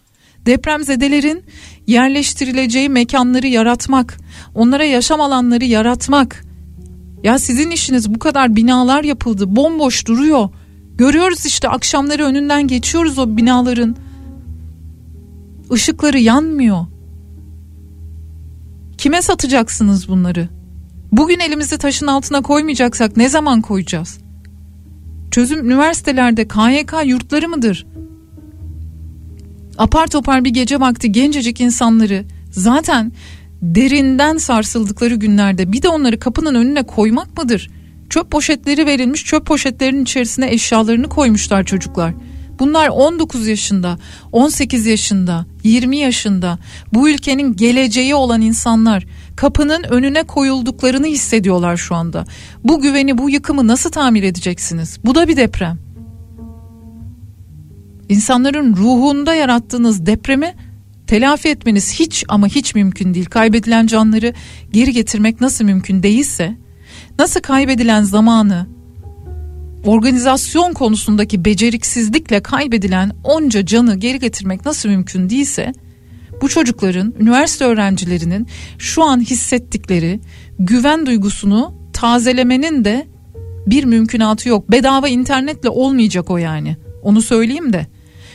Depremzedelerin 0.46 1.42
yerleştirileceği 1.86 2.88
mekanları 2.88 3.46
yaratmak, 3.46 4.18
onlara 4.54 4.84
yaşam 4.84 5.20
alanları 5.20 5.64
yaratmak. 5.64 6.44
Ya 7.22 7.38
sizin 7.38 7.70
işiniz 7.70 8.14
bu 8.14 8.18
kadar 8.18 8.56
binalar 8.56 9.04
yapıldı, 9.04 9.56
bomboş 9.56 10.06
duruyor. 10.06 10.48
Görüyoruz 10.94 11.46
işte 11.46 11.68
akşamları 11.68 12.24
önünden 12.24 12.66
geçiyoruz 12.66 13.18
o 13.18 13.36
binaların. 13.36 13.96
Işıkları 15.74 16.18
yanmıyor. 16.18 16.86
Kime 18.98 19.22
satacaksınız 19.22 20.08
bunları? 20.08 20.48
Bugün 21.12 21.38
elimizi 21.38 21.78
taşın 21.78 22.06
altına 22.06 22.42
koymayacaksak 22.42 23.16
ne 23.16 23.28
zaman 23.28 23.60
koyacağız? 23.60 24.18
Çözüm 25.30 25.66
üniversitelerde 25.66 26.48
KYK 26.48 26.92
yurtları 27.04 27.48
mıdır? 27.48 27.86
Apar 29.78 30.06
topar 30.06 30.44
bir 30.44 30.50
gece 30.50 30.80
vakti 30.80 31.12
gencecik 31.12 31.60
insanları 31.60 32.24
zaten 32.50 33.12
derinden 33.62 34.36
sarsıldıkları 34.36 35.14
günlerde 35.14 35.72
bir 35.72 35.82
de 35.82 35.88
onları 35.88 36.18
kapının 36.18 36.54
önüne 36.54 36.82
koymak 36.82 37.38
mıdır? 37.38 37.70
Çöp 38.10 38.30
poşetleri 38.30 38.86
verilmiş 38.86 39.24
çöp 39.24 39.46
poşetlerinin 39.46 40.02
içerisine 40.02 40.52
eşyalarını 40.52 41.08
koymuşlar 41.08 41.64
çocuklar. 41.64 42.14
Bunlar 42.60 42.88
19 42.88 43.46
yaşında, 43.46 43.98
18 44.32 44.86
yaşında, 44.86 45.46
20 45.64 45.96
yaşında 45.96 46.58
bu 46.92 47.10
ülkenin 47.10 47.56
geleceği 47.56 48.14
olan 48.14 48.40
insanlar 48.40 49.06
kapının 49.36 49.82
önüne 49.82 50.22
koyulduklarını 50.22 51.06
hissediyorlar 51.06 51.76
şu 51.76 51.94
anda. 51.94 52.24
Bu 52.64 52.80
güveni, 52.80 53.18
bu 53.18 53.30
yıkımı 53.30 53.66
nasıl 53.66 53.90
tamir 53.90 54.22
edeceksiniz? 54.22 54.98
Bu 55.04 55.14
da 55.14 55.28
bir 55.28 55.36
deprem. 55.36 55.78
İnsanların 58.08 58.76
ruhunda 58.76 59.34
yarattığınız 59.34 60.06
depremi 60.06 60.54
telafi 61.06 61.48
etmeniz 61.48 61.94
hiç 61.94 62.24
ama 62.28 62.46
hiç 62.46 62.74
mümkün 62.74 63.14
değil. 63.14 63.26
Kaybedilen 63.26 63.86
canları 63.86 64.34
geri 64.72 64.92
getirmek 64.92 65.40
nasıl 65.40 65.64
mümkün 65.64 66.02
değilse, 66.02 66.56
nasıl 67.18 67.40
kaybedilen 67.40 68.02
zamanı, 68.02 68.66
organizasyon 69.84 70.72
konusundaki 70.72 71.44
beceriksizlikle 71.44 72.42
kaybedilen 72.42 73.12
onca 73.24 73.66
canı 73.66 73.96
geri 73.96 74.18
getirmek 74.18 74.66
nasıl 74.66 74.88
mümkün 74.88 75.30
değilse 75.30 75.72
bu 76.42 76.48
çocukların, 76.48 77.14
üniversite 77.20 77.64
öğrencilerinin 77.64 78.46
şu 78.78 79.04
an 79.04 79.20
hissettikleri 79.20 80.20
güven 80.58 81.06
duygusunu 81.06 81.74
tazelemenin 81.92 82.84
de 82.84 83.06
bir 83.66 83.84
mümkünatı 83.84 84.48
yok. 84.48 84.70
Bedava 84.70 85.08
internetle 85.08 85.68
olmayacak 85.68 86.30
o 86.30 86.36
yani. 86.36 86.76
Onu 87.02 87.22
söyleyeyim 87.22 87.72
de. 87.72 87.86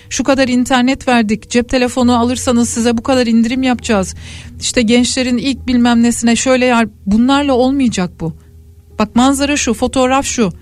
Şu 0.09 0.23
kadar 0.23 0.47
internet 0.47 1.07
verdik. 1.07 1.49
Cep 1.49 1.69
telefonu 1.69 2.19
alırsanız 2.19 2.69
size 2.69 2.97
bu 2.97 3.03
kadar 3.03 3.27
indirim 3.27 3.63
yapacağız. 3.63 4.15
İşte 4.61 4.81
gençlerin 4.81 5.37
ilk 5.37 5.67
bilmem 5.67 6.03
nesine 6.03 6.35
şöyle 6.35 6.65
yer. 6.65 6.87
Bunlarla 7.05 7.53
olmayacak 7.53 8.11
bu. 8.19 8.33
Bak 8.99 9.15
manzara 9.15 9.57
şu, 9.57 9.73
fotoğraf 9.73 10.25
şu. 10.25 10.53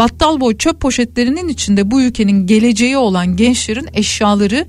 Battal 0.00 0.40
boy 0.40 0.56
çöp 0.56 0.80
poşetlerinin 0.80 1.48
içinde 1.48 1.90
bu 1.90 2.02
ülkenin 2.02 2.46
geleceği 2.46 2.96
olan 2.96 3.36
gençlerin 3.36 3.88
eşyaları 3.92 4.66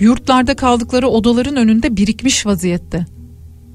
yurtlarda 0.00 0.56
kaldıkları 0.56 1.08
odaların 1.08 1.56
önünde 1.56 1.96
birikmiş 1.96 2.46
vaziyette. 2.46 3.06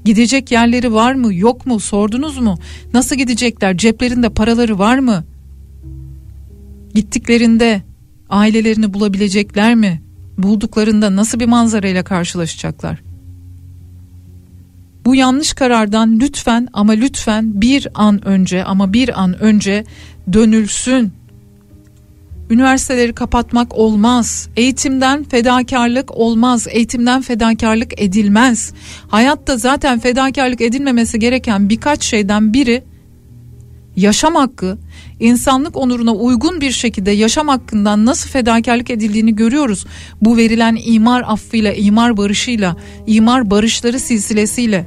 Gidecek 0.04 0.52
yerleri 0.52 0.94
var 0.94 1.14
mı 1.14 1.34
yok 1.34 1.66
mu 1.66 1.80
sordunuz 1.80 2.38
mu? 2.38 2.58
Nasıl 2.94 3.16
gidecekler 3.16 3.76
ceplerinde 3.76 4.28
paraları 4.28 4.78
var 4.78 4.98
mı? 4.98 5.24
Gittiklerinde 6.94 7.82
ailelerini 8.28 8.94
bulabilecekler 8.94 9.74
mi? 9.74 10.02
Bulduklarında 10.38 11.16
nasıl 11.16 11.40
bir 11.40 11.46
manzarayla 11.46 12.04
karşılaşacaklar? 12.04 13.11
Bu 15.04 15.14
yanlış 15.14 15.52
karardan 15.52 16.20
lütfen 16.20 16.68
ama 16.72 16.92
lütfen 16.92 17.60
bir 17.60 17.88
an 17.94 18.24
önce 18.26 18.64
ama 18.64 18.92
bir 18.92 19.22
an 19.22 19.42
önce 19.42 19.84
dönülsün. 20.32 21.12
Üniversiteleri 22.50 23.12
kapatmak 23.12 23.74
olmaz. 23.78 24.48
Eğitimden 24.56 25.24
fedakarlık 25.24 26.10
olmaz. 26.10 26.66
Eğitimden 26.70 27.22
fedakarlık 27.22 28.00
edilmez. 28.00 28.72
Hayatta 29.08 29.56
zaten 29.56 29.98
fedakarlık 29.98 30.60
edilmemesi 30.60 31.18
gereken 31.18 31.68
birkaç 31.68 32.02
şeyden 32.02 32.52
biri 32.52 32.84
yaşam 33.96 34.34
hakkı, 34.34 34.78
insanlık 35.22 35.76
onuruna 35.76 36.12
uygun 36.12 36.60
bir 36.60 36.70
şekilde 36.70 37.10
yaşam 37.10 37.48
hakkından 37.48 38.06
nasıl 38.06 38.30
fedakarlık 38.30 38.90
edildiğini 38.90 39.36
görüyoruz. 39.36 39.86
Bu 40.20 40.36
verilen 40.36 40.78
imar 40.84 41.24
affıyla, 41.26 41.72
imar 41.72 42.16
barışıyla, 42.16 42.76
imar 43.06 43.50
barışları 43.50 44.00
silsilesiyle. 44.00 44.86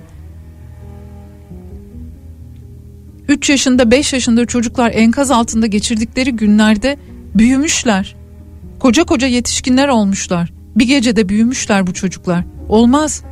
3 3.28 3.50
yaşında 3.50 3.92
5 3.92 4.14
yaşında 4.14 4.46
çocuklar 4.46 4.92
enkaz 4.94 5.32
altında 5.32 5.68
geçirdikleri 5.68 6.32
günlerde 6.32 6.98
büyümüşler. 7.36 8.16
Koca 8.80 9.04
koca 9.04 9.28
yetişkinler 9.28 9.88
olmuşlar. 9.88 10.54
Bir 10.76 10.88
gecede 10.88 11.30
büyümüşler 11.30 11.88
bu 11.88 11.94
çocuklar. 11.94 12.44
Olmaz. 12.70 13.24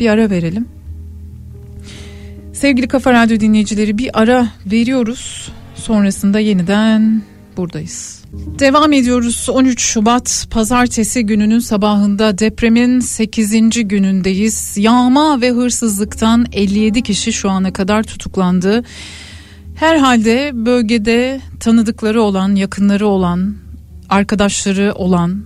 Bir 0.00 0.08
ara 0.08 0.30
verelim. 0.30 0.68
Sevgili 2.52 2.88
Kafa 2.88 3.12
Radyo 3.12 3.40
dinleyicileri 3.40 3.98
bir 3.98 4.20
ara 4.20 4.48
veriyoruz. 4.66 5.52
Sonrasında 5.74 6.40
yeniden 6.40 7.22
buradayız. 7.56 8.24
Devam 8.58 8.92
ediyoruz 8.92 9.48
13 9.50 9.82
Şubat 9.82 10.46
pazartesi 10.50 11.26
gününün 11.26 11.58
sabahında 11.58 12.38
depremin 12.38 13.00
8. 13.00 13.88
günündeyiz. 13.88 14.76
Yağma 14.76 15.40
ve 15.40 15.50
hırsızlıktan 15.50 16.46
57 16.52 17.02
kişi 17.02 17.32
şu 17.32 17.50
ana 17.50 17.72
kadar 17.72 18.02
tutuklandı. 18.02 18.82
Herhalde 19.74 20.50
bölgede 20.54 21.40
tanıdıkları 21.60 22.22
olan, 22.22 22.54
yakınları 22.54 23.06
olan, 23.06 23.54
arkadaşları 24.08 24.92
olan 24.94 25.44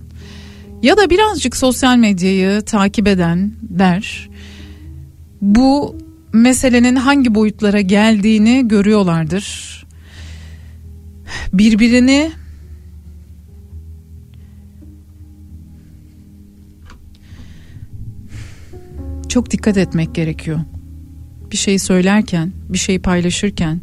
ya 0.81 0.97
da 0.97 1.09
birazcık 1.09 1.55
sosyal 1.55 1.97
medyayı 1.97 2.61
takip 2.61 3.07
edenler 3.07 4.29
bu 5.45 5.95
meselenin 6.33 6.95
hangi 6.95 7.35
boyutlara 7.35 7.81
geldiğini 7.81 8.67
görüyorlardır. 8.67 9.75
Birbirini 11.53 12.31
çok 19.29 19.51
dikkat 19.51 19.77
etmek 19.77 20.15
gerekiyor. 20.15 20.59
Bir 21.51 21.57
şeyi 21.57 21.79
söylerken, 21.79 22.51
bir 22.69 22.77
şeyi 22.77 23.01
paylaşırken, 23.01 23.81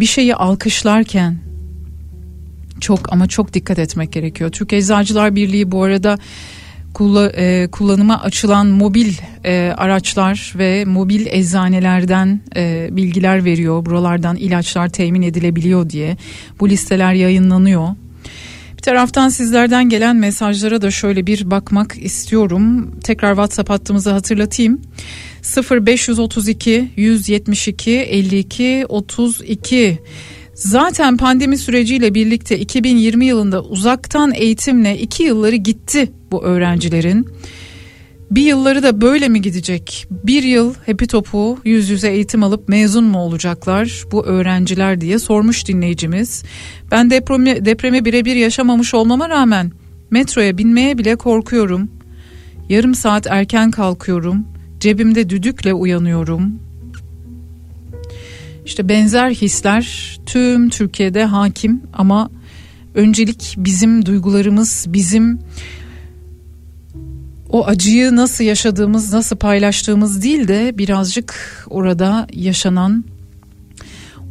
bir 0.00 0.06
şeyi 0.06 0.34
alkışlarken 0.34 1.38
Çok 2.80 3.12
ama 3.12 3.26
çok 3.26 3.54
dikkat 3.54 3.78
etmek 3.78 4.12
gerekiyor. 4.12 4.50
Türk 4.50 4.72
Eczacılar 4.72 5.34
Birliği 5.34 5.70
bu 5.70 5.82
arada 5.82 6.18
e, 7.36 7.68
kullanıma 7.72 8.22
açılan 8.22 8.66
mobil 8.66 9.12
e, 9.44 9.74
araçlar 9.76 10.52
ve 10.58 10.84
mobil 10.84 11.26
eczanelerden 11.26 12.40
e, 12.56 12.88
bilgiler 12.92 13.44
veriyor. 13.44 13.86
Buralardan 13.86 14.36
ilaçlar 14.36 14.88
temin 14.88 15.22
edilebiliyor 15.22 15.90
diye. 15.90 16.16
Bu 16.60 16.68
listeler 16.68 17.14
yayınlanıyor. 17.14 17.88
Bir 18.76 18.82
taraftan 18.82 19.28
sizlerden 19.28 19.88
gelen 19.88 20.16
mesajlara 20.16 20.82
da 20.82 20.90
şöyle 20.90 21.26
bir 21.26 21.50
bakmak 21.50 21.96
istiyorum. 22.02 22.94
Tekrar 23.04 23.30
WhatsApp 23.30 23.70
hattımızı 23.70 24.10
hatırlatayım. 24.10 24.80
0532 25.70 26.90
172 26.96 27.90
52 27.90 28.86
32 28.88 29.98
Zaten 30.58 31.16
pandemi 31.16 31.58
süreciyle 31.58 32.14
birlikte 32.14 32.58
2020 32.58 33.26
yılında 33.26 33.62
uzaktan 33.62 34.32
eğitimle 34.34 34.98
iki 34.98 35.22
yılları 35.22 35.56
gitti 35.56 36.12
bu 36.32 36.44
öğrencilerin. 36.44 37.28
Bir 38.30 38.42
yılları 38.42 38.82
da 38.82 39.00
böyle 39.00 39.28
mi 39.28 39.42
gidecek? 39.42 40.06
Bir 40.10 40.42
yıl 40.42 40.74
hepi 40.86 41.06
topu 41.06 41.58
yüz 41.64 41.90
yüze 41.90 42.08
eğitim 42.08 42.42
alıp 42.42 42.68
mezun 42.68 43.04
mu 43.04 43.18
olacaklar 43.18 44.04
bu 44.12 44.26
öğrenciler 44.26 45.00
diye 45.00 45.18
sormuş 45.18 45.68
dinleyicimiz. 45.68 46.44
Ben 46.90 47.10
depremi, 47.10 47.64
depremi 47.64 48.04
birebir 48.04 48.36
yaşamamış 48.36 48.94
olmama 48.94 49.28
rağmen 49.28 49.72
metroya 50.10 50.58
binmeye 50.58 50.98
bile 50.98 51.16
korkuyorum. 51.16 51.90
Yarım 52.68 52.94
saat 52.94 53.26
erken 53.26 53.70
kalkıyorum. 53.70 54.46
Cebimde 54.80 55.30
düdükle 55.30 55.74
uyanıyorum. 55.74 56.67
İşte 58.68 58.88
benzer 58.88 59.30
hisler 59.30 60.16
tüm 60.26 60.68
Türkiye'de 60.68 61.24
hakim 61.24 61.82
ama 61.92 62.30
öncelik 62.94 63.54
bizim 63.58 64.06
duygularımız, 64.06 64.86
bizim 64.88 65.38
o 67.50 67.66
acıyı 67.66 68.16
nasıl 68.16 68.44
yaşadığımız, 68.44 69.12
nasıl 69.12 69.36
paylaştığımız 69.36 70.22
değil 70.22 70.48
de 70.48 70.78
birazcık 70.78 71.34
orada 71.70 72.26
yaşanan, 72.32 73.04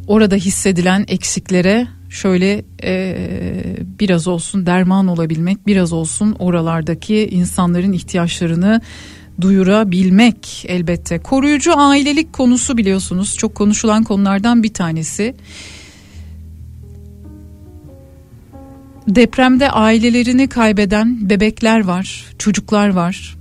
orada 0.06 0.34
hissedilen 0.34 1.04
eksiklere 1.08 1.88
şöyle 2.08 2.64
e, 2.82 3.16
biraz 4.00 4.28
olsun 4.28 4.66
derman 4.66 5.06
olabilmek, 5.08 5.66
biraz 5.66 5.92
olsun 5.92 6.36
oralardaki 6.38 7.28
insanların 7.28 7.92
ihtiyaçlarını 7.92 8.80
duyurabilmek 9.40 10.64
elbette. 10.68 11.18
Koruyucu 11.18 11.78
ailelik 11.78 12.32
konusu 12.32 12.76
biliyorsunuz 12.76 13.36
çok 13.36 13.54
konuşulan 13.54 14.04
konulardan 14.04 14.62
bir 14.62 14.74
tanesi. 14.74 15.34
Depremde 19.08 19.70
ailelerini 19.70 20.48
kaybeden 20.48 21.30
bebekler 21.30 21.84
var, 21.84 22.26
çocuklar 22.38 22.88
var. 22.88 23.36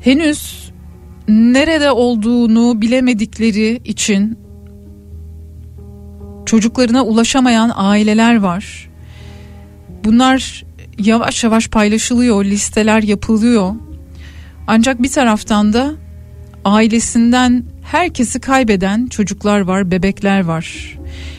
Henüz 0.00 0.70
nerede 1.28 1.92
olduğunu 1.92 2.80
bilemedikleri 2.80 3.80
için 3.84 4.38
çocuklarına 6.46 7.04
ulaşamayan 7.04 7.72
aileler 7.74 8.36
var. 8.36 8.90
Bunlar 10.04 10.64
yavaş 10.98 11.44
yavaş 11.44 11.68
paylaşılıyor, 11.68 12.44
listeler 12.44 13.02
yapılıyor. 13.02 13.74
Ancak 14.66 15.02
bir 15.02 15.10
taraftan 15.10 15.72
da 15.72 15.94
ailesinden 16.64 17.64
herkesi 17.82 18.40
kaybeden 18.40 19.06
çocuklar 19.06 19.60
var, 19.60 19.90
bebekler 19.90 20.44
var. 20.44 20.98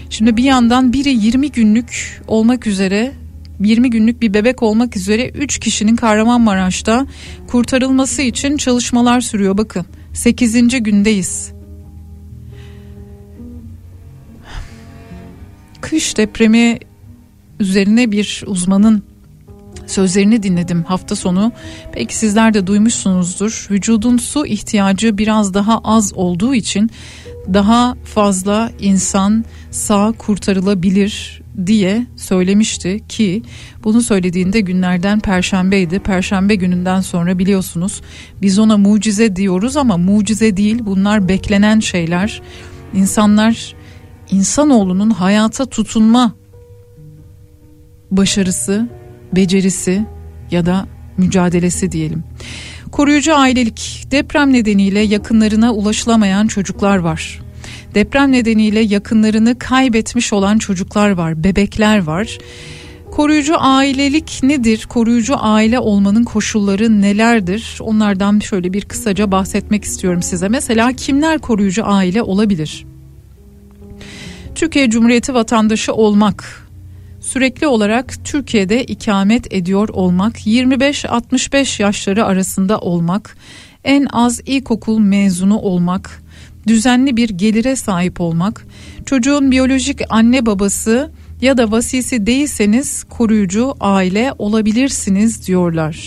Şimdi 0.09 0.37
bir 0.37 0.43
yandan 0.43 0.93
biri 0.93 1.09
20 1.09 1.51
günlük 1.51 2.21
olmak 2.27 2.67
üzere 2.67 3.11
20 3.59 3.89
günlük 3.89 4.21
bir 4.21 4.33
bebek 4.33 4.63
olmak 4.63 4.97
üzere 4.97 5.29
3 5.29 5.59
kişinin 5.59 5.95
Kahramanmaraş'ta 5.95 7.07
kurtarılması 7.47 8.21
için 8.21 8.57
çalışmalar 8.57 9.21
sürüyor. 9.21 9.57
Bakın 9.57 9.85
8. 10.13 10.83
gündeyiz. 10.83 11.51
Kış 15.81 16.17
depremi 16.17 16.79
üzerine 17.59 18.11
bir 18.11 18.43
uzmanın 18.45 19.03
sözlerini 19.87 20.43
dinledim 20.43 20.83
hafta 20.83 21.15
sonu. 21.15 21.51
Belki 21.95 22.15
sizler 22.15 22.53
de 22.53 22.67
duymuşsunuzdur. 22.67 23.67
Vücudun 23.71 24.17
su 24.17 24.45
ihtiyacı 24.45 25.17
biraz 25.17 25.53
daha 25.53 25.79
az 25.83 26.13
olduğu 26.13 26.55
için 26.55 26.91
daha 27.53 27.95
fazla 28.03 28.71
insan 28.79 29.45
sağ 29.71 30.11
kurtarılabilir 30.17 31.43
diye 31.65 32.07
söylemişti 32.15 33.03
ki 33.09 33.43
bunu 33.83 34.01
söylediğinde 34.01 34.59
günlerden 34.59 35.19
perşembeydi. 35.19 35.99
Perşembe 35.99 36.55
gününden 36.55 37.01
sonra 37.01 37.39
biliyorsunuz 37.39 38.01
biz 38.41 38.59
ona 38.59 38.77
mucize 38.77 39.35
diyoruz 39.35 39.77
ama 39.77 39.97
mucize 39.97 40.57
değil 40.57 40.79
bunlar 40.81 41.29
beklenen 41.29 41.79
şeyler. 41.79 42.41
İnsanlar 42.93 43.75
insanoğlunun 44.31 45.09
hayata 45.09 45.65
tutunma 45.65 46.33
başarısı, 48.11 48.89
becerisi 49.35 50.05
ya 50.51 50.65
da 50.65 50.87
mücadelesi 51.17 51.91
diyelim. 51.91 52.23
Koruyucu 52.91 53.35
ailelik 53.35 54.07
deprem 54.11 54.53
nedeniyle 54.53 54.99
yakınlarına 54.99 55.73
ulaşılamayan 55.73 56.47
çocuklar 56.47 56.97
var. 56.97 57.39
Deprem 57.95 58.31
nedeniyle 58.31 58.79
yakınlarını 58.79 59.59
kaybetmiş 59.59 60.33
olan 60.33 60.57
çocuklar 60.57 61.09
var, 61.09 61.43
bebekler 61.43 62.03
var. 62.03 62.37
Koruyucu 63.11 63.55
ailelik 63.59 64.39
nedir? 64.43 64.85
Koruyucu 64.89 65.35
aile 65.37 65.79
olmanın 65.79 66.23
koşulları 66.23 67.01
nelerdir? 67.01 67.77
Onlardan 67.79 68.39
şöyle 68.39 68.73
bir 68.73 68.81
kısaca 68.81 69.31
bahsetmek 69.31 69.83
istiyorum 69.83 70.21
size. 70.21 70.49
Mesela 70.49 70.93
kimler 70.93 71.39
koruyucu 71.39 71.85
aile 71.85 72.21
olabilir? 72.21 72.85
Türkiye 74.55 74.89
Cumhuriyeti 74.89 75.33
vatandaşı 75.33 75.93
olmak, 75.93 76.62
sürekli 77.33 77.67
olarak 77.67 78.13
Türkiye'de 78.23 78.83
ikamet 78.83 79.53
ediyor 79.53 79.89
olmak, 79.89 80.47
25-65 80.47 81.81
yaşları 81.81 82.25
arasında 82.25 82.79
olmak, 82.79 83.37
en 83.83 84.07
az 84.11 84.41
ilkokul 84.45 84.99
mezunu 84.99 85.57
olmak, 85.57 86.23
düzenli 86.67 87.17
bir 87.17 87.29
gelire 87.29 87.75
sahip 87.75 88.21
olmak, 88.21 88.65
çocuğun 89.05 89.51
biyolojik 89.51 90.01
anne 90.09 90.45
babası 90.45 91.11
ya 91.41 91.57
da 91.57 91.71
vasisi 91.71 92.25
değilseniz 92.25 93.03
koruyucu 93.03 93.73
aile 93.79 94.33
olabilirsiniz 94.37 95.47
diyorlar. 95.47 95.97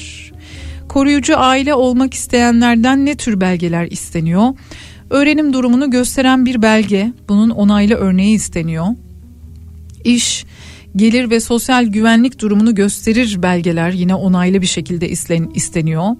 Koruyucu 0.88 1.38
aile 1.38 1.74
olmak 1.74 2.14
isteyenlerden 2.14 3.06
ne 3.06 3.14
tür 3.16 3.40
belgeler 3.40 3.86
isteniyor? 3.90 4.54
Öğrenim 5.10 5.52
durumunu 5.52 5.90
gösteren 5.90 6.46
bir 6.46 6.62
belge, 6.62 7.12
bunun 7.28 7.50
onaylı 7.50 7.94
örneği 7.94 8.34
isteniyor. 8.34 8.86
İş, 10.04 10.44
gelir 10.96 11.30
ve 11.30 11.40
sosyal 11.40 11.84
güvenlik 11.86 12.40
durumunu 12.40 12.74
gösterir 12.74 13.42
belgeler 13.42 13.90
yine 13.90 14.14
onaylı 14.14 14.62
bir 14.62 14.66
şekilde 14.66 15.08
isteniyor. 15.54 16.16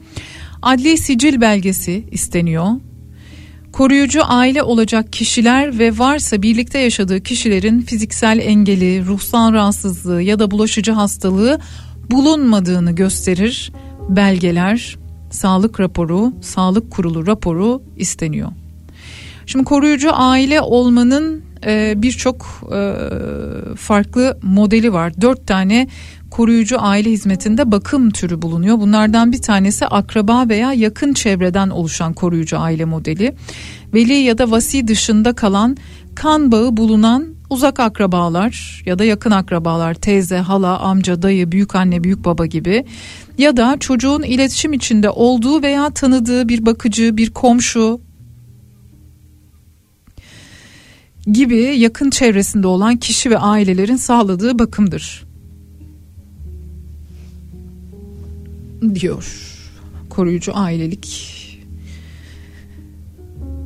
Adli 0.63 0.99
sicil 0.99 1.41
belgesi 1.41 2.05
isteniyor. 2.11 2.67
Koruyucu 3.73 4.21
aile 4.25 4.63
olacak 4.63 5.13
kişiler 5.13 5.79
ve 5.79 5.99
varsa 5.99 6.43
birlikte 6.43 6.79
yaşadığı 6.79 7.23
kişilerin 7.23 7.81
fiziksel 7.81 8.39
engeli, 8.39 9.07
ruhsal 9.07 9.53
rahatsızlığı 9.53 10.23
ya 10.23 10.39
da 10.39 10.51
bulaşıcı 10.51 10.93
hastalığı 10.93 11.61
bulunmadığını 12.11 12.93
gösterir 12.93 13.73
belgeler, 14.09 14.97
sağlık 15.31 15.81
raporu, 15.81 16.33
sağlık 16.41 16.91
kurulu 16.91 17.27
raporu 17.27 17.83
isteniyor. 17.97 18.53
Şimdi 19.47 19.65
koruyucu 19.65 20.11
aile 20.13 20.61
olmanın 20.61 21.46
e, 21.67 21.95
birçok 21.97 22.47
e, 22.73 22.95
farklı 23.77 24.39
modeli 24.43 24.93
var. 24.93 25.21
Dört 25.21 25.47
tane 25.47 25.89
koruyucu 26.31 26.77
aile 26.81 27.11
hizmetinde 27.11 27.73
bakım 27.73 28.11
türü 28.11 28.43
bulunuyor. 28.43 28.81
Bunlardan 28.81 29.33
bir 29.33 29.43
tanesi 29.43 29.87
akraba 29.87 30.49
veya 30.49 30.73
yakın 30.73 31.13
çevreden 31.13 31.71
oluşan 31.71 32.13
koruyucu 32.13 32.59
aile 32.59 32.85
modeli. 32.85 33.35
Veli 33.95 34.13
ya 34.13 34.39
da 34.39 34.51
vasi 34.51 34.89
dışında 34.89 35.33
kalan 35.33 35.77
kan 36.15 36.53
bağı 36.53 36.77
bulunan 36.77 37.37
uzak 37.51 37.81
akrabalar 37.81 38.83
ya 38.87 38.99
da 38.99 39.05
yakın 39.05 39.31
akrabalar 39.31 39.95
teyze, 39.95 40.39
hala, 40.39 40.79
amca, 40.79 41.23
dayı, 41.23 41.53
büyük 41.53 41.75
anne, 41.75 42.05
büyük 42.05 42.25
baba 42.25 42.47
gibi 42.47 42.85
ya 43.39 43.57
da 43.57 43.77
çocuğun 43.81 44.23
iletişim 44.23 44.73
içinde 44.73 45.11
olduğu 45.11 45.63
veya 45.63 45.91
tanıdığı 45.91 46.49
bir 46.49 46.67
bakıcı, 46.67 47.17
bir 47.17 47.31
komşu, 47.31 48.01
gibi 51.33 51.57
yakın 51.57 52.11
çevresinde 52.11 52.67
olan 52.67 52.97
kişi 52.97 53.31
ve 53.31 53.39
ailelerin 53.39 53.97
sağladığı 53.97 54.59
bakımdır. 54.59 55.27
diyor 58.95 59.27
koruyucu 60.11 60.57
ailelik 60.57 61.33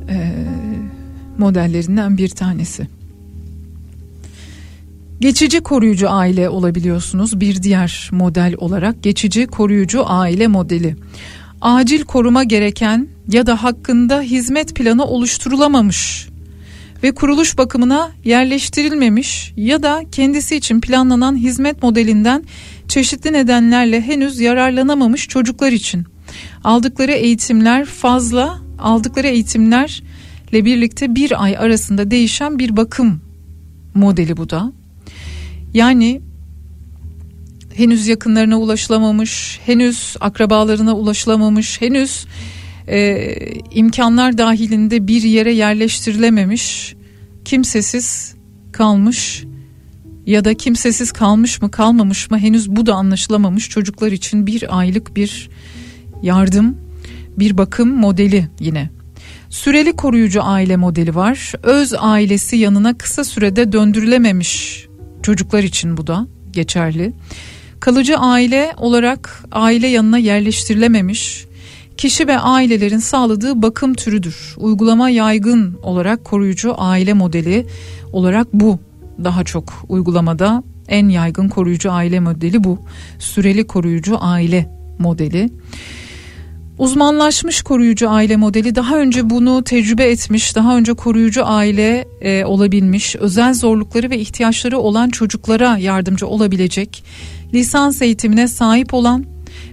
e, 0.09 0.45
modellerinden 1.37 2.17
bir 2.17 2.29
tanesi. 2.29 2.87
Geçici 5.19 5.61
koruyucu 5.61 6.09
aile 6.09 6.49
olabiliyorsunuz 6.49 7.39
bir 7.39 7.63
diğer 7.63 8.09
model 8.11 8.55
olarak 8.57 9.03
geçici 9.03 9.47
koruyucu 9.47 10.03
aile 10.05 10.47
modeli. 10.47 10.95
Acil 11.61 12.03
koruma 12.03 12.43
gereken 12.43 13.07
ya 13.31 13.45
da 13.45 13.63
hakkında 13.63 14.21
hizmet 14.21 14.75
planı 14.75 15.05
oluşturulamamış 15.05 16.30
ve 17.03 17.11
kuruluş 17.11 17.57
bakımına 17.57 18.11
yerleştirilmemiş 18.23 19.53
ya 19.57 19.83
da 19.83 20.03
kendisi 20.11 20.55
için 20.55 20.81
planlanan 20.81 21.35
hizmet 21.35 21.83
modelinden 21.83 22.43
çeşitli 22.87 23.33
nedenlerle 23.33 24.01
henüz 24.01 24.39
yararlanamamış 24.39 25.27
çocuklar 25.27 25.71
için 25.71 26.05
aldıkları 26.63 27.11
eğitimler 27.11 27.85
fazla 27.85 28.61
aldıkları 28.79 29.27
eğitimlerle 29.27 30.65
birlikte 30.65 31.15
bir 31.15 31.43
ay 31.43 31.57
arasında 31.57 32.11
değişen 32.11 32.59
bir 32.59 32.77
bakım 32.77 33.21
modeli 33.95 34.37
bu 34.37 34.49
da. 34.49 34.71
Yani 35.73 36.21
henüz 37.73 38.07
yakınlarına 38.07 38.59
ulaşılamamış, 38.59 39.59
henüz 39.65 40.15
akrabalarına 40.19 40.95
ulaşılamamış, 40.95 41.81
henüz 41.81 42.25
e, 42.87 43.35
imkanlar 43.71 44.37
dahilinde 44.37 45.07
bir 45.07 45.21
yere 45.21 45.53
yerleştirilememiş, 45.53 46.95
kimsesiz 47.45 48.35
kalmış 48.71 49.43
ya 50.25 50.45
da 50.45 50.53
kimsesiz 50.53 51.11
kalmış 51.11 51.61
mı 51.61 51.71
kalmamış 51.71 52.31
mı 52.31 52.37
henüz 52.37 52.69
bu 52.69 52.85
da 52.85 52.93
anlaşılamamış 52.93 53.69
çocuklar 53.69 54.11
için 54.11 54.47
bir 54.47 54.79
aylık 54.79 55.15
bir 55.15 55.49
yardım, 56.21 56.77
bir 57.37 57.57
bakım 57.57 57.89
modeli 57.89 58.47
yine. 58.59 58.89
Süreli 59.49 59.93
koruyucu 59.93 60.43
aile 60.43 60.77
modeli 60.77 61.15
var. 61.15 61.53
Öz 61.63 61.93
ailesi 61.99 62.55
yanına 62.55 62.97
kısa 62.97 63.23
sürede 63.23 63.71
döndürülememiş 63.71 64.85
çocuklar 65.23 65.63
için 65.63 65.97
bu 65.97 66.07
da 66.07 66.27
geçerli. 66.51 67.13
Kalıcı 67.79 68.17
aile 68.17 68.73
olarak 68.77 69.43
aile 69.51 69.87
yanına 69.87 70.17
yerleştirilememiş 70.17 71.45
kişi 72.01 72.27
ve 72.27 72.39
ailelerin 72.39 72.99
sağladığı 72.99 73.61
bakım 73.61 73.93
türüdür. 73.93 74.55
Uygulama 74.57 75.09
yaygın 75.09 75.79
olarak 75.83 76.25
koruyucu 76.25 76.73
aile 76.77 77.13
modeli 77.13 77.65
olarak 78.13 78.47
bu 78.53 78.79
daha 79.23 79.43
çok 79.43 79.73
uygulamada 79.89 80.63
en 80.87 81.09
yaygın 81.09 81.49
koruyucu 81.49 81.91
aile 81.91 82.19
modeli 82.19 82.63
bu. 82.63 82.79
Süreli 83.19 83.67
koruyucu 83.67 84.17
aile 84.19 84.69
modeli. 84.99 85.49
Uzmanlaşmış 86.77 87.61
koruyucu 87.61 88.09
aile 88.09 88.37
modeli 88.37 88.75
daha 88.75 88.97
önce 88.97 89.29
bunu 89.29 89.63
tecrübe 89.63 90.11
etmiş, 90.11 90.55
daha 90.55 90.77
önce 90.77 90.93
koruyucu 90.93 91.45
aile 91.45 92.05
e, 92.21 92.45
olabilmiş, 92.45 93.15
özel 93.15 93.53
zorlukları 93.53 94.09
ve 94.09 94.19
ihtiyaçları 94.19 94.79
olan 94.79 95.09
çocuklara 95.09 95.77
yardımcı 95.77 96.27
olabilecek, 96.27 97.03
lisans 97.53 98.01
eğitimine 98.01 98.47
sahip 98.47 98.93
olan 98.93 99.25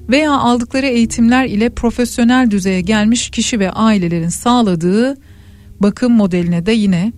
veya 0.08 0.32
aldıkları 0.32 0.86
eğitimler 0.86 1.46
ile 1.46 1.70
profesyonel 1.70 2.50
düzeye 2.50 2.80
gelmiş 2.80 3.30
kişi 3.30 3.60
ve 3.60 3.70
ailelerin 3.70 4.28
sağladığı 4.28 5.16
bakım 5.80 6.12
modeline 6.12 6.66
de 6.66 6.72
yine 6.72 7.12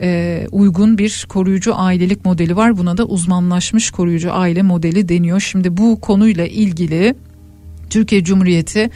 e, 0.00 0.46
uygun 0.52 0.98
bir 0.98 1.26
koruyucu 1.28 1.76
ailelik 1.76 2.24
modeli 2.24 2.56
var. 2.56 2.78
Buna 2.78 2.96
da 2.96 3.04
uzmanlaşmış 3.04 3.90
koruyucu 3.90 4.32
aile 4.32 4.62
modeli 4.62 5.08
deniyor. 5.08 5.40
Şimdi 5.40 5.76
bu 5.76 6.00
konuyla 6.00 6.46
ilgili 6.46 7.14
Türkiye 7.90 8.24
Cumhuriyeti 8.24 8.90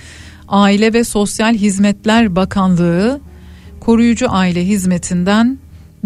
Aile 0.48 0.92
ve 0.92 1.04
Sosyal 1.04 1.54
Hizmetler 1.54 2.36
Bakanlığı 2.36 3.20
koruyucu 3.80 4.26
aile 4.30 4.66
hizmetinden 4.66 5.58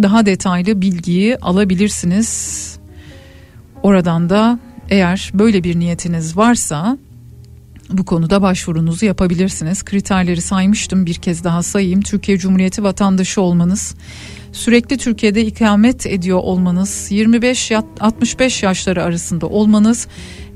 daha 0.03 0.27
detaylı 0.27 0.81
bilgiyi 0.81 1.37
alabilirsiniz. 1.37 2.79
Oradan 3.83 4.31
da 4.31 4.59
eğer 4.91 5.31
böyle 5.35 5.65
bir 5.65 5.79
niyetiniz 5.79 6.37
varsa 6.37 6.99
bu 7.91 8.05
konuda 8.05 8.43
başvurunuzu 8.43 9.07
yapabilirsiniz. 9.07 9.83
Kriterleri 9.83 10.41
saymıştım 10.41 11.07
bir 11.07 11.15
kez 11.15 11.45
daha 11.45 11.63
sayayım. 11.63 12.01
Türkiye 12.01 12.39
Cumhuriyeti 12.39 12.83
vatandaşı 12.83 13.41
olmanız, 13.41 13.95
sürekli 14.53 14.99
Türkiye'de 14.99 15.47
ikamet 15.47 16.07
ediyor 16.07 16.39
olmanız, 16.39 17.09
25-65 17.11 18.65
yaşları 18.65 19.03
arasında 19.03 19.47
olmanız, 19.47 20.07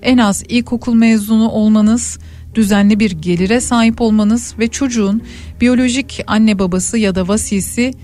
en 0.02 0.18
az 0.18 0.44
ilkokul 0.48 0.94
mezunu 0.94 1.48
olmanız, 1.48 2.18
düzenli 2.54 3.00
bir 3.00 3.10
gelire 3.10 3.60
sahip 3.60 4.00
olmanız 4.00 4.54
ve 4.58 4.68
çocuğun 4.68 5.22
biyolojik 5.60 6.24
anne 6.26 6.58
babası 6.58 6.98
ya 6.98 7.14
da 7.14 7.28
vasisi 7.28 7.94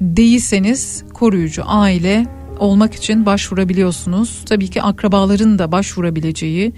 değilseniz 0.00 1.04
koruyucu 1.14 1.62
aile 1.66 2.37
olmak 2.58 2.94
için 2.94 3.26
başvurabiliyorsunuz. 3.26 4.42
Tabii 4.46 4.68
ki 4.68 4.82
akrabaların 4.82 5.58
da 5.58 5.72
başvurabileceği 5.72 6.72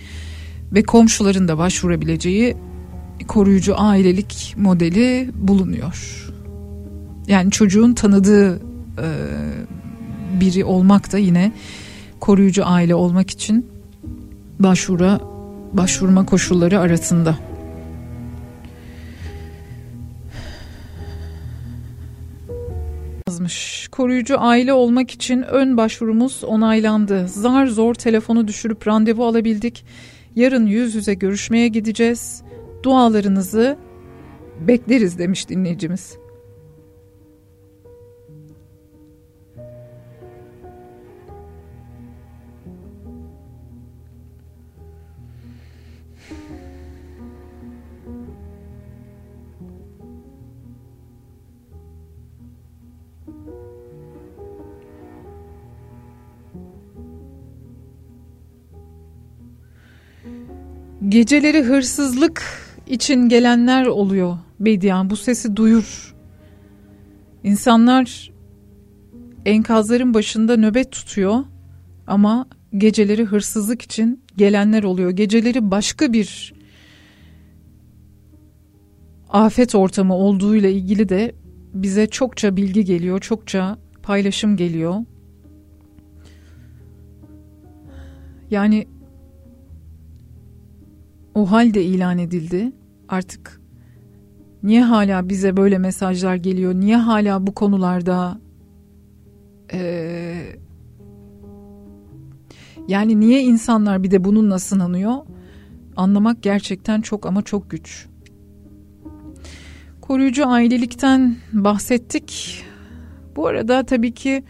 ve 0.73 0.83
komşuların 0.83 1.49
da 1.49 1.59
başvurabileceği 1.59 2.57
koruyucu 3.29 3.75
ailelik 3.81 4.55
modeli 4.59 5.31
bulunuyor. 5.35 6.27
Yani 7.27 7.51
çocuğun 7.51 7.93
tanıdığı 7.93 8.57
e, 8.57 9.09
biri 10.41 10.65
olmak 10.65 11.13
da 11.13 11.19
yine 11.19 11.53
koruyucu 12.21 12.67
aile 12.67 12.95
olmak 12.95 13.31
için 13.31 13.67
başvura 14.59 15.21
başvurma 15.73 16.27
koşulları 16.27 16.81
arasında. 16.81 17.50
Yazmış. 23.31 23.89
Koruyucu 23.93 24.41
aile 24.41 24.73
olmak 24.73 25.11
için 25.11 25.43
ön 25.43 25.77
başvurumuz 25.77 26.45
onaylandı. 26.45 27.29
Zar 27.29 27.67
zor 27.67 27.95
telefonu 27.95 28.49
düşürüp 28.49 28.89
randevu 28.89 29.27
alabildik. 29.27 29.85
Yarın 30.37 30.67
yüz 30.67 30.95
yüze 30.95 31.15
görüşmeye 31.15 31.69
gideceğiz. 31.69 32.43
Dualarınızı 32.83 33.77
bekleriz 34.61 35.19
demiş 35.19 35.49
dinleyicimiz. 35.49 36.20
Geceleri 61.11 61.63
hırsızlık 61.63 62.43
için 62.87 63.29
gelenler 63.29 63.87
oluyor 63.87 64.39
Bediyan 64.61 65.11
bu 65.11 65.17
sesi 65.17 65.57
duyur. 65.57 66.15
İnsanlar 67.45 68.31
enkazların 69.45 70.15
başında 70.15 70.57
nöbet 70.57 70.93
tutuyor 70.93 71.45
ama 72.07 72.47
geceleri 72.79 73.25
hırsızlık 73.25 73.83
için 73.83 74.23
gelenler 74.37 74.83
oluyor. 74.83 75.11
Geceleri 75.11 75.71
başka 75.71 76.13
bir 76.13 76.55
afet 79.29 79.75
ortamı 79.75 80.15
olduğuyla 80.15 80.69
ilgili 80.69 81.09
de 81.09 81.35
bize 81.75 82.07
çokça 82.07 82.57
bilgi 82.57 82.85
geliyor, 82.85 83.21
çokça 83.21 83.79
paylaşım 84.03 84.57
geliyor. 84.57 84.95
Yani 88.51 88.87
o 91.35 91.51
halde 91.51 91.85
ilan 91.85 92.19
edildi. 92.19 92.73
Artık 93.09 93.61
niye 94.63 94.83
hala 94.83 95.29
bize 95.29 95.57
böyle 95.57 95.79
mesajlar 95.79 96.35
geliyor? 96.35 96.75
Niye 96.75 96.97
hala 96.97 97.47
bu 97.47 97.55
konularda 97.55 98.41
ee, 99.73 100.57
yani 102.89 103.21
niye 103.21 103.43
insanlar 103.43 104.03
bir 104.03 104.11
de 104.11 104.25
bununla 104.25 104.59
sınanıyor? 104.59 105.15
Anlamak 105.97 106.43
gerçekten 106.43 107.01
çok 107.01 107.27
ama 107.27 107.43
çok 107.43 107.71
güç. 107.71 108.07
Koruyucu 110.01 110.49
ailelikten 110.49 111.37
bahsettik. 111.53 112.63
Bu 113.37 113.47
arada 113.47 113.83
tabii 113.83 114.15
ki 114.15 114.45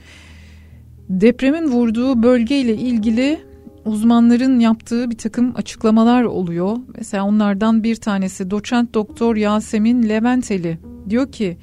depremin 1.08 1.68
vurduğu 1.68 2.22
bölgeyle 2.22 2.76
ilgili 2.76 3.49
uzmanların 3.90 4.60
yaptığı 4.60 5.10
bir 5.10 5.18
takım 5.18 5.52
açıklamalar 5.56 6.22
oluyor. 6.22 6.76
Mesela 6.96 7.24
onlardan 7.24 7.82
bir 7.82 7.96
tanesi 7.96 8.50
doçent 8.50 8.94
doktor 8.94 9.36
Yasemin 9.36 10.08
Leventeli 10.08 10.78
diyor 11.08 11.32
ki 11.32 11.56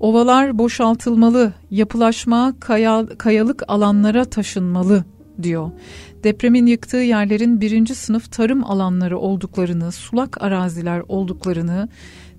ovalar 0.00 0.58
boşaltılmalı, 0.58 1.52
yapılaşma 1.70 2.54
kaya, 2.60 3.06
kayalık 3.18 3.62
alanlara 3.68 4.24
taşınmalı 4.24 5.04
diyor. 5.42 5.70
Depremin 6.24 6.66
yıktığı 6.66 6.96
yerlerin 6.96 7.60
birinci 7.60 7.94
sınıf 7.94 8.32
tarım 8.32 8.64
alanları 8.64 9.18
olduklarını, 9.18 9.92
sulak 9.92 10.42
araziler 10.42 11.02
olduklarını 11.08 11.88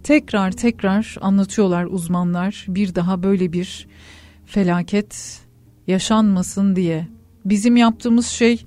tekrar 0.03 0.51
tekrar 0.51 1.15
anlatıyorlar 1.21 1.85
uzmanlar. 1.85 2.65
Bir 2.67 2.95
daha 2.95 3.23
böyle 3.23 3.53
bir 3.53 3.87
felaket 4.45 5.41
yaşanmasın 5.87 6.75
diye. 6.75 7.07
Bizim 7.45 7.77
yaptığımız 7.77 8.27
şey 8.27 8.63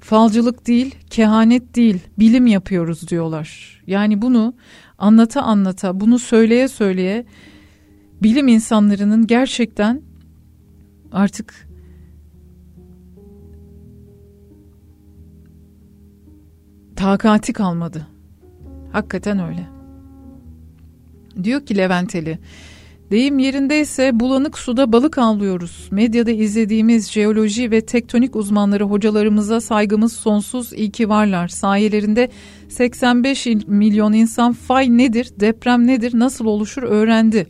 falcılık 0.00 0.66
değil, 0.66 0.94
kehanet 1.10 1.76
değil, 1.76 2.00
bilim 2.18 2.46
yapıyoruz 2.46 3.08
diyorlar. 3.08 3.80
Yani 3.86 4.22
bunu 4.22 4.54
anlata 4.98 5.42
anlata, 5.42 6.00
bunu 6.00 6.18
söyleye 6.18 6.68
söyleye 6.68 7.24
bilim 8.22 8.48
insanlarının 8.48 9.26
gerçekten 9.26 10.02
artık 11.12 11.68
takati 16.96 17.52
kalmadı. 17.52 18.06
Hakikaten 18.92 19.38
öyle. 19.38 19.66
Diyor 21.44 21.66
ki 21.66 21.76
Leventeli, 21.76 22.38
deyim 23.10 23.38
yerindeyse 23.38 24.20
bulanık 24.20 24.58
suda 24.58 24.92
balık 24.92 25.18
avlıyoruz. 25.18 25.88
Medyada 25.90 26.30
izlediğimiz 26.30 27.10
jeoloji 27.10 27.70
ve 27.70 27.80
tektonik 27.80 28.36
uzmanları 28.36 28.84
hocalarımıza 28.84 29.60
saygımız 29.60 30.12
sonsuz 30.12 30.72
iyi 30.72 30.90
ki 30.90 31.08
varlar. 31.08 31.48
Sayelerinde 31.48 32.28
85 32.68 33.46
milyon 33.66 34.12
insan 34.12 34.52
fay 34.52 34.98
nedir, 34.98 35.32
deprem 35.40 35.86
nedir, 35.86 36.18
nasıl 36.18 36.44
oluşur 36.44 36.82
öğrendi. 36.82 37.46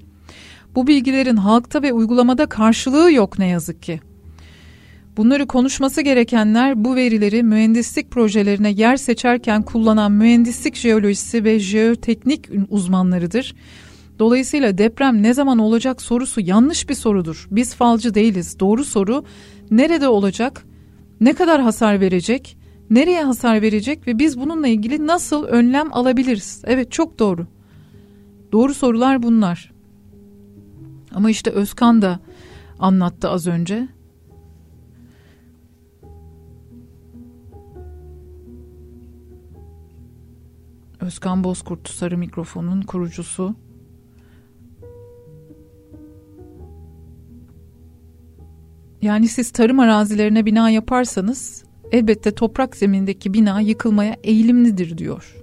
Bu 0.75 0.87
bilgilerin 0.87 1.37
halkta 1.37 1.83
ve 1.83 1.93
uygulamada 1.93 2.47
karşılığı 2.47 3.13
yok 3.13 3.39
ne 3.39 3.47
yazık 3.47 3.83
ki. 3.83 4.01
Bunları 5.17 5.47
konuşması 5.47 6.01
gerekenler 6.01 6.85
bu 6.85 6.97
verileri 6.97 7.43
mühendislik 7.43 8.11
projelerine 8.11 8.71
yer 8.71 8.97
seçerken 8.97 9.63
kullanan 9.63 10.13
mühendislik 10.13 10.77
jeolojisi 10.77 11.45
ve 11.45 11.59
jeoteknik 11.59 12.49
uzmanlarıdır. 12.69 13.55
Dolayısıyla 14.19 14.79
deprem 14.79 15.23
ne 15.23 15.35
zaman 15.35 15.59
olacak 15.59 16.03
sorusu 16.03 16.41
yanlış 16.41 16.89
bir 16.89 16.95
sorudur. 16.95 17.49
Biz 17.51 17.75
falcı 17.75 18.15
değiliz. 18.15 18.61
Doğru 18.61 18.85
soru 18.85 19.25
nerede 19.71 20.09
olacak? 20.09 20.67
Ne 21.21 21.33
kadar 21.33 21.61
hasar 21.61 22.01
verecek? 22.01 22.59
Nereye 22.91 23.25
hasar 23.25 23.63
verecek 23.63 24.07
ve 24.07 24.19
biz 24.19 24.41
bununla 24.41 24.69
ilgili 24.69 25.07
nasıl 25.07 25.45
önlem 25.45 25.93
alabiliriz? 25.93 26.63
Evet 26.65 26.93
çok 26.93 27.19
doğru. 27.19 27.47
Doğru 28.53 28.75
sorular 28.75 29.23
bunlar. 29.23 29.73
Ama 31.15 31.31
işte 31.31 31.51
Özkan 31.51 32.03
da 32.03 32.21
anlattı 32.79 33.29
az 33.29 33.47
önce. 33.47 33.89
Özkan 41.01 41.45
Bozkurt 41.45 41.89
Sarı 41.89 42.19
Mikrofon'un 42.19 42.83
kurucusu. 42.83 43.55
Yani 49.03 49.29
siz 49.29 49.51
tarım 49.51 49.81
arazilerine 49.81 50.47
bina 50.47 50.71
yaparsanız 50.71 51.65
elbette 51.93 52.31
toprak 52.31 52.77
zemindeki 52.77 53.35
bina 53.35 53.61
yıkılmaya 53.61 54.17
eğilimlidir 54.25 54.99
diyor. 54.99 55.37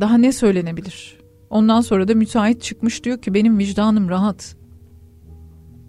Daha 0.00 0.18
ne 0.18 0.32
söylenebilir? 0.32 1.18
Ondan 1.50 1.80
sonra 1.80 2.08
da 2.08 2.14
müteahhit 2.14 2.62
çıkmış 2.62 3.04
diyor 3.04 3.22
ki 3.22 3.34
benim 3.34 3.58
vicdanım 3.58 4.08
rahat. 4.08 4.56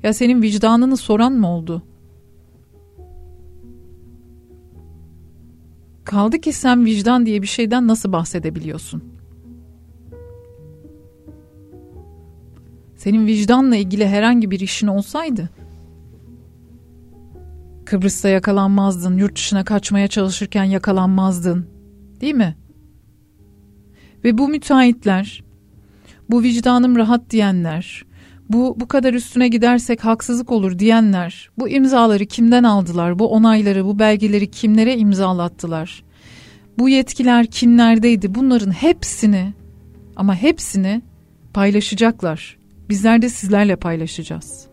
Ya 0.04 0.14
senin 0.14 0.42
vicdanını 0.42 0.98
soran 0.98 1.34
mı 1.34 1.50
oldu? 1.50 1.84
Kaldı 6.04 6.42
ki 6.42 6.54
sen 6.54 6.86
vicdan 6.86 7.26
diye 7.26 7.42
bir 7.42 7.48
şeyden 7.48 7.88
nasıl 7.88 8.12
bahsedebiliyorsun? 8.12 9.04
Senin 12.96 13.28
vicdanla 13.28 13.76
ilgili 13.76 14.08
herhangi 14.08 14.52
bir 14.52 14.60
işin 14.60 14.88
olsaydı 14.88 15.50
Kıbrıs'ta 17.88 18.30
yakalanmazdın, 18.30 19.18
yurt 19.18 19.36
dışına 19.36 19.64
kaçmaya 19.64 20.08
çalışırken 20.08 20.64
yakalanmazdın. 20.64 21.68
Değil 22.22 22.36
mi? 22.36 22.58
Ve 24.24 24.38
bu 24.38 24.48
müteahhitler, 24.48 25.44
bu 26.30 26.44
vicdanım 26.44 26.96
rahat 26.96 27.30
diyenler, 27.30 28.06
bu 28.50 28.76
bu 28.80 28.88
kadar 28.88 29.14
üstüne 29.14 29.48
gidersek 29.48 30.06
haksızlık 30.06 30.52
olur 30.52 30.80
diyenler, 30.80 31.50
bu 31.60 31.70
imzaları 31.70 32.26
kimden 32.26 32.64
aldılar, 32.64 33.20
bu 33.20 33.28
onayları, 33.28 33.86
bu 33.86 34.00
belgeleri 34.00 34.52
kimlere 34.52 34.98
imzalattılar? 34.98 36.04
Bu 36.80 36.90
yetkiler 36.90 37.46
kimlerdeydi? 37.46 38.36
Bunların 38.36 38.72
hepsini 38.72 39.54
ama 40.16 40.36
hepsini 40.36 41.02
paylaşacaklar. 41.54 42.58
Bizler 42.90 43.22
de 43.22 43.30
sizlerle 43.30 43.76
paylaşacağız. 43.76 44.67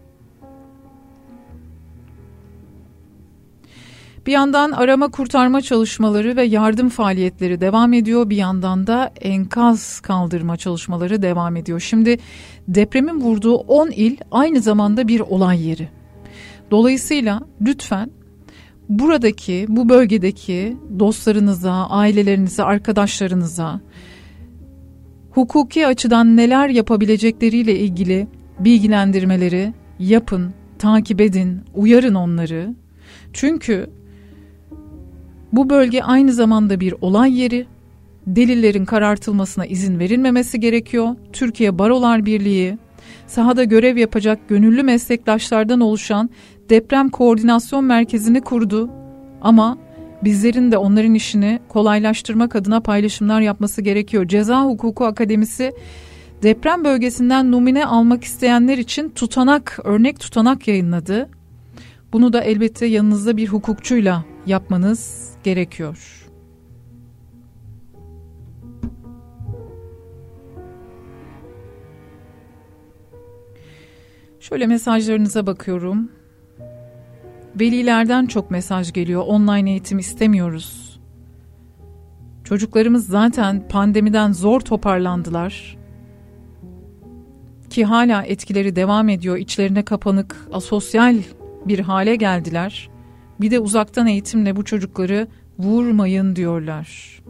Bir 4.26 4.32
yandan 4.32 4.70
arama 4.72 5.10
kurtarma 5.10 5.60
çalışmaları 5.60 6.36
ve 6.36 6.42
yardım 6.42 6.88
faaliyetleri 6.88 7.60
devam 7.60 7.92
ediyor. 7.92 8.30
Bir 8.30 8.36
yandan 8.36 8.86
da 8.86 9.12
enkaz 9.20 10.00
kaldırma 10.00 10.56
çalışmaları 10.56 11.22
devam 11.22 11.56
ediyor. 11.56 11.80
Şimdi 11.80 12.18
depremin 12.68 13.20
vurduğu 13.20 13.54
10 13.54 13.90
il 13.90 14.16
aynı 14.30 14.60
zamanda 14.60 15.08
bir 15.08 15.20
olay 15.20 15.68
yeri. 15.68 15.88
Dolayısıyla 16.70 17.40
lütfen 17.60 18.10
buradaki, 18.88 19.66
bu 19.68 19.88
bölgedeki 19.88 20.76
dostlarınıza, 20.98 21.72
ailelerinize, 21.72 22.62
arkadaşlarınıza 22.62 23.80
hukuki 25.30 25.86
açıdan 25.86 26.36
neler 26.36 26.68
yapabilecekleriyle 26.68 27.78
ilgili 27.78 28.28
bilgilendirmeleri 28.58 29.72
yapın, 29.98 30.54
takip 30.78 31.20
edin, 31.20 31.60
uyarın 31.74 32.14
onları. 32.14 32.74
Çünkü 33.32 33.90
bu 35.56 35.70
bölge 35.70 36.02
aynı 36.02 36.32
zamanda 36.32 36.80
bir 36.80 36.94
olay 37.00 37.40
yeri. 37.40 37.66
Delillerin 38.26 38.84
karartılmasına 38.84 39.66
izin 39.66 39.98
verilmemesi 39.98 40.60
gerekiyor. 40.60 41.08
Türkiye 41.32 41.78
Barolar 41.78 42.26
Birliği 42.26 42.78
sahada 43.26 43.64
görev 43.64 43.96
yapacak 43.96 44.48
gönüllü 44.48 44.82
meslektaşlardan 44.82 45.80
oluşan 45.80 46.30
deprem 46.70 47.08
koordinasyon 47.08 47.84
merkezini 47.84 48.40
kurdu. 48.40 48.90
Ama 49.42 49.78
bizlerin 50.24 50.72
de 50.72 50.78
onların 50.78 51.14
işini 51.14 51.60
kolaylaştırmak 51.68 52.56
adına 52.56 52.80
paylaşımlar 52.80 53.40
yapması 53.40 53.82
gerekiyor. 53.82 54.28
Ceza 54.28 54.64
Hukuku 54.64 55.04
Akademisi 55.04 55.72
deprem 56.42 56.84
bölgesinden 56.84 57.52
numune 57.52 57.86
almak 57.86 58.24
isteyenler 58.24 58.78
için 58.78 59.08
tutanak, 59.08 59.78
örnek 59.84 60.20
tutanak 60.20 60.68
yayınladı. 60.68 61.28
Bunu 62.12 62.32
da 62.32 62.40
elbette 62.40 62.86
yanınızda 62.86 63.36
bir 63.36 63.48
hukukçuyla 63.48 64.33
yapmanız 64.46 65.30
gerekiyor. 65.44 66.24
Şöyle 74.40 74.66
mesajlarınıza 74.66 75.46
bakıyorum. 75.46 76.10
Velilerden 77.60 78.26
çok 78.26 78.50
mesaj 78.50 78.92
geliyor. 78.92 79.22
Online 79.26 79.70
eğitim 79.70 79.98
istemiyoruz. 79.98 81.00
Çocuklarımız 82.44 83.06
zaten 83.06 83.68
pandemiden 83.68 84.32
zor 84.32 84.60
toparlandılar. 84.60 85.76
Ki 87.70 87.84
hala 87.84 88.22
etkileri 88.22 88.76
devam 88.76 89.08
ediyor. 89.08 89.36
İçlerine 89.36 89.84
kapanık, 89.84 90.36
asosyal 90.52 91.16
bir 91.66 91.78
hale 91.78 92.16
geldiler. 92.16 92.90
Bir 93.40 93.50
de 93.50 93.58
uzaktan 93.58 94.06
eğitimle 94.06 94.56
bu 94.56 94.64
çocukları 94.64 95.28
vurmayın 95.58 96.36
diyorlar. 96.36 97.20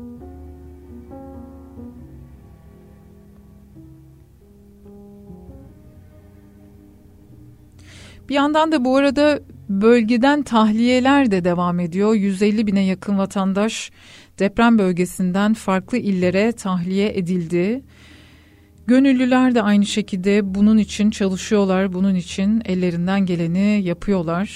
Bir 8.28 8.34
yandan 8.34 8.72
da 8.72 8.84
bu 8.84 8.96
arada 8.96 9.40
bölgeden 9.68 10.42
tahliyeler 10.42 11.30
de 11.30 11.44
devam 11.44 11.80
ediyor. 11.80 12.14
150 12.14 12.66
bine 12.66 12.84
yakın 12.84 13.18
vatandaş 13.18 13.90
deprem 14.38 14.78
bölgesinden 14.78 15.54
farklı 15.54 15.98
illere 15.98 16.52
tahliye 16.52 17.18
edildi. 17.18 17.82
Gönüllüler 18.86 19.54
de 19.54 19.62
aynı 19.62 19.86
şekilde 19.86 20.54
bunun 20.54 20.78
için 20.78 21.10
çalışıyorlar, 21.10 21.92
bunun 21.92 22.14
için 22.14 22.62
ellerinden 22.64 23.26
geleni 23.26 23.82
yapıyorlar. 23.84 24.50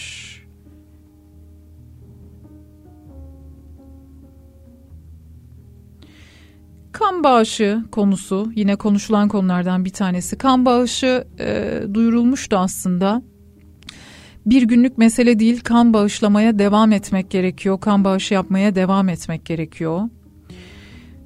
Kan 6.93 7.24
bağışı 7.24 7.82
konusu 7.93 8.52
yine 8.55 8.77
konuşulan 8.77 9.28
konulardan 9.28 9.85
bir 9.85 9.90
tanesi. 9.90 10.39
Kan 10.39 10.65
bağışı 10.65 11.24
e, 11.40 11.81
duyurulmuştu 11.94 12.56
aslında. 12.56 13.23
Bir 14.47 14.62
günlük 14.62 14.98
mesele 14.98 15.39
değil 15.39 15.60
kan 15.60 15.93
bağışlamaya 15.93 16.59
devam 16.59 16.93
etmek 16.93 17.31
gerekiyor. 17.31 17.81
Kan 17.81 18.05
bağışı 18.05 18.35
yapmaya 18.35 18.74
devam 18.74 19.09
etmek 19.09 19.44
gerekiyor. 19.44 20.09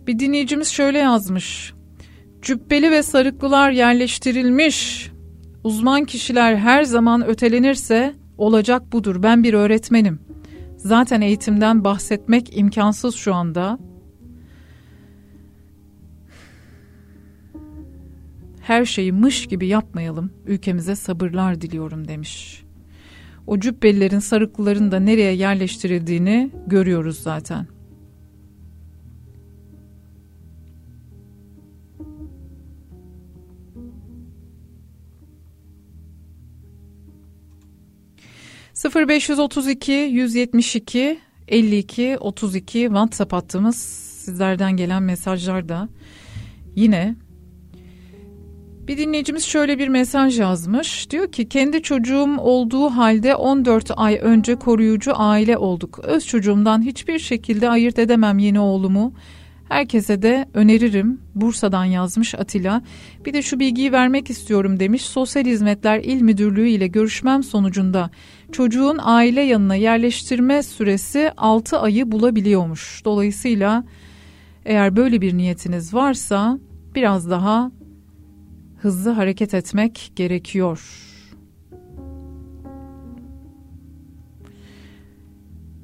Bir 0.06 0.18
dinleyicimiz 0.18 0.68
şöyle 0.68 0.98
yazmış. 0.98 1.72
Cübbeli 2.42 2.90
ve 2.90 3.02
sarıklılar 3.02 3.70
yerleştirilmiş. 3.70 5.10
Uzman 5.64 6.04
kişiler 6.04 6.56
her 6.56 6.82
zaman 6.82 7.26
ötelenirse 7.26 8.14
olacak 8.38 8.92
budur. 8.92 9.22
Ben 9.22 9.42
bir 9.42 9.54
öğretmenim. 9.54 10.20
Zaten 10.76 11.20
eğitimden 11.20 11.84
bahsetmek 11.84 12.58
imkansız 12.58 13.14
şu 13.14 13.34
anda. 13.34 13.78
Her 18.62 18.84
şeyi 18.84 19.12
mış 19.12 19.46
gibi 19.46 19.66
yapmayalım. 19.66 20.32
Ülkemize 20.46 20.96
sabırlar 20.96 21.60
diliyorum 21.60 22.08
demiş. 22.08 22.62
O 23.46 23.60
cübbelilerin 23.60 24.18
sarıklıların 24.18 24.92
da 24.92 25.00
nereye 25.00 25.32
yerleştirildiğini 25.32 26.50
görüyoruz 26.66 27.18
zaten. 27.18 27.66
...0532 38.74 39.92
172 39.92 41.18
52 41.48 42.16
32 42.20 42.80
WhatsApp 42.82 43.32
hattımız... 43.32 43.76
...sizlerden 43.76 44.76
gelen 44.76 45.02
mesajlar 45.02 45.68
da... 45.68 45.88
...yine 46.76 47.16
bir 48.88 48.98
dinleyicimiz 48.98 49.44
şöyle 49.44 49.78
bir 49.78 49.88
mesaj 49.88 50.40
yazmış. 50.40 51.10
Diyor 51.10 51.32
ki 51.32 51.48
kendi 51.48 51.82
çocuğum 51.82 52.38
olduğu 52.38 52.88
halde 52.88 53.34
14 53.34 53.90
ay 53.96 54.18
önce 54.22 54.54
koruyucu 54.54 55.12
aile 55.14 55.58
olduk. 55.58 55.98
Öz 56.02 56.26
çocuğumdan 56.26 56.82
hiçbir 56.82 57.18
şekilde 57.18 57.70
ayırt 57.70 57.98
edemem 57.98 58.38
yeni 58.38 58.60
oğlumu. 58.60 59.12
Herkese 59.68 60.22
de 60.22 60.46
öneririm. 60.54 61.20
Bursa'dan 61.34 61.84
yazmış 61.84 62.34
Atilla. 62.34 62.82
Bir 63.26 63.32
de 63.32 63.42
şu 63.42 63.60
bilgiyi 63.60 63.92
vermek 63.92 64.30
istiyorum 64.30 64.80
demiş. 64.80 65.02
Sosyal 65.02 65.44
Hizmetler 65.44 66.00
İl 66.00 66.22
Müdürlüğü 66.22 66.68
ile 66.68 66.86
görüşmem 66.86 67.42
sonucunda 67.42 68.10
çocuğun 68.52 68.98
aile 69.02 69.40
yanına 69.40 69.74
yerleştirme 69.74 70.62
süresi 70.62 71.30
6 71.36 71.78
ayı 71.78 72.12
bulabiliyormuş. 72.12 73.02
Dolayısıyla 73.04 73.84
eğer 74.64 74.96
böyle 74.96 75.20
bir 75.20 75.36
niyetiniz 75.36 75.94
varsa 75.94 76.58
biraz 76.94 77.30
daha 77.30 77.70
hızlı 78.82 79.10
hareket 79.10 79.54
etmek 79.54 80.12
gerekiyor. 80.16 80.80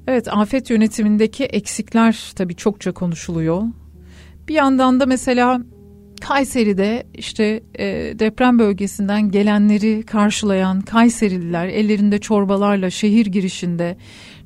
Evet, 0.06 0.28
afet 0.28 0.70
yönetimindeki 0.70 1.44
eksikler 1.44 2.32
tabii 2.36 2.54
çokça 2.54 2.92
konuşuluyor. 2.92 3.62
Bir 4.48 4.54
yandan 4.54 5.00
da 5.00 5.06
mesela 5.06 5.60
Kayseri'de 6.20 7.06
işte 7.14 7.62
e, 7.78 7.84
deprem 8.18 8.58
bölgesinden 8.58 9.30
gelenleri 9.30 10.02
karşılayan 10.02 10.80
Kayserililer 10.80 11.68
ellerinde 11.68 12.18
çorbalarla 12.18 12.90
şehir 12.90 13.26
girişinde 13.26 13.96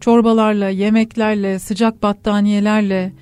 çorbalarla, 0.00 0.68
yemeklerle, 0.68 1.58
sıcak 1.58 2.02
battaniyelerle 2.02 3.12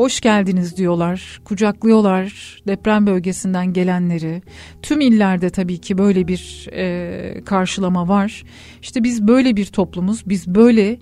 hoş 0.00 0.20
geldiniz 0.20 0.76
diyorlar, 0.76 1.40
kucaklıyorlar 1.44 2.58
deprem 2.66 3.06
bölgesinden 3.06 3.72
gelenleri. 3.72 4.42
Tüm 4.82 5.00
illerde 5.00 5.50
tabii 5.50 5.78
ki 5.78 5.98
böyle 5.98 6.28
bir 6.28 6.68
e, 6.72 7.44
karşılama 7.44 8.08
var. 8.08 8.44
İşte 8.82 9.04
biz 9.04 9.28
böyle 9.28 9.56
bir 9.56 9.66
toplumuz, 9.66 10.22
biz 10.26 10.46
böyle 10.46 10.98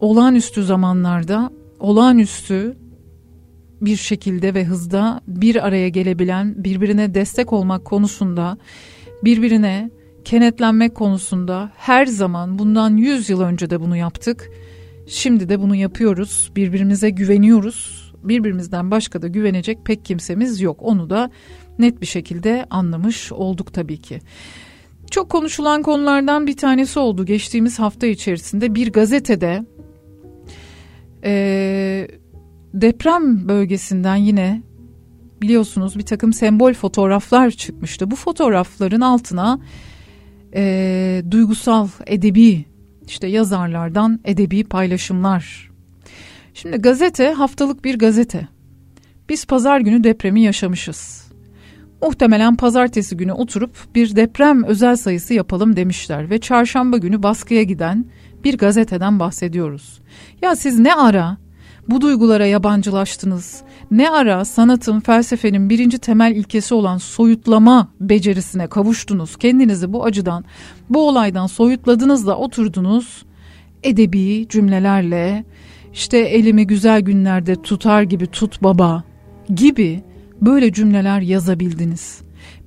olağanüstü 0.00 0.64
zamanlarda 0.64 1.50
olağanüstü 1.80 2.76
bir 3.80 3.96
şekilde 3.96 4.54
ve 4.54 4.64
hızda 4.64 5.20
bir 5.26 5.66
araya 5.66 5.88
gelebilen, 5.88 6.64
birbirine 6.64 7.14
destek 7.14 7.52
olmak 7.52 7.84
konusunda, 7.84 8.58
birbirine 9.24 9.90
kenetlenmek 10.24 10.94
konusunda 10.94 11.70
her 11.76 12.06
zaman 12.06 12.58
bundan 12.58 12.96
100 12.96 13.30
yıl 13.30 13.40
önce 13.40 13.70
de 13.70 13.80
bunu 13.80 13.96
yaptık 13.96 14.50
Şimdi 15.06 15.48
de 15.48 15.60
bunu 15.60 15.74
yapıyoruz. 15.74 16.50
Birbirimize 16.56 17.10
güveniyoruz. 17.10 18.12
Birbirimizden 18.22 18.90
başka 18.90 19.22
da 19.22 19.28
güvenecek 19.28 19.84
pek 19.84 20.04
kimsemiz 20.04 20.60
yok. 20.60 20.82
Onu 20.82 21.10
da 21.10 21.30
net 21.78 22.00
bir 22.00 22.06
şekilde 22.06 22.66
anlamış 22.70 23.32
olduk 23.32 23.74
tabii 23.74 23.98
ki. 23.98 24.20
Çok 25.10 25.30
konuşulan 25.30 25.82
konulardan 25.82 26.46
bir 26.46 26.56
tanesi 26.56 26.98
oldu 26.98 27.24
geçtiğimiz 27.24 27.78
hafta 27.78 28.06
içerisinde 28.06 28.74
bir 28.74 28.92
gazetede 28.92 29.64
e, 31.24 32.08
deprem 32.74 33.48
bölgesinden 33.48 34.16
yine 34.16 34.62
biliyorsunuz 35.42 35.98
bir 35.98 36.06
takım 36.06 36.32
sembol 36.32 36.72
fotoğraflar 36.72 37.50
çıkmıştı. 37.50 38.10
Bu 38.10 38.16
fotoğrafların 38.16 39.00
altına 39.00 39.60
e, 40.54 41.22
duygusal, 41.30 41.88
edebi 42.06 42.64
işte 43.06 43.26
yazarlardan 43.26 44.20
edebi 44.24 44.64
paylaşımlar. 44.64 45.70
Şimdi 46.54 46.76
gazete 46.76 47.32
haftalık 47.32 47.84
bir 47.84 47.98
gazete. 47.98 48.48
Biz 49.28 49.44
pazar 49.44 49.80
günü 49.80 50.04
depremi 50.04 50.40
yaşamışız. 50.40 51.26
Muhtemelen 52.02 52.56
pazartesi 52.56 53.16
günü 53.16 53.32
oturup 53.32 53.76
bir 53.94 54.16
deprem 54.16 54.64
özel 54.64 54.96
sayısı 54.96 55.34
yapalım 55.34 55.76
demişler 55.76 56.30
ve 56.30 56.38
çarşamba 56.38 56.96
günü 56.98 57.22
baskıya 57.22 57.62
giden 57.62 58.06
bir 58.44 58.58
gazeteden 58.58 59.20
bahsediyoruz. 59.20 60.00
Ya 60.42 60.56
siz 60.56 60.78
ne 60.78 60.94
ara 60.94 61.36
bu 61.88 62.00
duygulara 62.00 62.46
yabancılaştınız? 62.46 63.62
Ne 63.90 64.10
ara 64.10 64.44
sanatın, 64.44 65.00
felsefenin 65.00 65.70
birinci 65.70 65.98
temel 65.98 66.36
ilkesi 66.36 66.74
olan 66.74 66.98
soyutlama 66.98 67.88
becerisine 68.00 68.66
kavuştunuz? 68.66 69.36
Kendinizi 69.36 69.92
bu 69.92 70.04
acıdan, 70.04 70.44
bu 70.90 71.08
olaydan 71.08 71.46
soyutladınız 71.46 72.26
da 72.26 72.38
oturdunuz 72.38 73.24
edebi 73.82 74.46
cümlelerle 74.48 75.44
işte 75.92 76.18
elimi 76.18 76.66
güzel 76.66 77.00
günlerde 77.00 77.62
tutar 77.62 78.02
gibi 78.02 78.26
tut 78.26 78.62
baba 78.62 79.04
gibi 79.54 80.02
böyle 80.40 80.72
cümleler 80.72 81.20
yazabildiniz. 81.20 82.20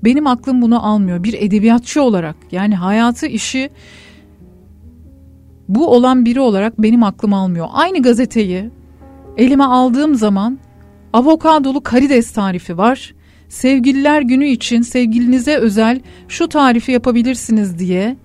Benim 0.04 0.28
aklım 0.28 0.62
bunu 0.62 0.86
almıyor. 0.86 1.24
Bir 1.24 1.34
edebiyatçı 1.34 2.04
olarak 2.04 2.36
yani 2.52 2.76
hayatı 2.76 3.26
işi 3.26 3.70
bu 5.70 5.88
olan 5.88 6.26
biri 6.26 6.40
olarak 6.40 6.82
benim 6.82 7.04
aklım 7.04 7.34
almıyor. 7.34 7.68
Aynı 7.72 8.02
gazeteyi 8.02 8.70
elime 9.38 9.64
aldığım 9.64 10.16
zaman 10.16 10.60
avokadolu 11.14 11.82
karides 11.82 12.32
tarifi 12.32 12.78
var. 12.78 13.16
Sevgililer 13.50 14.22
günü 14.22 14.46
için 14.46 14.82
sevgilinize 14.82 15.56
özel 15.56 16.02
şu 16.28 16.48
tarifi 16.48 16.92
yapabilirsiniz 16.92 17.80
diye 17.80 18.18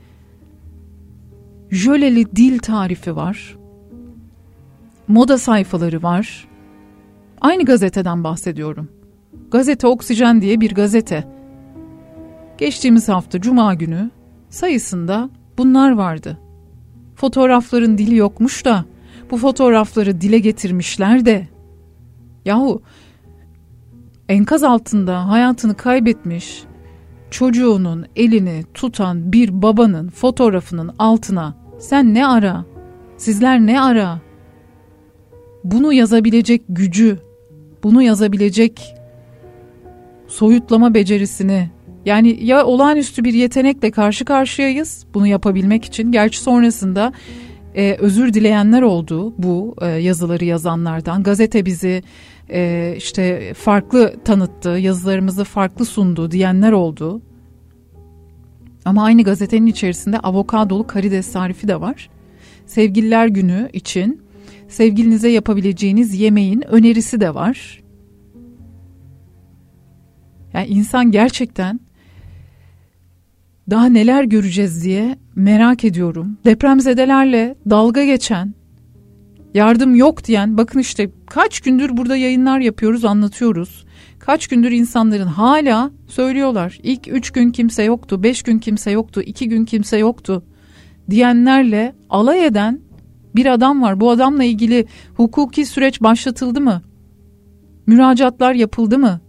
jöleli 1.71 2.37
dil 2.37 2.59
tarifi 2.59 3.17
var. 3.17 3.57
Moda 5.09 5.39
sayfaları 5.39 6.03
var. 6.03 6.49
Aynı 7.41 7.65
gazeteden 7.65 8.25
bahsediyorum. 8.25 8.89
Gazete 9.51 9.87
Oksijen 9.87 10.43
diye 10.43 10.61
bir 10.61 10.75
gazete. 10.75 11.25
Geçtiğimiz 12.59 13.09
hafta 13.09 13.41
cuma 13.41 13.75
günü 13.75 14.11
sayısında 14.49 15.31
bunlar 15.59 15.93
vardı. 15.93 16.39
Fotoğrafların 17.15 17.99
dili 17.99 18.17
yokmuş 18.17 18.65
da 18.65 18.85
bu 19.31 19.37
fotoğrafları 19.37 20.21
dile 20.21 20.39
getirmişler 20.39 21.27
de. 21.27 21.54
Yahu 22.45 22.83
enkaz 24.29 24.63
altında 24.63 25.29
hayatını 25.29 25.75
kaybetmiş 25.77 26.65
çocuğunun 27.31 28.07
elini 28.17 28.65
tutan 28.75 29.33
bir 29.33 29.63
babanın 29.63 30.09
fotoğrafının 30.09 30.95
altına 30.99 31.55
sen 31.79 32.15
ne 32.15 32.27
ara? 32.27 32.65
Sizler 33.17 33.61
ne 33.61 33.81
ara? 33.81 34.21
Bunu 35.65 35.93
yazabilecek 35.93 36.63
gücü, 36.69 37.19
bunu 37.83 38.03
yazabilecek 38.03 38.95
soyutlama 40.29 40.95
becerisini 40.95 41.71
yani 42.05 42.45
ya 42.45 42.67
olağanüstü 42.67 43.25
bir 43.25 43.33
yetenekle 43.33 43.91
karşı 43.91 44.25
karşıyayız 44.25 45.07
bunu 45.15 45.27
yapabilmek 45.27 45.85
için. 45.85 46.13
Gerçi 46.13 46.41
sonrasında 46.41 47.13
e, 47.75 47.97
özür 48.01 48.33
dileyenler 48.33 48.83
oldu 48.83 49.35
bu 49.39 49.75
e, 49.81 49.87
yazıları 49.87 50.45
yazanlardan. 50.45 51.23
Gazete 51.23 51.67
bizi 51.67 52.03
e, 52.51 52.95
işte 52.97 53.55
farklı 53.55 54.15
tanıttı, 54.25 54.69
yazılarımızı 54.69 55.45
farklı 55.45 55.85
sundu 55.85 56.31
diyenler 56.31 56.73
oldu. 56.73 57.23
Ama 58.85 59.05
aynı 59.05 59.23
gazetenin 59.23 59.67
içerisinde 59.67 60.19
avokadolu 60.19 60.87
karides 60.87 61.33
tarifi 61.33 61.69
de 61.69 61.81
var. 61.81 62.11
Sevgililer 62.67 63.27
günü 63.27 63.69
için 63.73 64.23
sevgilinize 64.69 65.29
yapabileceğiniz 65.29 66.21
yemeğin 66.21 66.65
önerisi 66.69 67.21
de 67.21 67.35
var. 67.35 67.83
Yani 70.53 70.67
insan 70.67 71.11
gerçekten 71.11 71.81
daha 73.71 73.87
neler 73.87 74.25
göreceğiz 74.25 74.85
diye 74.85 75.19
merak 75.35 75.85
ediyorum. 75.85 76.39
Depremzedelerle 76.45 77.57
dalga 77.71 78.05
geçen 78.05 78.55
yardım 79.55 79.95
yok 79.95 80.25
diyen 80.25 80.59
bakın 80.59 80.79
işte 80.79 81.11
kaç 81.27 81.61
gündür 81.61 81.97
burada 81.97 82.17
yayınlar 82.17 82.61
yapıyoruz 82.61 83.05
anlatıyoruz. 83.05 83.85
Kaç 84.19 84.47
gündür 84.47 84.71
insanların 84.71 85.27
hala 85.27 85.91
söylüyorlar. 86.07 86.79
İlk 86.83 87.09
üç 87.09 87.31
gün 87.31 87.51
kimse 87.51 87.83
yoktu, 87.83 88.23
beş 88.23 88.43
gün 88.43 88.59
kimse 88.59 88.91
yoktu, 88.91 89.23
iki 89.23 89.49
gün 89.49 89.65
kimse 89.65 89.99
yoktu 89.99 90.43
diyenlerle 91.11 91.95
alay 92.11 92.47
eden 92.47 92.81
bir 93.37 93.47
adam 93.47 93.83
var. 93.83 94.01
Bu 94.01 94.11
adamla 94.11 94.45
ilgili 94.45 94.87
hukuki 95.15 95.67
süreç 95.67 96.03
başlatıldı 96.03 96.61
mı? 96.61 96.83
Müracaatlar 97.87 98.55
yapıldı 98.55 98.99
mı? 98.99 99.21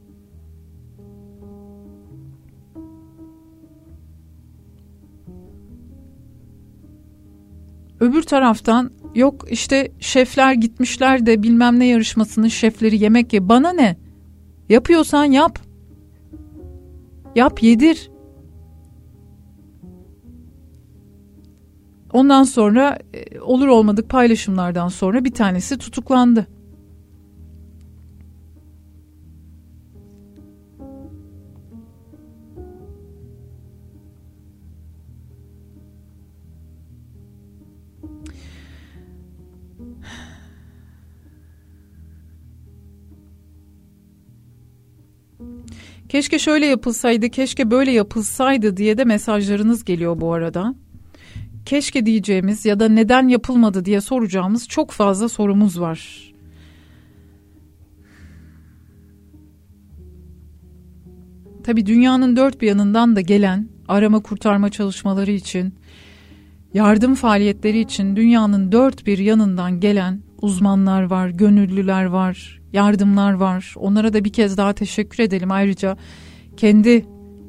Öbür 8.00 8.24
taraftan 8.24 8.92
yok 9.16 9.46
işte 9.50 9.92
şefler 10.00 10.54
gitmişler 10.54 11.26
de 11.26 11.44
bilmem 11.44 11.80
ne 11.80 11.86
yarışmasının 11.86 12.48
şefleri 12.48 13.04
yemek 13.04 13.34
ye. 13.34 13.50
Bana 13.50 13.74
ne? 13.74 13.98
Yapıyorsan 14.70 15.26
yap. 15.26 15.60
Yap 17.36 17.64
yedir. 17.64 18.12
Ondan 22.14 22.44
sonra 22.44 23.00
e, 23.14 23.40
olur 23.40 23.68
olmadık 23.68 24.10
paylaşımlardan 24.10 24.88
sonra 24.88 25.26
bir 25.26 25.34
tanesi 25.34 25.78
tutuklandı. 25.78 26.48
Keşke 46.10 46.40
şöyle 46.40 46.66
yapılsaydı, 46.66 47.30
keşke 47.30 47.72
böyle 47.72 47.92
yapılsaydı 47.92 48.78
diye 48.78 48.98
de 48.98 49.04
mesajlarınız 49.04 49.86
geliyor 49.86 50.22
bu 50.22 50.34
arada. 50.34 50.76
Keşke 51.66 52.06
diyeceğimiz 52.06 52.66
ya 52.66 52.80
da 52.80 52.90
neden 52.90 53.28
yapılmadı 53.28 53.86
diye 53.86 54.02
soracağımız 54.02 54.68
çok 54.68 54.92
fazla 54.92 55.30
sorumuz 55.30 55.80
var. 55.80 56.32
Tabi 61.64 61.86
dünyanın 61.86 62.36
dört 62.36 62.62
bir 62.62 62.68
yanından 62.68 63.16
da 63.16 63.22
gelen 63.22 63.70
arama 63.88 64.20
kurtarma 64.20 64.70
çalışmaları 64.70 65.32
için, 65.32 65.74
yardım 66.74 67.16
faaliyetleri 67.16 67.80
için 67.80 68.16
dünyanın 68.16 68.72
dört 68.72 69.08
bir 69.08 69.18
yanından 69.18 69.80
gelen 69.80 70.22
uzmanlar 70.42 71.04
var, 71.04 71.30
gönüllüler 71.30 72.06
var, 72.06 72.62
yardımlar 72.76 73.34
var. 73.34 73.74
Onlara 73.78 74.14
da 74.14 74.26
bir 74.26 74.34
kez 74.34 74.58
daha 74.58 74.74
teşekkür 74.74 75.24
edelim. 75.24 75.52
Ayrıca 75.52 75.98
kendi 76.58 77.06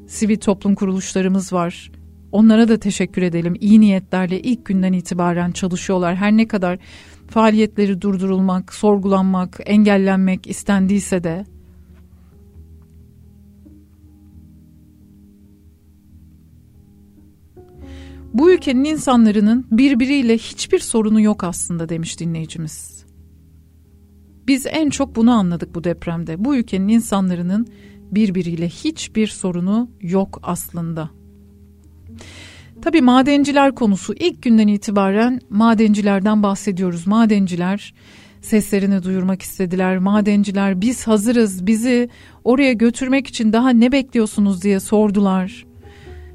sivil 0.07 0.37
toplum 0.37 0.75
kuruluşlarımız 0.75 1.53
var. 1.53 1.91
Onlara 2.31 2.67
da 2.67 2.79
teşekkür 2.79 3.21
edelim. 3.21 3.55
İyi 3.59 3.81
niyetlerle 3.81 4.41
ilk 4.41 4.65
günden 4.65 4.93
itibaren 4.93 5.51
çalışıyorlar. 5.51 6.15
Her 6.15 6.31
ne 6.31 6.47
kadar 6.47 6.79
faaliyetleri 7.27 8.01
durdurulmak, 8.01 8.73
sorgulanmak, 8.73 9.59
engellenmek 9.65 10.47
istendiyse 10.47 11.23
de 11.23 11.45
Bu 18.33 18.51
ülkenin 18.51 18.83
insanların 18.83 19.65
birbiriyle 19.71 20.37
hiçbir 20.37 20.79
sorunu 20.79 21.21
yok 21.21 21.43
aslında 21.43 21.89
demiş 21.89 22.19
dinleyicimiz. 22.19 22.96
Biz 24.47 24.65
en 24.69 24.89
çok 24.89 25.15
bunu 25.15 25.31
anladık 25.31 25.75
bu 25.75 25.83
depremde. 25.83 26.45
Bu 26.45 26.55
ülkenin 26.55 26.87
insanların 26.87 27.67
birbiriyle 28.11 28.69
hiçbir 28.69 29.27
sorunu 29.27 29.89
yok 30.01 30.39
aslında. 30.43 31.09
Tabii 32.81 33.01
madenciler 33.01 33.75
konusu 33.75 34.13
ilk 34.13 34.41
günden 34.41 34.67
itibaren 34.67 35.41
madencilerden 35.49 36.43
bahsediyoruz. 36.43 37.07
Madenciler 37.07 37.93
seslerini 38.41 39.03
duyurmak 39.03 39.41
istediler. 39.41 39.97
Madenciler 39.97 40.81
biz 40.81 41.07
hazırız 41.07 41.67
bizi 41.67 42.09
oraya 42.43 42.73
götürmek 42.73 43.27
için 43.27 43.53
daha 43.53 43.69
ne 43.69 43.91
bekliyorsunuz 43.91 44.63
diye 44.63 44.79
sordular. 44.79 45.65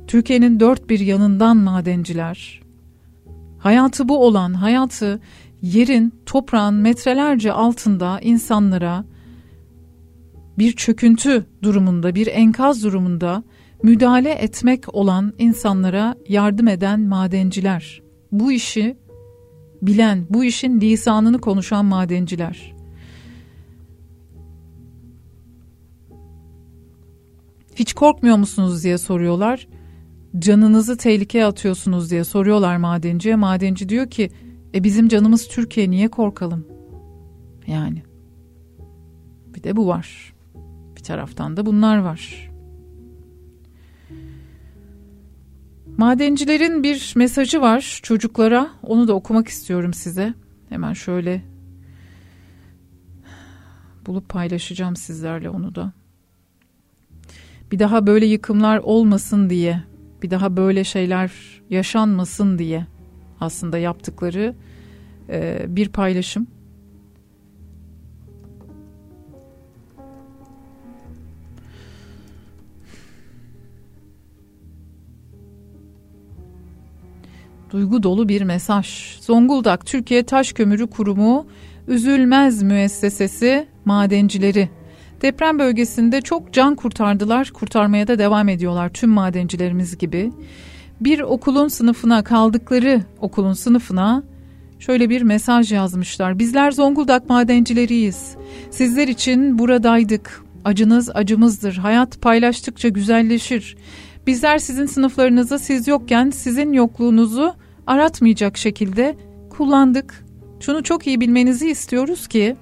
Türkiye'nin 0.07 0.61
dört 0.61 0.89
bir 0.89 1.01
yanından 1.01 1.57
madenciler. 1.57 2.63
Hayatı 3.59 4.09
bu 4.09 4.27
olan, 4.27 4.55
hayatı 4.55 5.21
yerin, 5.63 6.15
toprağın 6.27 6.75
metrelerce 6.75 7.53
altında 7.53 8.21
insanlara 8.21 9.05
bir 10.59 10.73
çöküntü 10.73 11.47
durumunda, 11.63 12.15
bir 12.15 12.27
enkaz 12.27 12.85
durumunda 12.85 13.43
müdahale 13.83 14.31
etmek 14.31 14.95
olan 14.95 15.33
insanlara 15.39 16.17
yardım 16.29 16.69
eden 16.69 17.01
madenciler. 17.01 18.03
Bu 18.33 18.53
işi 18.53 18.97
bilen, 19.83 20.27
bu 20.31 20.45
işin 20.45 20.81
lisanını 20.81 21.41
konuşan 21.41 21.85
madenciler. 21.85 22.75
Hiç 27.75 27.93
korkmuyor 27.93 28.37
musunuz 28.37 28.85
diye 28.85 28.99
soruyorlar. 28.99 29.69
Canınızı 30.39 30.97
tehlikeye 30.97 31.45
atıyorsunuz 31.45 32.11
diye 32.11 32.25
soruyorlar 32.25 32.77
madenciye. 32.77 33.37
Madenci 33.37 33.89
diyor 33.89 34.11
ki 34.11 34.31
e 34.75 34.85
bizim 34.85 35.09
canımız 35.09 35.49
Türkiye 35.49 35.91
niye 35.91 36.09
korkalım? 36.09 36.67
Yani. 37.67 38.03
Bir 39.55 39.63
de 39.63 39.77
bu 39.77 39.87
var. 39.87 40.35
Bir 40.97 41.03
taraftan 41.03 41.57
da 41.57 41.67
bunlar 41.67 41.99
var. 41.99 42.51
Madencilerin 45.97 46.83
bir 46.83 47.13
mesajı 47.17 47.61
var 47.61 48.01
çocuklara. 48.03 48.71
Onu 48.83 49.09
da 49.09 49.15
okumak 49.15 49.49
istiyorum 49.49 49.95
size. 49.95 50.35
Hemen 50.69 50.93
şöyle 50.93 51.43
bulup 54.07 54.29
paylaşacağım 54.29 54.97
sizlerle 54.97 55.51
onu 55.51 55.75
da. 55.75 55.93
Bir 57.73 57.79
daha 57.79 58.07
böyle 58.07 58.27
yıkımlar 58.27 58.79
olmasın 58.79 59.51
diye, 59.51 59.83
bir 60.23 60.31
daha 60.31 60.57
böyle 60.57 60.85
şeyler 60.85 61.33
yaşanmasın 61.71 62.59
diye 62.59 62.87
aslında 63.43 63.79
yaptıkları 63.79 64.55
e, 65.29 65.65
bir 65.69 65.89
paylaşım. 65.89 66.47
Duygu 77.71 78.03
dolu 78.03 78.29
bir 78.29 78.43
mesaj. 78.43 79.19
Zonguldak 79.21 79.87
Türkiye 79.87 80.23
Taş 80.23 80.53
Kömürü 80.53 80.87
Kurumu 80.87 81.47
Üzülmez 81.89 82.63
Müessesesi 82.63 83.67
madencileri 83.85 84.69
deprem 85.23 85.59
bölgesinde 85.59 86.21
çok 86.21 86.53
can 86.53 86.75
kurtardılar, 86.75 87.51
kurtarmaya 87.51 88.09
da 88.09 88.19
devam 88.19 88.49
ediyorlar 88.49 88.89
tüm 88.89 89.11
madencilerimiz 89.11 89.99
gibi. 89.99 90.33
Bir 91.05 91.21
okulun 91.21 91.69
sınıfına 91.69 92.25
kaldıkları 92.25 93.03
okulun 93.21 93.53
sınıfına 93.53 94.23
şöyle 94.79 95.11
bir 95.11 95.23
mesaj 95.23 95.73
yazmışlar. 95.73 96.39
Bizler 96.39 96.71
Zonguldak 96.71 97.29
madencileriyiz. 97.29 98.37
Sizler 98.71 99.09
için 99.09 99.59
buradaydık. 99.59 100.45
Acınız 100.65 101.11
acımızdır. 101.15 101.75
Hayat 101.77 102.21
paylaştıkça 102.21 102.89
güzelleşir. 102.89 103.77
Bizler 104.27 104.59
sizin 104.59 104.87
sınıflarınızı 104.87 105.59
siz 105.59 105.89
yokken 105.89 106.31
sizin 106.31 106.73
yokluğunuzu 106.73 107.55
aratmayacak 107.87 108.57
şekilde 108.57 109.17
kullandık. 109.51 110.25
Şunu 110.61 110.83
çok 110.83 111.07
iyi 111.07 111.21
bilmenizi 111.21 111.71
istiyoruz 111.71 112.29
ki 112.29 112.57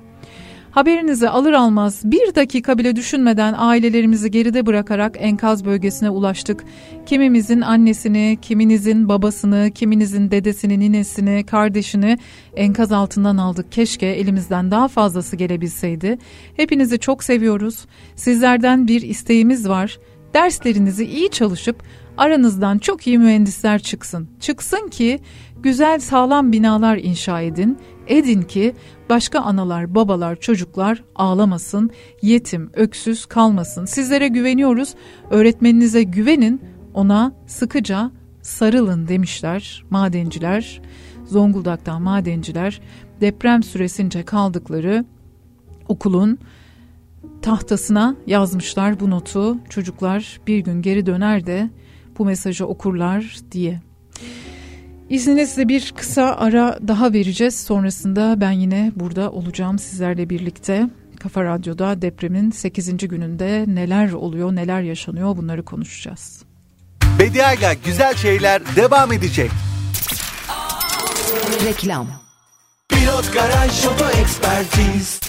haberinizi 0.70 1.28
alır 1.28 1.52
almaz 1.52 2.01
bir 2.05 2.34
dakika 2.34 2.78
bile 2.78 2.97
düşünmeden 2.97 3.55
ailelerimizi 3.56 4.30
geride 4.30 4.66
bırakarak 4.66 5.16
enkaz 5.18 5.64
bölgesine 5.64 6.10
ulaştık. 6.10 6.64
Kimimizin 7.06 7.60
annesini, 7.60 8.38
kiminizin 8.42 9.09
babasını, 9.09 9.70
kiminizin 9.74 10.30
dedesini, 10.30 10.80
ninesini, 10.80 11.47
kardeşini 11.47 12.18
enkaz 12.56 12.92
altından 12.92 13.36
aldık. 13.36 13.72
Keşke 13.72 14.06
elimizden 14.06 14.70
daha 14.70 14.88
fazlası 14.88 15.36
gelebilseydi. 15.36 16.18
Hepinizi 16.56 16.98
çok 16.98 17.24
seviyoruz. 17.24 17.86
Sizlerden 18.16 18.88
bir 18.88 19.02
isteğimiz 19.02 19.68
var. 19.68 19.98
Derslerinizi 20.34 21.05
iyi 21.05 21.30
çalışıp 21.30 21.82
aranızdan 22.16 22.78
çok 22.78 23.06
iyi 23.06 23.18
mühendisler 23.18 23.78
çıksın. 23.78 24.28
Çıksın 24.40 24.88
ki 24.88 25.20
güzel 25.62 26.01
sağlam 26.01 26.52
binalar 26.52 26.97
inşa 26.97 27.40
edin. 27.40 27.78
Edin 28.06 28.43
ki 28.43 28.74
başka 29.10 29.40
analar, 29.40 29.94
babalar, 29.94 30.36
çocuklar 30.36 31.05
ağlamasın, 31.14 31.90
yetim, 32.22 32.70
öksüz 32.74 33.27
kalmasın. 33.27 33.85
Sizlere 33.85 34.28
güveniyoruz, 34.28 34.94
öğretmeninize 35.31 36.02
güvenin, 36.02 36.62
ona 36.94 37.32
sıkıca 37.47 38.10
sarılın 38.43 39.09
demişler 39.09 39.85
madenciler. 39.90 40.81
Zonguldak'tan 41.27 42.02
madenciler 42.02 42.81
deprem 43.20 43.62
süresince 43.62 44.22
kaldıkları 44.22 45.05
okulun 45.89 46.39
tahtasına 47.43 48.16
yazmışlar 48.27 49.01
bu 49.01 49.10
notu. 49.10 49.59
Çocuklar 49.68 50.40
bir 50.47 50.59
gün 50.59 50.82
geri 50.82 51.06
döner 51.06 51.47
de 51.47 51.70
bu 52.18 52.24
mesajı 52.24 52.66
okurlar 52.66 53.36
diye. 53.52 53.81
İzninizle 55.11 55.69
bir 55.69 55.93
kısa 55.97 56.23
ara 56.23 56.78
daha 56.89 57.12
vereceğiz. 57.12 57.61
Sonrasında 57.61 58.41
ben 58.41 58.51
yine 58.51 58.93
burada 58.97 59.31
olacağım 59.31 59.78
sizlerle 59.78 60.31
birlikte. 60.31 60.89
Kafa 61.20 61.45
Radyo'da 61.45 62.03
depremin 62.03 62.51
8. 62.51 63.09
gününde 63.09 63.65
neler 63.69 64.12
oluyor, 64.12 64.57
neler 64.57 64.81
yaşanıyor 64.81 65.37
bunları 65.37 65.65
konuşacağız. 65.65 66.43
Bediayla 67.19 67.74
Güzel 67.85 68.15
Şeyler 68.15 68.62
devam 68.77 69.12
edecek. 69.12 69.51
Reklam 71.65 72.07
Pilot 72.89 73.32
Garaj 73.32 73.87
Oto 73.87 74.11
Ekspertiz 74.20 75.20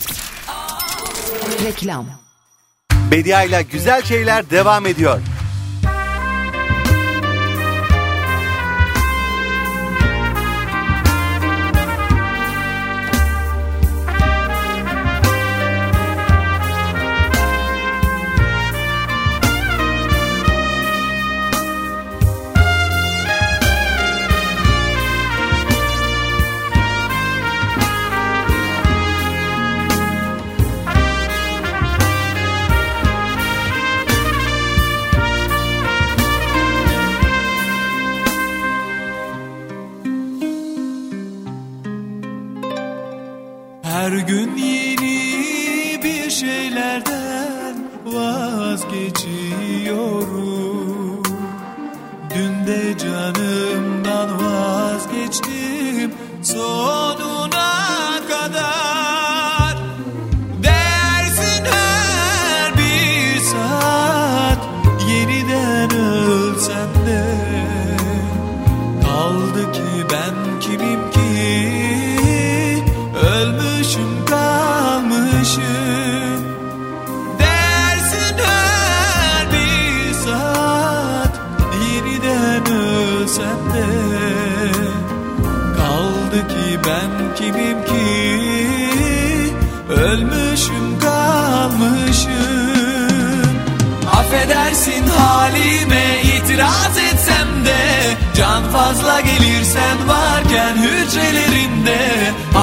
Reklam 1.65 2.05
Bediayla 3.11 3.61
Güzel 3.61 4.03
Şeyler 4.03 4.49
devam 4.49 4.85
ediyor. 4.85 5.21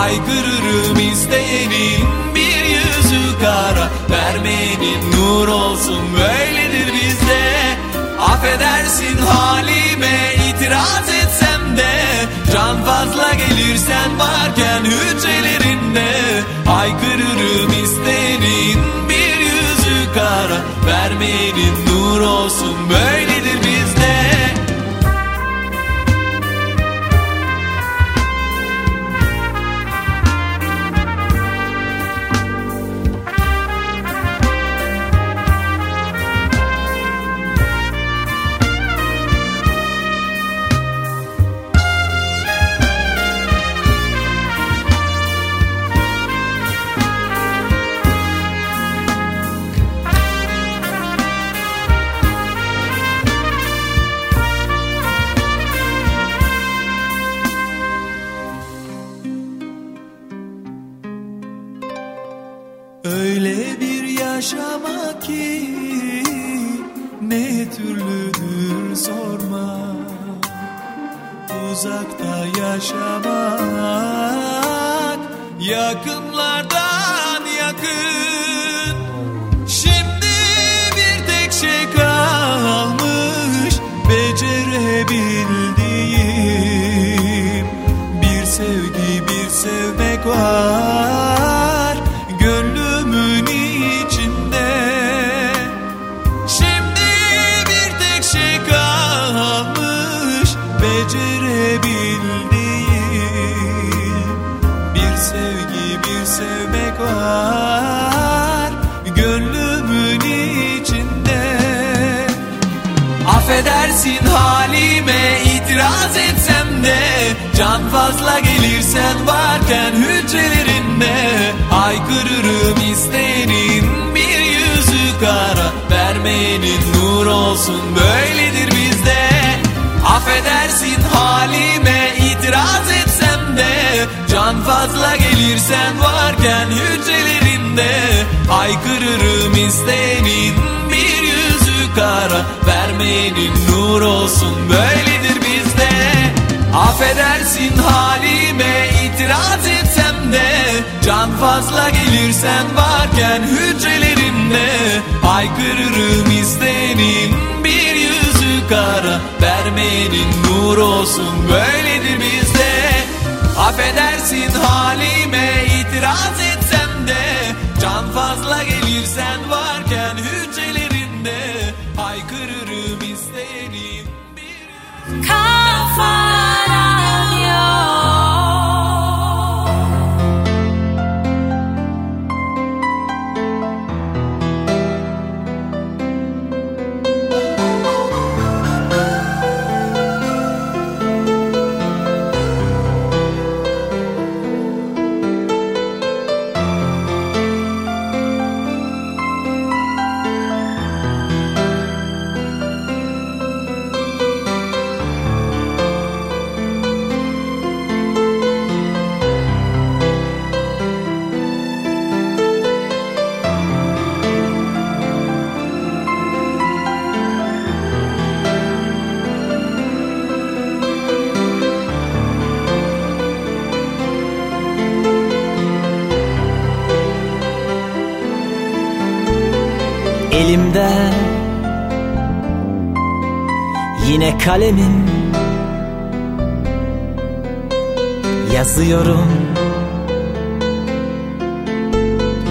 Haykırırım 0.09 1.13
isteyenin 1.13 2.09
bir 2.35 2.65
yüzü 2.65 3.39
kara. 3.41 3.91
Vermeyenin 4.11 5.13
nur 5.13 5.49
olsun 5.49 6.03
böyledir 6.15 6.93
bizde. 6.93 7.77
Affedersin 8.21 9.19
halime 9.19 10.35
itiraz 10.49 11.09
etsem 11.09 11.77
de. 11.77 12.27
Can 12.53 12.85
fazla 12.85 13.33
gelirsen 13.35 14.19
varken 14.19 14.85
hücrelerinde. 14.85 16.43
Haykırırım 16.67 17.73
isteyenin 17.85 18.79
bir 19.09 19.39
yüzü 19.39 20.15
kara. 20.15 20.59
Vermeyenin 20.87 21.87
nur 21.87 22.21
olsun 22.21 22.77
böyledir 22.91 23.08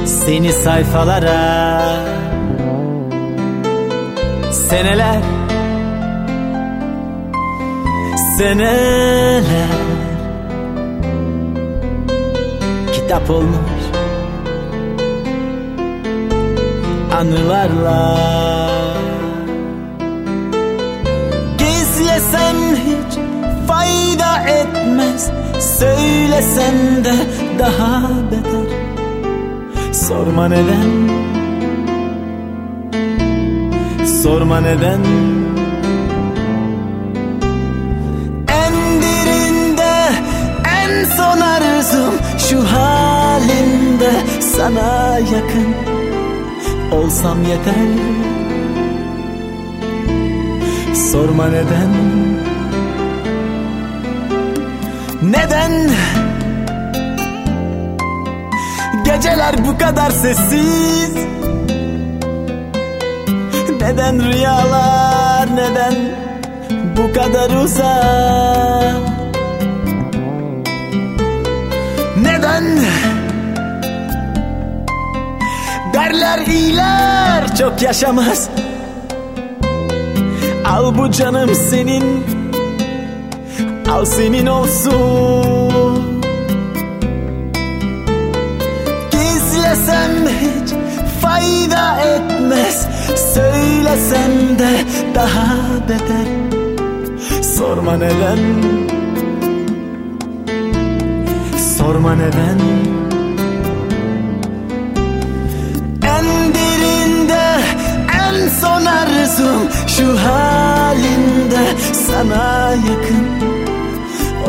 Seni 0.08 0.54
sayfalara. 0.54 2.06
Seneler. 4.52 5.22
Seneler. 8.38 9.44
Kitap 12.94 13.30
olmuş. 13.30 13.84
Anılarla. 17.20 18.18
Gizlesem 21.58 22.58
hiç 22.76 23.20
fayda 23.68 24.50
etmez. 24.50 25.32
Söylesem 25.60 27.06
de 27.06 27.16
daha 27.60 28.02
beter 28.32 28.57
Sorma 30.08 30.48
neden? 30.48 31.10
Sorma 34.24 34.60
neden? 34.62 35.02
En 38.48 38.74
derinde 39.02 39.96
en 40.82 41.06
son 41.18 41.42
arzum 41.42 42.14
Şu 42.38 42.60
halinde 42.64 44.12
sana 44.56 45.18
yakın 45.20 45.70
olsam 46.92 47.38
yeter. 47.44 47.88
Sorma 51.12 51.46
neden? 51.48 51.92
Neden 55.22 55.90
Geceler 59.08 59.56
bu 59.68 59.78
kadar 59.78 60.12
sessiz. 60.12 61.12
Neden 63.82 64.24
rüyalar 64.24 65.56
neden 65.56 65.94
bu 66.98 67.14
kadar 67.14 67.50
uzak? 67.50 68.96
Neden 72.22 72.80
Derler 75.94 76.48
iyiler 76.48 77.56
çok 77.56 77.82
yaşamaz? 77.82 78.50
Al 80.66 80.98
bu 80.98 81.12
canım 81.12 81.56
senin 81.56 82.24
Al 83.92 84.06
senin 84.06 84.46
olsun 84.46 85.97
Gizlesem 89.98 90.28
hiç 90.28 90.74
fayda 91.22 92.00
etmez. 92.02 92.88
Söylesem 93.34 94.60
de 94.60 94.70
daha 95.16 95.56
beter. 95.90 96.28
Sorma 97.44 97.98
neden. 97.98 98.40
Sorma 101.78 102.16
neden. 102.16 102.60
En 106.04 106.54
derinde 106.54 107.46
en 108.14 108.50
son 108.50 108.86
arzum 108.86 109.62
Şu 109.88 110.18
halinde 110.20 111.66
sana 112.08 112.72
yakın 112.72 113.28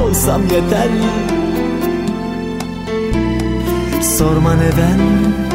Olsam 0.03 0.43
yeter 0.43 0.89
Sorma 4.19 4.55
neden 4.55 5.48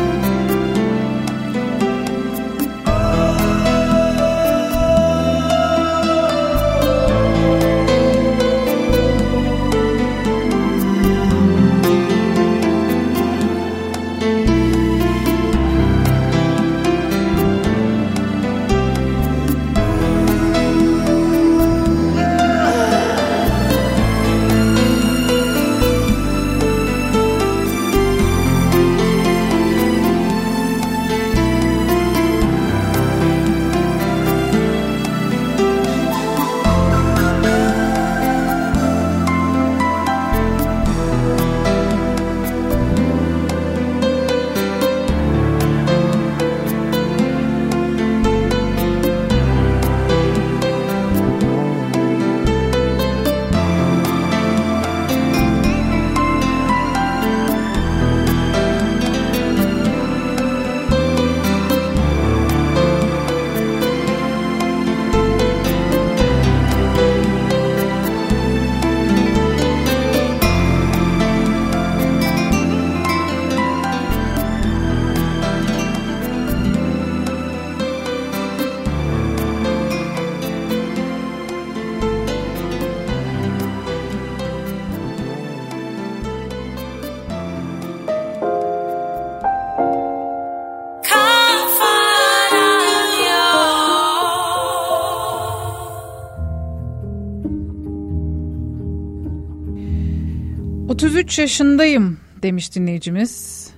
33 101.14 101.40
yaşındayım 101.40 102.18
demiş 102.42 102.76
dinleyicimiz. 102.76 103.70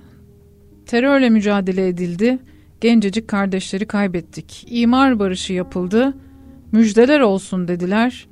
Terörle 0.86 1.30
mücadele 1.30 1.88
edildi. 1.88 2.38
Gencecik 2.80 3.28
kardeşleri 3.28 3.86
kaybettik. 3.86 4.64
İmar 4.68 5.18
barışı 5.18 5.52
yapıldı. 5.52 6.14
Müjdeler 6.72 7.20
olsun 7.20 7.68
dediler. 7.68 8.28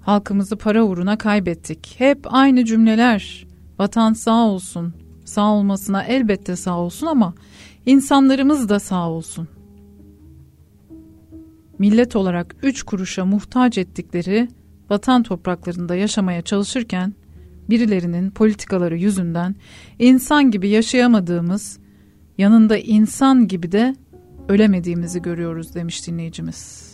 Halkımızı 0.00 0.56
para 0.56 0.84
uğruna 0.84 1.18
kaybettik. 1.18 1.94
Hep 1.98 2.18
aynı 2.24 2.64
cümleler. 2.64 3.46
Vatan 3.78 4.12
sağ 4.12 4.46
olsun. 4.46 4.94
Sağ 5.24 5.52
olmasına 5.52 6.02
elbette 6.02 6.56
sağ 6.56 6.78
olsun 6.78 7.06
ama 7.06 7.34
insanlarımız 7.86 8.68
da 8.68 8.80
sağ 8.80 9.10
olsun. 9.10 9.48
Millet 11.78 12.16
olarak 12.16 12.56
üç 12.62 12.82
kuruşa 12.82 13.24
muhtaç 13.24 13.78
ettikleri 13.78 14.48
vatan 14.90 15.22
topraklarında 15.22 15.94
yaşamaya 15.94 16.42
çalışırken 16.42 17.14
birilerinin 17.70 18.30
politikaları 18.30 18.96
yüzünden 18.96 19.54
insan 19.98 20.50
gibi 20.50 20.68
yaşayamadığımız, 20.68 21.78
yanında 22.38 22.76
insan 22.78 23.48
gibi 23.48 23.72
de 23.72 23.96
ölemediğimizi 24.48 25.22
görüyoruz 25.22 25.74
demiş 25.74 26.06
dinleyicimiz. 26.06 26.91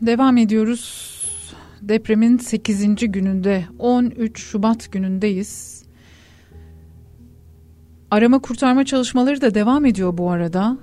Devam 0.00 0.36
ediyoruz. 0.36 1.12
Depremin 1.80 2.38
8. 2.38 3.12
gününde 3.12 3.64
13 3.78 4.40
Şubat 4.40 4.92
günündeyiz. 4.92 5.82
Arama 8.10 8.38
kurtarma 8.38 8.84
çalışmaları 8.84 9.40
da 9.40 9.54
devam 9.54 9.84
ediyor 9.84 10.18
bu 10.18 10.30
arada. 10.30 10.78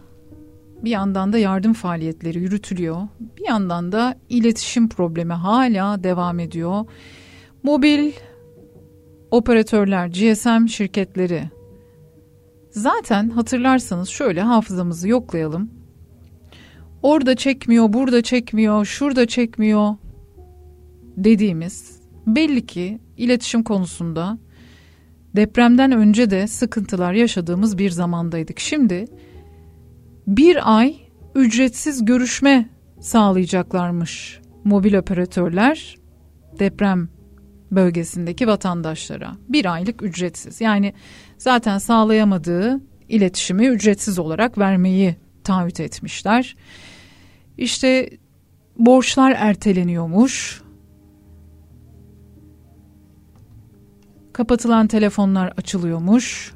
Bir 0.83 0.89
yandan 0.89 1.33
da 1.33 1.37
yardım 1.37 1.73
faaliyetleri 1.73 2.39
yürütülüyor. 2.39 2.97
Bir 3.37 3.47
yandan 3.47 3.91
da 3.91 4.15
iletişim 4.29 4.89
problemi 4.89 5.33
hala 5.33 6.03
devam 6.03 6.39
ediyor. 6.39 6.85
Mobil 7.63 8.11
operatörler, 9.31 10.07
GSM 10.07 10.67
şirketleri 10.67 11.49
zaten 12.71 13.29
hatırlarsanız 13.29 14.09
şöyle 14.09 14.41
hafızamızı 14.41 15.07
yoklayalım. 15.09 15.82
Orada 17.03 17.35
çekmiyor, 17.35 17.93
burada 17.93 18.21
çekmiyor, 18.21 18.85
şurada 18.85 19.27
çekmiyor 19.27 19.95
dediğimiz 21.17 22.01
belli 22.27 22.65
ki 22.65 22.99
iletişim 23.17 23.63
konusunda 23.63 24.37
depremden 25.35 25.91
önce 25.91 26.29
de 26.29 26.47
sıkıntılar 26.47 27.13
yaşadığımız 27.13 27.77
bir 27.77 27.89
zamandaydık. 27.89 28.59
Şimdi 28.59 29.05
bir 30.27 30.77
ay 30.77 30.95
ücretsiz 31.35 32.05
görüşme 32.05 32.69
sağlayacaklarmış 32.99 34.41
mobil 34.63 34.93
operatörler 34.93 35.97
deprem 36.59 37.09
bölgesindeki 37.71 38.47
vatandaşlara. 38.47 39.31
Bir 39.49 39.73
aylık 39.73 40.03
ücretsiz 40.03 40.61
yani 40.61 40.93
zaten 41.37 41.77
sağlayamadığı 41.77 42.81
iletişimi 43.09 43.67
ücretsiz 43.67 44.19
olarak 44.19 44.57
vermeyi 44.57 45.15
taahhüt 45.43 45.79
etmişler. 45.79 46.55
İşte 47.57 48.09
borçlar 48.77 49.31
erteleniyormuş. 49.37 50.63
Kapatılan 54.33 54.87
telefonlar 54.87 55.53
açılıyormuş. 55.57 56.53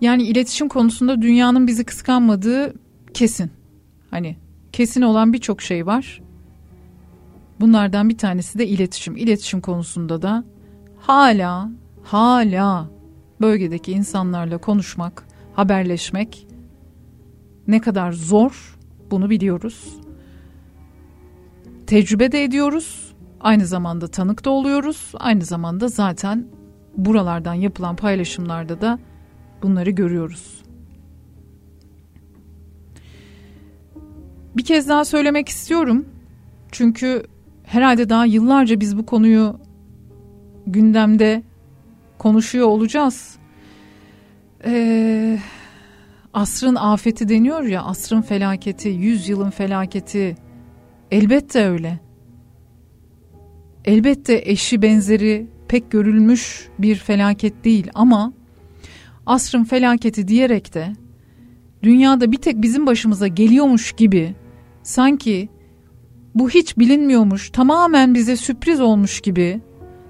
Yani 0.00 0.22
iletişim 0.22 0.68
konusunda 0.68 1.22
dünyanın 1.22 1.66
bizi 1.66 1.84
kıskanmadığı 1.84 2.74
kesin. 3.14 3.50
Hani 4.10 4.36
kesin 4.72 5.02
olan 5.02 5.32
birçok 5.32 5.62
şey 5.62 5.86
var. 5.86 6.22
Bunlardan 7.60 8.08
bir 8.08 8.18
tanesi 8.18 8.58
de 8.58 8.66
iletişim. 8.66 9.16
İletişim 9.16 9.60
konusunda 9.60 10.22
da 10.22 10.44
hala 10.98 11.70
hala 12.02 12.90
bölgedeki 13.40 13.92
insanlarla 13.92 14.58
konuşmak, 14.58 15.24
haberleşmek 15.54 16.46
ne 17.68 17.80
kadar 17.80 18.12
zor 18.12 18.78
bunu 19.10 19.30
biliyoruz. 19.30 20.00
Tecrübe 21.86 22.32
de 22.32 22.44
ediyoruz. 22.44 23.14
Aynı 23.40 23.66
zamanda 23.66 24.08
tanık 24.08 24.44
da 24.44 24.50
oluyoruz. 24.50 25.12
Aynı 25.14 25.44
zamanda 25.44 25.88
zaten 25.88 26.46
buralardan 26.96 27.54
yapılan 27.54 27.96
paylaşımlarda 27.96 28.80
da 28.80 28.98
bunları 29.62 29.90
görüyoruz. 29.90 30.62
Bir 34.56 34.64
kez 34.64 34.88
daha 34.88 35.04
söylemek 35.04 35.48
istiyorum. 35.48 36.06
Çünkü 36.72 37.22
herhalde 37.64 38.08
daha 38.08 38.24
yıllarca 38.26 38.80
biz 38.80 38.98
bu 38.98 39.06
konuyu 39.06 39.60
gündemde 40.66 41.42
konuşuyor 42.18 42.66
olacağız. 42.66 43.36
Ee, 44.64 45.38
asrın 46.34 46.74
afeti 46.74 47.28
deniyor 47.28 47.62
ya, 47.62 47.82
asrın 47.82 48.22
felaketi, 48.22 48.88
yüzyılın 48.88 49.50
felaketi. 49.50 50.36
Elbette 51.10 51.66
öyle. 51.66 52.00
Elbette 53.84 54.42
eşi 54.44 54.82
benzeri 54.82 55.46
pek 55.68 55.90
görülmüş 55.90 56.68
bir 56.78 56.96
felaket 56.96 57.64
değil 57.64 57.90
ama 57.94 58.32
asrın 59.26 59.64
felaketi 59.64 60.28
diyerek 60.28 60.74
de 60.74 60.92
dünyada 61.82 62.32
bir 62.32 62.36
tek 62.36 62.62
bizim 62.62 62.86
başımıza 62.86 63.26
geliyormuş 63.26 63.92
gibi 63.92 64.34
sanki 64.82 65.48
bu 66.34 66.50
hiç 66.50 66.78
bilinmiyormuş, 66.78 67.50
tamamen 67.50 68.14
bize 68.14 68.36
sürpriz 68.36 68.80
olmuş 68.80 69.20
gibi 69.20 69.60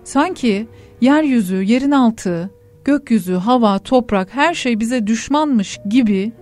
sanki 0.05 0.69
yeryüzü, 1.01 1.63
yerin 1.63 1.91
altı, 1.91 2.51
gökyüzü, 2.85 3.35
hava, 3.35 3.79
toprak 3.79 4.35
her 4.35 4.55
şey 4.55 4.81
bize 4.81 5.07
düşmanmış 5.07 5.79
gibi 5.91 6.33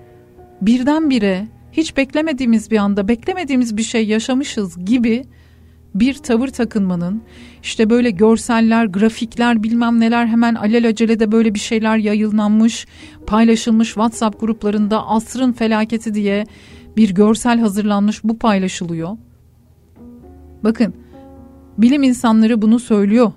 birdenbire 0.63 1.49
hiç 1.73 1.97
beklemediğimiz 1.97 2.71
bir 2.71 2.77
anda 2.77 3.09
beklemediğimiz 3.09 3.77
bir 3.77 3.83
şey 3.83 4.07
yaşamışız 4.07 4.85
gibi 4.85 5.25
bir 5.95 6.15
tavır 6.15 6.49
takınmanın 6.49 7.23
işte 7.63 7.91
böyle 7.91 8.11
görseller, 8.11 8.87
grafikler 8.87 9.63
bilmem 9.63 10.01
neler 10.01 10.27
hemen 10.27 10.55
alelacele 10.55 11.33
böyle 11.33 11.55
bir 11.55 11.59
şeyler 11.59 11.97
yayınlanmış, 11.97 12.87
paylaşılmış 13.27 13.89
WhatsApp 13.89 14.41
gruplarında 14.41 15.07
asrın 15.07 15.53
felaketi 15.53 16.15
diye 16.15 16.45
bir 16.97 17.15
görsel 17.15 17.59
hazırlanmış 17.59 18.25
bu 18.25 18.39
paylaşılıyor. 18.39 19.17
Bakın 20.65 20.95
bilim 21.79 22.03
insanları 22.03 22.63
bunu 22.63 22.79
söylüyor. 22.79 23.33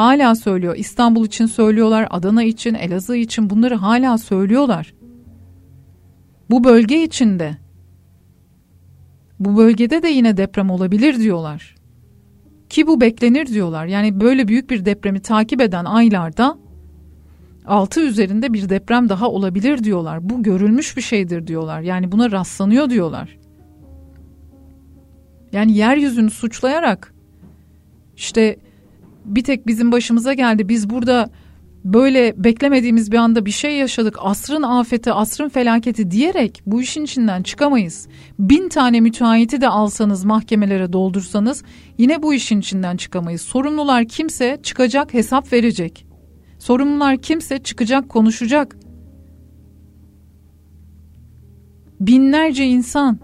Hala 0.00 0.34
söylüyor. 0.34 0.76
İstanbul 0.76 1.26
için 1.26 1.46
söylüyorlar, 1.46 2.06
Adana 2.10 2.42
için, 2.42 2.74
Elazığ 2.74 3.16
için 3.16 3.50
bunları 3.50 3.74
hala 3.74 4.18
söylüyorlar. 4.18 4.94
Bu 6.50 6.64
bölge 6.64 7.02
içinde. 7.02 7.56
Bu 9.40 9.56
bölgede 9.56 10.02
de 10.02 10.08
yine 10.08 10.36
deprem 10.36 10.70
olabilir 10.70 11.18
diyorlar. 11.18 11.74
Ki 12.68 12.86
bu 12.86 13.00
beklenir 13.00 13.46
diyorlar. 13.46 13.86
Yani 13.86 14.20
böyle 14.20 14.48
büyük 14.48 14.70
bir 14.70 14.84
depremi 14.84 15.20
takip 15.20 15.60
eden 15.60 15.84
aylarda 15.84 16.58
6 17.66 18.00
üzerinde 18.00 18.52
bir 18.52 18.68
deprem 18.68 19.08
daha 19.08 19.28
olabilir 19.28 19.84
diyorlar. 19.84 20.30
Bu 20.30 20.42
görülmüş 20.42 20.96
bir 20.96 21.02
şeydir 21.02 21.46
diyorlar. 21.46 21.80
Yani 21.80 22.12
buna 22.12 22.30
rastlanıyor 22.30 22.90
diyorlar. 22.90 23.38
Yani 25.52 25.76
yeryüzünü 25.76 26.30
suçlayarak 26.30 27.14
işte 28.16 28.56
bir 29.24 29.44
tek 29.44 29.66
bizim 29.66 29.92
başımıza 29.92 30.32
geldi. 30.32 30.68
Biz 30.68 30.90
burada 30.90 31.30
böyle 31.84 32.44
beklemediğimiz 32.44 33.12
bir 33.12 33.16
anda 33.16 33.46
bir 33.46 33.50
şey 33.50 33.76
yaşadık. 33.76 34.16
Asrın 34.20 34.62
afeti, 34.62 35.12
asrın 35.12 35.48
felaketi 35.48 36.10
diyerek 36.10 36.62
bu 36.66 36.82
işin 36.82 37.04
içinden 37.04 37.42
çıkamayız. 37.42 38.08
Bin 38.38 38.68
tane 38.68 39.00
müteahhiti 39.00 39.60
de 39.60 39.68
alsanız 39.68 40.24
mahkemelere 40.24 40.92
doldursanız 40.92 41.62
yine 41.98 42.22
bu 42.22 42.34
işin 42.34 42.60
içinden 42.60 42.96
çıkamayız. 42.96 43.42
Sorumlular 43.42 44.04
kimse 44.04 44.60
çıkacak 44.62 45.14
hesap 45.14 45.52
verecek. 45.52 46.06
Sorumlular 46.58 47.16
kimse 47.16 47.58
çıkacak 47.58 48.08
konuşacak. 48.08 48.76
Binlerce 52.00 52.64
insan, 52.64 53.18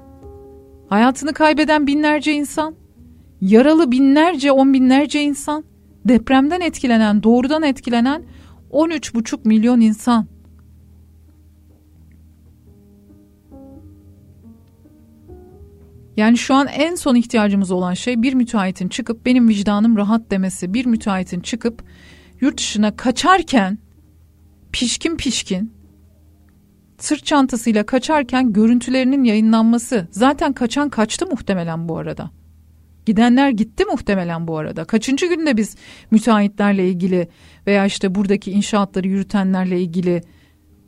hayatını 0.88 1.32
kaybeden 1.32 1.86
binlerce 1.86 2.32
insan, 2.32 2.74
yaralı 3.40 3.92
binlerce, 3.92 4.52
on 4.52 4.74
binlerce 4.74 5.22
insan 5.22 5.64
depremden 6.08 6.60
etkilenen, 6.60 7.22
doğrudan 7.22 7.62
etkilenen 7.62 8.22
13,5 8.70 9.38
milyon 9.44 9.80
insan. 9.80 10.26
Yani 16.16 16.38
şu 16.38 16.54
an 16.54 16.66
en 16.66 16.94
son 16.94 17.14
ihtiyacımız 17.14 17.70
olan 17.70 17.94
şey 17.94 18.22
bir 18.22 18.34
müteahhitin 18.34 18.88
çıkıp 18.88 19.26
benim 19.26 19.48
vicdanım 19.48 19.96
rahat 19.96 20.30
demesi. 20.30 20.74
Bir 20.74 20.86
müteahhitin 20.86 21.40
çıkıp 21.40 21.84
yurt 22.40 22.58
dışına 22.58 22.96
kaçarken 22.96 23.78
pişkin 24.72 25.16
pişkin 25.16 25.72
sırt 26.98 27.26
çantasıyla 27.26 27.86
kaçarken 27.86 28.52
görüntülerinin 28.52 29.24
yayınlanması. 29.24 30.08
Zaten 30.10 30.52
kaçan 30.52 30.88
kaçtı 30.88 31.26
muhtemelen 31.26 31.88
bu 31.88 31.98
arada. 31.98 32.30
Gidenler 33.06 33.50
gitti 33.50 33.84
muhtemelen 33.84 34.48
bu 34.48 34.58
arada. 34.58 34.84
Kaçıncı 34.84 35.26
günde 35.26 35.56
biz 35.56 35.76
müteahhitlerle 36.10 36.88
ilgili 36.88 37.28
veya 37.66 37.86
işte 37.86 38.14
buradaki 38.14 38.50
inşaatları 38.50 39.08
yürütenlerle 39.08 39.80
ilgili 39.80 40.22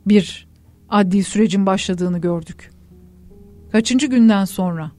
bir 0.07 0.47
adli 0.89 1.23
sürecin 1.23 1.65
başladığını 1.65 2.19
gördük. 2.21 2.71
Kaçıncı 3.71 4.07
günden 4.07 4.45
sonra? 4.45 4.91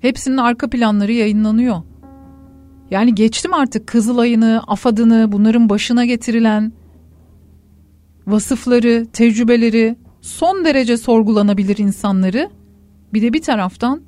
Hepsinin 0.00 0.36
arka 0.36 0.70
planları 0.70 1.12
yayınlanıyor. 1.12 1.82
Yani 2.90 3.14
geçtim 3.14 3.54
artık 3.54 3.86
Kızılay'ını, 3.86 4.62
AFAD'ını, 4.66 5.32
bunların 5.32 5.68
başına 5.68 6.04
getirilen 6.04 6.72
vasıfları, 8.26 9.06
tecrübeleri, 9.12 9.96
son 10.20 10.64
derece 10.64 10.96
sorgulanabilir 10.96 11.76
insanları 11.76 12.50
bir 13.12 13.22
de 13.22 13.32
bir 13.32 13.42
taraftan 13.42 14.02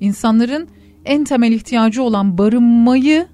insanların 0.00 0.68
en 1.04 1.24
temel 1.24 1.52
ihtiyacı 1.52 2.02
olan 2.02 2.38
barınmayı 2.38 3.26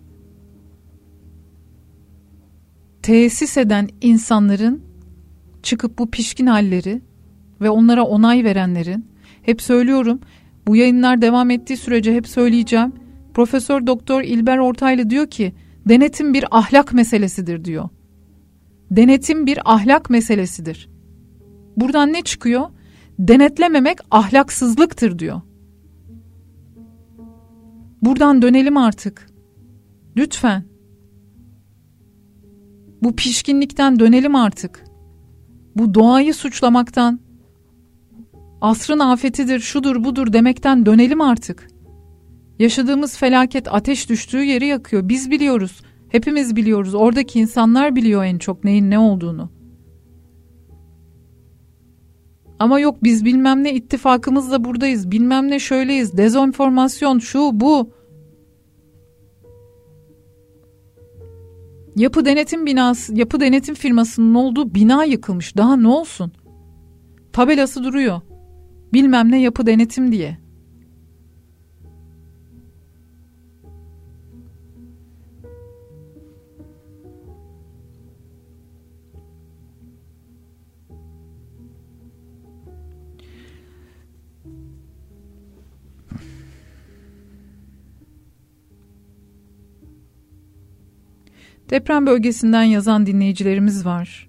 tesis 3.02 3.56
eden 3.56 3.88
insanların 4.00 4.82
çıkıp 5.62 5.98
bu 5.98 6.10
pişkin 6.10 6.46
halleri 6.46 7.02
ve 7.60 7.70
onlara 7.70 8.04
onay 8.04 8.44
verenlerin 8.44 9.06
hep 9.42 9.62
söylüyorum 9.62 10.20
bu 10.66 10.76
yayınlar 10.76 11.22
devam 11.22 11.50
ettiği 11.50 11.76
sürece 11.76 12.14
hep 12.14 12.28
söyleyeceğim. 12.28 12.92
Profesör 13.34 13.86
Doktor 13.86 14.22
İlber 14.22 14.58
Ortaylı 14.58 15.10
diyor 15.10 15.26
ki 15.26 15.54
denetim 15.88 16.34
bir 16.34 16.44
ahlak 16.50 16.94
meselesidir 16.94 17.64
diyor. 17.64 17.88
Denetim 18.90 19.46
bir 19.46 19.58
ahlak 19.64 20.10
meselesidir. 20.10 20.88
Buradan 21.76 22.12
ne 22.12 22.22
çıkıyor? 22.22 22.66
Denetlememek 23.18 23.98
ahlaksızlıktır 24.10 25.18
diyor. 25.18 25.40
Buradan 28.02 28.42
dönelim 28.42 28.76
artık. 28.76 29.26
Lütfen. 30.16 30.64
Bu 33.02 33.16
pişkinlikten 33.16 33.98
dönelim 34.00 34.34
artık. 34.34 34.84
Bu 35.76 35.94
doğayı 35.94 36.34
suçlamaktan, 36.34 37.20
asrın 38.60 38.98
afetidir, 38.98 39.60
şudur 39.60 40.04
budur 40.04 40.32
demekten 40.32 40.86
dönelim 40.86 41.20
artık. 41.20 41.68
Yaşadığımız 42.58 43.16
felaket 43.16 43.74
ateş 43.74 44.10
düştüğü 44.10 44.42
yeri 44.42 44.66
yakıyor. 44.66 45.08
Biz 45.08 45.30
biliyoruz. 45.30 45.80
Hepimiz 46.08 46.56
biliyoruz. 46.56 46.94
Oradaki 46.94 47.38
insanlar 47.38 47.96
biliyor 47.96 48.24
en 48.24 48.38
çok 48.38 48.64
neyin 48.64 48.90
ne 48.90 48.98
olduğunu. 48.98 49.55
Ama 52.58 52.80
yok 52.80 52.96
biz 53.02 53.24
bilmem 53.24 53.64
ne 53.64 53.74
ittifakımızla 53.74 54.64
buradayız. 54.64 55.10
Bilmem 55.10 55.50
ne 55.50 55.58
şöyleyiz. 55.58 56.16
Dezenformasyon 56.16 57.18
şu 57.18 57.50
bu. 57.52 57.90
Yapı 61.96 62.24
denetim 62.24 62.66
binası, 62.66 63.14
yapı 63.14 63.40
denetim 63.40 63.74
firmasının 63.74 64.34
olduğu 64.34 64.74
bina 64.74 65.04
yıkılmış. 65.04 65.56
Daha 65.56 65.76
ne 65.76 65.88
olsun? 65.88 66.32
Tabelası 67.32 67.84
duruyor. 67.84 68.20
Bilmem 68.92 69.30
ne 69.30 69.40
yapı 69.40 69.66
denetim 69.66 70.12
diye. 70.12 70.45
Deprem 91.70 92.06
bölgesinden 92.06 92.62
yazan 92.62 93.06
dinleyicilerimiz 93.06 93.86
var. 93.86 94.28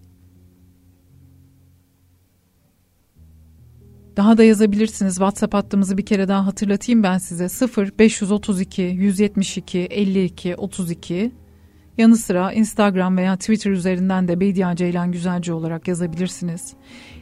Daha 4.18 4.38
da 4.38 4.44
yazabilirsiniz. 4.44 5.14
WhatsApp 5.14 5.54
hattımızı 5.54 5.98
bir 5.98 6.06
kere 6.06 6.28
daha 6.28 6.46
hatırlatayım 6.46 7.04
ben 7.04 7.18
size. 7.18 7.50
0 7.50 7.92
532 8.00 8.82
172 8.82 9.80
52 9.80 10.56
32 10.56 11.32
Yanı 11.98 12.18
sıra 12.18 12.54
Instagram 12.54 13.18
veya 13.18 13.36
Twitter 13.36 13.72
üzerinden 13.72 14.28
de 14.28 14.40
Beydiye 14.40 14.76
Ceylan 14.76 15.12
Güzelce 15.12 15.54
olarak 15.54 15.88
yazabilirsiniz. 15.88 16.74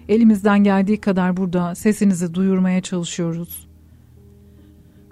Elimizden 0.10 0.64
geldiği 0.64 1.02
kadar 1.02 1.38
burada 1.38 1.76
sesinizi 1.76 2.34
duyurmaya 2.34 2.82
çalışıyoruz. 2.82 3.68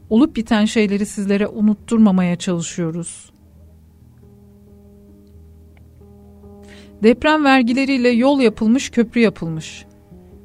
Olup 0.09 0.35
biten 0.35 0.65
şeyleri 0.65 1.05
sizlere 1.05 1.47
unutturmamaya 1.47 2.35
çalışıyoruz. 2.35 3.32
Deprem 7.03 7.43
vergileriyle 7.43 8.09
yol 8.09 8.39
yapılmış, 8.39 8.89
köprü 8.89 9.21
yapılmış. 9.21 9.85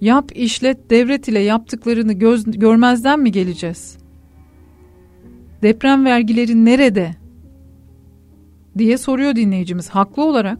Yap, 0.00 0.30
işlet, 0.34 0.90
devret 0.90 1.28
ile 1.28 1.38
yaptıklarını 1.38 2.12
göz, 2.12 2.44
görmezden 2.44 3.20
mi 3.20 3.32
geleceğiz? 3.32 3.98
Deprem 5.62 6.04
vergileri 6.04 6.64
nerede? 6.64 7.14
diye 8.78 8.98
soruyor 8.98 9.36
dinleyicimiz 9.36 9.88
haklı 9.88 10.24
olarak. 10.24 10.58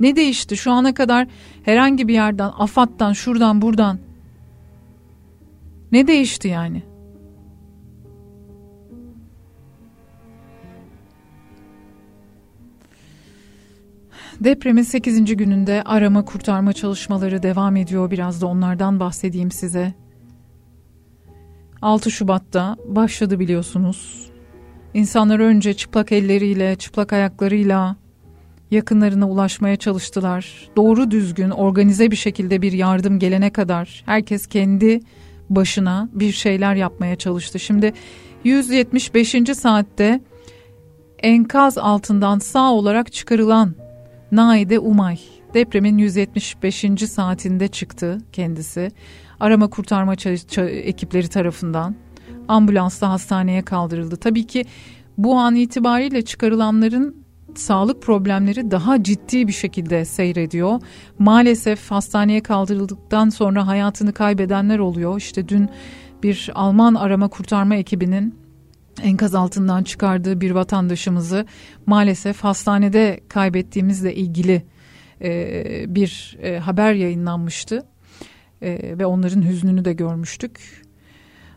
Ne 0.00 0.16
değişti 0.16 0.56
şu 0.56 0.72
ana 0.72 0.94
kadar 0.94 1.28
herhangi 1.62 2.08
bir 2.08 2.14
yerden, 2.14 2.50
AFAD'dan, 2.58 3.12
şuradan, 3.12 3.62
buradan? 3.62 3.98
Ne 5.92 6.06
değişti 6.06 6.48
yani? 6.48 6.82
Depremin 14.40 14.82
8. 14.82 15.36
gününde 15.36 15.82
arama 15.84 16.24
kurtarma 16.24 16.72
çalışmaları 16.72 17.42
devam 17.42 17.76
ediyor. 17.76 18.10
Biraz 18.10 18.40
da 18.40 18.46
onlardan 18.46 19.00
bahsedeyim 19.00 19.50
size. 19.50 19.94
6 21.82 22.10
Şubat'ta 22.10 22.76
başladı 22.86 23.38
biliyorsunuz. 23.38 24.30
İnsanlar 24.94 25.40
önce 25.40 25.74
çıplak 25.74 26.12
elleriyle, 26.12 26.76
çıplak 26.76 27.12
ayaklarıyla 27.12 27.96
yakınlarına 28.70 29.28
ulaşmaya 29.28 29.76
çalıştılar. 29.76 30.70
Doğru 30.76 31.10
düzgün, 31.10 31.50
organize 31.50 32.10
bir 32.10 32.16
şekilde 32.16 32.62
bir 32.62 32.72
yardım 32.72 33.18
gelene 33.18 33.50
kadar 33.50 34.02
herkes 34.06 34.46
kendi 34.46 35.00
başına 35.50 36.08
bir 36.12 36.32
şeyler 36.32 36.74
yapmaya 36.74 37.16
çalıştı. 37.16 37.58
Şimdi 37.58 37.92
175. 38.44 39.34
saatte 39.54 40.20
enkaz 41.18 41.78
altından 41.78 42.38
sağ 42.38 42.72
olarak 42.72 43.12
çıkarılan 43.12 43.83
Naide 44.34 44.78
Umay 44.78 45.18
depremin 45.54 45.98
175. 45.98 46.84
saatinde 47.08 47.68
çıktı 47.68 48.18
kendisi. 48.32 48.92
Arama 49.40 49.70
kurtarma 49.70 50.14
ekipleri 50.58 51.28
tarafından 51.28 51.94
ambulansla 52.48 53.10
hastaneye 53.10 53.62
kaldırıldı. 53.62 54.16
Tabii 54.16 54.46
ki 54.46 54.64
bu 55.18 55.34
an 55.34 55.54
itibariyle 55.54 56.22
çıkarılanların 56.22 57.16
sağlık 57.54 58.02
problemleri 58.02 58.70
daha 58.70 59.02
ciddi 59.02 59.48
bir 59.48 59.52
şekilde 59.52 60.04
seyrediyor. 60.04 60.80
Maalesef 61.18 61.90
hastaneye 61.90 62.40
kaldırıldıktan 62.40 63.28
sonra 63.28 63.66
hayatını 63.66 64.12
kaybedenler 64.12 64.78
oluyor. 64.78 65.18
İşte 65.18 65.48
dün 65.48 65.68
bir 66.22 66.50
Alman 66.54 66.94
arama 66.94 67.28
kurtarma 67.28 67.74
ekibinin 67.74 68.43
enkaz 69.02 69.34
altından 69.34 69.82
çıkardığı 69.82 70.40
bir 70.40 70.50
vatandaşımızı 70.50 71.46
maalesef 71.86 72.44
hastanede 72.44 73.20
kaybettiğimizle 73.28 74.14
ilgili 74.14 74.62
e, 75.22 75.94
bir 75.94 76.36
e, 76.42 76.58
haber 76.58 76.94
yayınlanmıştı 76.94 77.86
e, 78.62 78.98
ve 78.98 79.06
onların 79.06 79.42
hüznünü 79.42 79.84
de 79.84 79.92
görmüştük. 79.92 80.84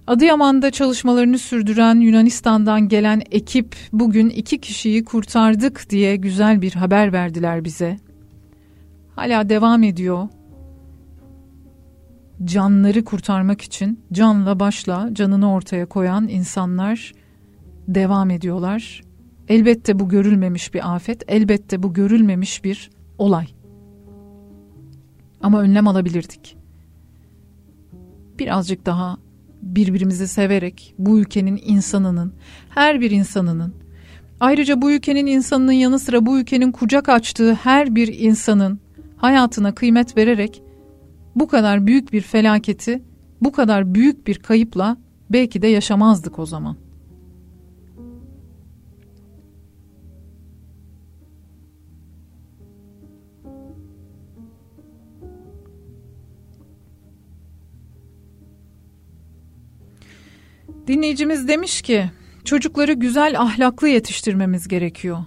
Adıyaman'da 0.08 0.72
çalışmalarını 0.72 1.38
sürdüren 1.40 2.00
Yunanistan'dan 2.00 2.88
gelen 2.88 3.22
ekip 3.32 3.76
bugün 3.94 4.30
iki 4.30 4.62
kişiyi 4.62 5.06
kurtardık 5.06 5.90
diye 5.90 6.16
güzel 6.16 6.62
bir 6.62 6.72
haber 6.72 7.14
verdiler 7.14 7.64
bize. 7.64 7.98
Hala 9.16 9.50
devam 9.50 9.84
ediyor. 9.84 10.28
Canları 12.44 13.04
kurtarmak 13.04 13.62
için 13.62 14.00
canla 14.14 14.60
başla 14.60 15.10
canını 15.14 15.54
ortaya 15.54 15.86
koyan 15.86 16.28
insanlar 16.28 17.14
devam 17.88 18.30
ediyorlar. 18.30 19.04
Elbette 19.48 20.00
bu 20.00 20.10
görülmemiş 20.10 20.74
bir 20.74 20.96
afet, 20.96 21.24
elbette 21.28 21.84
bu 21.84 21.94
görülmemiş 21.94 22.64
bir 22.64 22.90
olay. 23.18 23.48
Ama 25.42 25.62
önlem 25.62 25.88
alabilirdik. 25.88 26.58
Birazcık 28.40 28.86
daha 28.86 29.18
birbirimizi 29.62 30.28
severek 30.28 30.96
bu 31.00 31.20
ülkenin 31.20 31.62
insanının, 31.66 32.34
her 32.70 33.02
bir 33.02 33.12
insanının, 33.12 33.74
ayrıca 34.40 34.82
bu 34.82 34.92
ülkenin 34.92 35.26
insanının 35.26 35.72
yanı 35.72 36.00
sıra 36.00 36.26
bu 36.26 36.40
ülkenin 36.40 36.72
kucak 36.72 37.10
açtığı 37.10 37.54
her 37.54 37.96
bir 37.96 38.20
insanın 38.20 38.80
hayatına 39.18 39.76
kıymet 39.76 40.18
vererek 40.18 40.62
bu 41.36 41.48
kadar 41.48 41.88
büyük 41.88 42.14
bir 42.14 42.22
felaketi, 42.22 43.04
bu 43.42 43.52
kadar 43.52 43.96
büyük 43.96 44.28
bir 44.28 44.36
kayıpla 44.40 44.98
belki 45.30 45.62
de 45.62 45.68
yaşamazdık 45.68 46.40
o 46.40 46.46
zaman. 46.46 46.87
Dinleyicimiz 60.88 61.48
demiş 61.48 61.82
ki 61.82 62.12
çocukları 62.46 62.94
güzel 62.94 63.42
ahlaklı 63.42 63.90
yetiştirmemiz 63.90 64.68
gerekiyor. 64.68 65.18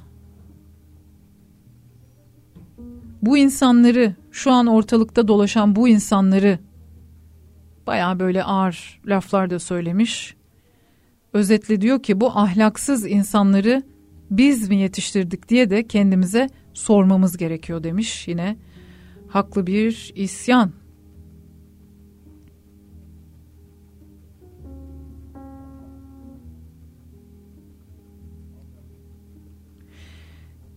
Bu 3.22 3.38
insanları 3.38 4.14
şu 4.30 4.50
an 4.50 4.66
ortalıkta 4.66 5.28
dolaşan 5.28 5.76
bu 5.76 5.88
insanları 5.88 6.58
baya 7.86 8.20
böyle 8.20 8.44
ağır 8.44 9.00
laflar 9.06 9.50
da 9.50 9.58
söylemiş. 9.58 10.34
Özetle 11.32 11.80
diyor 11.80 12.02
ki 12.02 12.20
bu 12.20 12.30
ahlaksız 12.38 13.06
insanları 13.06 13.82
biz 14.30 14.68
mi 14.68 14.76
yetiştirdik 14.76 15.48
diye 15.48 15.70
de 15.70 15.86
kendimize 15.86 16.48
sormamız 16.74 17.36
gerekiyor 17.36 17.84
demiş. 17.84 18.28
Yine 18.28 18.56
haklı 19.28 19.66
bir 19.66 20.12
isyan. 20.14 20.72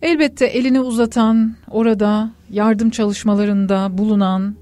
Elbette 0.03 0.45
elini 0.45 0.81
uzatan, 0.81 1.55
orada 1.71 2.31
yardım 2.49 2.89
çalışmalarında 2.89 3.97
bulunan 3.97 4.55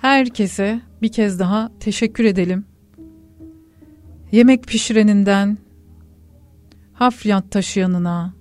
herkese 0.00 0.80
bir 1.02 1.12
kez 1.12 1.38
daha 1.38 1.70
teşekkür 1.80 2.24
edelim. 2.24 2.64
Yemek 4.32 4.66
pişireninden 4.66 5.58
hafriyat 6.92 7.50
taşıyanına 7.50 8.34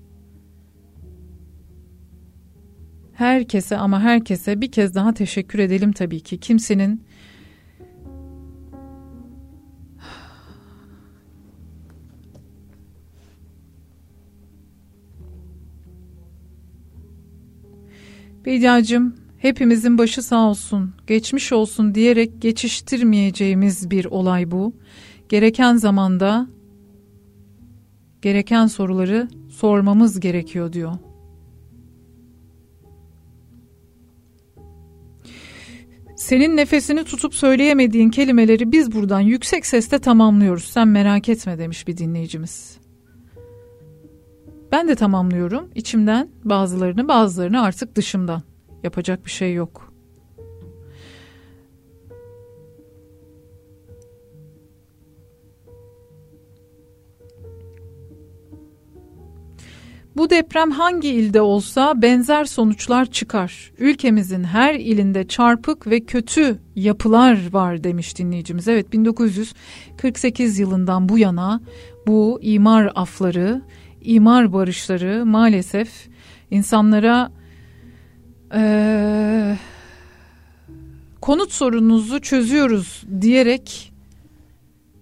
herkese 3.13 3.77
ama 3.77 4.01
herkese 4.01 4.61
bir 4.61 4.71
kez 4.71 4.95
daha 4.95 5.13
teşekkür 5.13 5.59
edelim 5.59 5.91
tabii 5.91 6.19
ki. 6.19 6.37
Kimsenin 6.37 7.03
Bediacığım 18.45 19.15
hepimizin 19.37 19.97
başı 19.97 20.23
sağ 20.23 20.49
olsun, 20.49 20.93
geçmiş 21.07 21.53
olsun 21.53 21.95
diyerek 21.95 22.41
geçiştirmeyeceğimiz 22.41 23.91
bir 23.91 24.05
olay 24.05 24.51
bu. 24.51 24.73
Gereken 25.29 25.75
zamanda 25.75 26.47
gereken 28.21 28.67
soruları 28.67 29.27
sormamız 29.49 30.19
gerekiyor 30.19 30.73
diyor. 30.73 30.93
Senin 36.15 36.57
nefesini 36.57 37.03
tutup 37.03 37.35
söyleyemediğin 37.35 38.09
kelimeleri 38.09 38.71
biz 38.71 38.91
buradan 38.91 39.19
yüksek 39.19 39.65
sesle 39.65 39.99
tamamlıyoruz. 39.99 40.63
Sen 40.63 40.87
merak 40.87 41.29
etme 41.29 41.57
demiş 41.57 41.87
bir 41.87 41.97
dinleyicimiz. 41.97 42.84
Ben 44.71 44.87
de 44.87 44.95
tamamlıyorum 44.95 45.69
içimden 45.75 46.29
bazılarını 46.43 47.07
bazılarını 47.07 47.61
artık 47.61 47.95
dışımdan. 47.95 48.41
Yapacak 48.83 49.25
bir 49.25 49.31
şey 49.31 49.53
yok. 49.53 49.95
Bu 60.17 60.29
deprem 60.29 60.71
hangi 60.71 61.09
ilde 61.09 61.41
olsa 61.41 62.01
benzer 62.01 62.45
sonuçlar 62.45 63.05
çıkar. 63.05 63.71
Ülkemizin 63.77 64.43
her 64.43 64.75
ilinde 64.75 65.27
çarpık 65.27 65.87
ve 65.87 65.99
kötü 65.99 66.59
yapılar 66.75 67.53
var 67.53 67.83
demiş 67.83 68.17
dinleyicimiz. 68.17 68.67
Evet 68.67 68.93
1948 68.93 70.59
yılından 70.59 71.09
bu 71.09 71.17
yana 71.17 71.61
bu 72.07 72.39
imar 72.41 72.91
afları 72.95 73.61
imar 74.05 74.53
barışları 74.53 75.25
maalesef 75.25 76.07
insanlara 76.51 77.31
e, 78.53 79.57
konut 81.21 81.51
sorununuzu 81.51 82.21
çözüyoruz 82.21 83.03
diyerek 83.21 83.93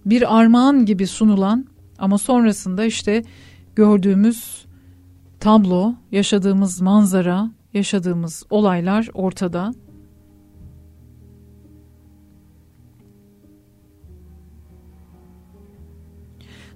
bir 0.06 0.38
armağan 0.38 0.86
gibi 0.86 1.06
sunulan 1.06 1.66
ama 1.98 2.18
sonrasında 2.18 2.84
işte 2.84 3.22
gördüğümüz 3.76 4.64
tablo, 5.40 5.94
yaşadığımız 6.12 6.80
manzara, 6.80 7.50
yaşadığımız 7.74 8.42
olaylar 8.50 9.08
ortada. 9.14 9.74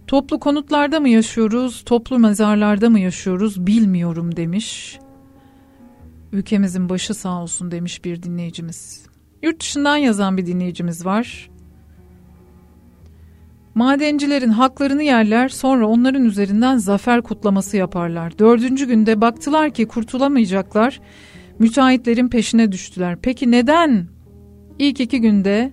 Toplu 0.09 0.41
konutlarda 0.41 1.01
mı 1.01 1.09
yaşıyoruz, 1.09 1.83
toplu 1.87 2.19
mezarlarda 2.19 2.91
mı 2.91 3.01
yaşıyoruz 3.01 3.67
bilmiyorum 3.67 4.37
demiş. 4.37 4.99
Ülkemizin 6.33 6.89
başı 6.89 7.15
sağ 7.15 7.43
olsun 7.43 7.71
demiş 7.71 8.05
bir 8.05 8.23
dinleyicimiz. 8.23 9.07
Yurt 9.43 9.61
dışından 9.61 9.97
yazan 9.97 10.37
bir 10.37 10.47
dinleyicimiz 10.47 11.05
var. 11.05 11.51
Madencilerin 13.75 14.49
haklarını 14.49 15.03
yerler 15.03 15.49
sonra 15.49 15.89
onların 15.89 16.25
üzerinden 16.25 16.77
zafer 16.77 17.23
kutlaması 17.23 17.77
yaparlar. 17.77 18.39
Dördüncü 18.39 18.87
günde 18.87 19.21
baktılar 19.21 19.71
ki 19.71 19.89
kurtulamayacaklar. 19.89 21.01
Müteahhitlerin 21.59 22.29
peşine 22.29 22.73
düştüler. 22.73 23.19
Peki 23.23 23.51
neden 23.51 24.09
ilk 24.79 25.01
iki 25.01 25.21
günde 25.21 25.73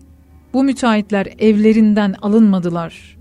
bu 0.54 0.64
müteahhitler 0.64 1.28
evlerinden 1.40 2.16
alınmadılar? 2.22 3.16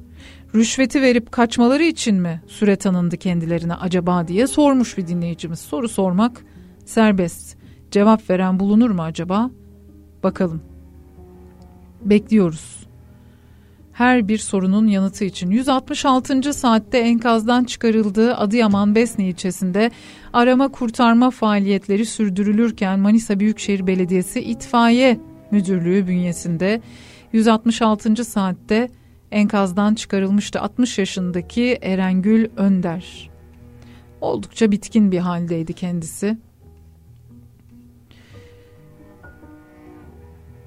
Rüşveti 0.55 1.03
verip 1.03 1.33
kaçmaları 1.33 1.85
için 1.85 2.17
mi 2.17 2.43
süre 2.47 2.77
tanındı 2.77 3.17
kendilerine 3.17 3.75
acaba 3.75 4.29
diye 4.29 4.47
sormuş 4.47 4.99
bir 4.99 5.07
dinleyicimiz. 5.07 5.59
Soru 5.59 5.89
sormak 5.89 6.45
serbest. 6.85 7.57
Cevap 7.91 8.31
veren 8.31 8.61
bulunur 8.61 8.91
mu 8.91 9.03
acaba? 9.03 9.51
Bakalım. 10.23 10.63
Bekliyoruz. 12.03 12.85
Her 13.93 14.29
bir 14.29 14.39
sorunun 14.39 14.87
yanıtı 14.87 15.25
için 15.25 15.51
166. 15.51 16.53
saatte 16.55 16.99
enkazdan 16.99 17.65
çıkarıldığı 17.65 18.37
Adıyaman 18.37 18.95
Besni 18.95 19.29
ilçesinde 19.29 19.91
arama 20.33 20.69
kurtarma 20.69 21.31
faaliyetleri 21.31 22.07
sürdürülürken 22.07 23.01
Manisa 23.01 23.41
Büyükşehir 23.41 23.87
Belediyesi 23.87 24.41
İtfaiye 24.41 25.21
Müdürlüğü 25.51 26.07
bünyesinde 26.07 26.81
166. 27.33 28.25
saatte 28.25 28.89
enkazdan 29.35 29.94
çıkarılmıştı 29.94 30.61
60 30.61 30.98
yaşındaki 30.98 31.78
Erengül 31.82 32.48
Önder. 32.56 33.31
Oldukça 34.20 34.70
bitkin 34.70 35.12
bir 35.12 35.19
haldeydi 35.19 35.73
kendisi. 35.73 36.39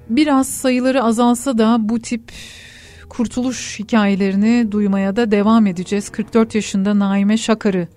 Biraz 0.08 0.48
sayıları 0.48 1.02
azalsa 1.04 1.58
da 1.58 1.76
bu 1.80 1.98
tip 1.98 2.32
kurtuluş 3.08 3.78
hikayelerini 3.78 4.72
duymaya 4.72 5.16
da 5.16 5.30
devam 5.30 5.66
edeceğiz. 5.66 6.10
44 6.10 6.54
yaşında 6.54 6.98
Naime 6.98 7.36
Şakar'ı 7.36 7.88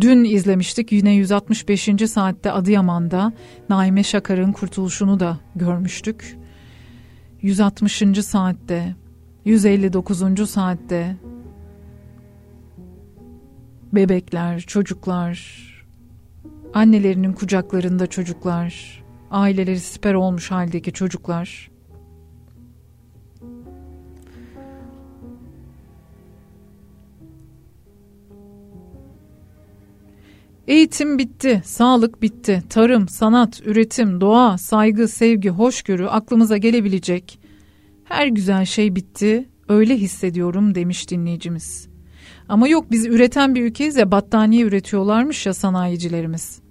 dün 0.00 0.24
izlemiştik. 0.24 0.92
Yine 0.92 1.14
165. 1.14 1.88
saatte 2.06 2.52
Adıyaman'da 2.52 3.32
Naime 3.68 4.02
Şakar'ın 4.02 4.52
kurtuluşunu 4.52 5.20
da 5.20 5.38
görmüştük. 5.56 6.36
160. 7.42 8.02
saatte 8.24 8.94
159. 9.44 10.50
saatte 10.50 11.16
bebekler, 13.92 14.60
çocuklar, 14.60 15.58
annelerinin 16.74 17.32
kucaklarında 17.32 18.06
çocuklar, 18.06 19.02
aileleri 19.30 19.80
siper 19.80 20.14
olmuş 20.14 20.50
haldeki 20.50 20.92
çocuklar 20.92 21.72
Eğitim 30.68 31.18
bitti, 31.18 31.62
sağlık 31.64 32.22
bitti, 32.22 32.62
tarım, 32.68 33.08
sanat, 33.08 33.60
üretim, 33.64 34.20
doğa, 34.20 34.58
saygı, 34.58 35.08
sevgi, 35.08 35.50
hoşgörü 35.50 36.06
aklımıza 36.06 36.56
gelebilecek 36.56 37.41
her 38.12 38.26
güzel 38.26 38.64
şey 38.64 38.96
bitti, 38.96 39.48
öyle 39.68 39.96
hissediyorum 39.96 40.74
demiş 40.74 41.10
dinleyicimiz. 41.10 41.88
Ama 42.48 42.68
yok 42.68 42.90
biz 42.90 43.06
üreten 43.06 43.54
bir 43.54 43.62
ülkeyiz 43.62 43.96
ya 43.96 44.10
battaniye 44.10 44.64
üretiyorlarmış 44.64 45.46
ya 45.46 45.54
sanayicilerimiz. 45.54 46.61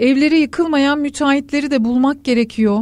Evleri 0.00 0.38
yıkılmayan 0.38 0.98
müteahhitleri 0.98 1.70
de 1.70 1.84
bulmak 1.84 2.24
gerekiyor. 2.24 2.80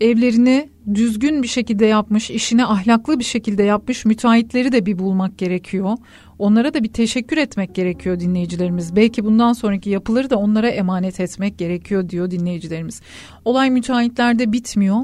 Evlerini 0.00 0.68
düzgün 0.94 1.42
bir 1.42 1.48
şekilde 1.48 1.86
yapmış, 1.86 2.30
işini 2.30 2.64
ahlaklı 2.64 3.18
bir 3.18 3.24
şekilde 3.24 3.62
yapmış 3.62 4.04
müteahhitleri 4.04 4.72
de 4.72 4.86
bir 4.86 4.98
bulmak 4.98 5.38
gerekiyor. 5.38 5.96
Onlara 6.38 6.74
da 6.74 6.82
bir 6.82 6.92
teşekkür 6.92 7.36
etmek 7.36 7.74
gerekiyor 7.74 8.20
dinleyicilerimiz. 8.20 8.96
Belki 8.96 9.24
bundan 9.24 9.52
sonraki 9.52 9.90
yapıları 9.90 10.30
da 10.30 10.36
onlara 10.36 10.68
emanet 10.68 11.20
etmek 11.20 11.58
gerekiyor 11.58 12.08
diyor 12.08 12.30
dinleyicilerimiz. 12.30 13.00
Olay 13.44 13.70
müteahhitlerde 13.70 14.52
bitmiyor. 14.52 14.98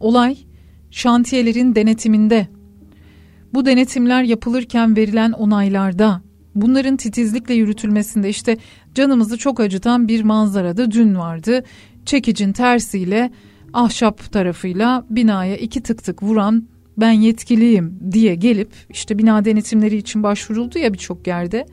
Olay 0.00 0.36
şantiyelerin 0.90 1.74
denetiminde. 1.74 2.48
Bu 3.54 3.66
denetimler 3.66 4.22
yapılırken 4.22 4.96
verilen 4.96 5.32
onaylarda, 5.32 6.22
bunların 6.54 6.96
titizlikle 6.96 7.54
yürütülmesinde 7.54 8.28
işte 8.28 8.56
canımızı 8.94 9.38
çok 9.38 9.60
acıtan 9.60 10.08
bir 10.08 10.22
manzarada 10.22 10.90
dün 10.90 11.16
vardı. 11.16 11.64
Çekicin 12.06 12.52
tersiyle 12.52 13.30
ahşap 13.72 14.32
tarafıyla 14.32 15.04
binaya 15.10 15.56
iki 15.56 15.82
tık 15.82 16.04
tık 16.04 16.22
vuran 16.22 16.68
ben 16.96 17.12
yetkiliyim 17.12 17.98
diye 18.12 18.34
gelip 18.34 18.72
işte 18.90 19.18
bina 19.18 19.44
denetimleri 19.44 19.96
için 19.96 20.22
başvuruldu 20.22 20.78
ya 20.78 20.92
birçok 20.92 21.26
yerde. 21.26 21.66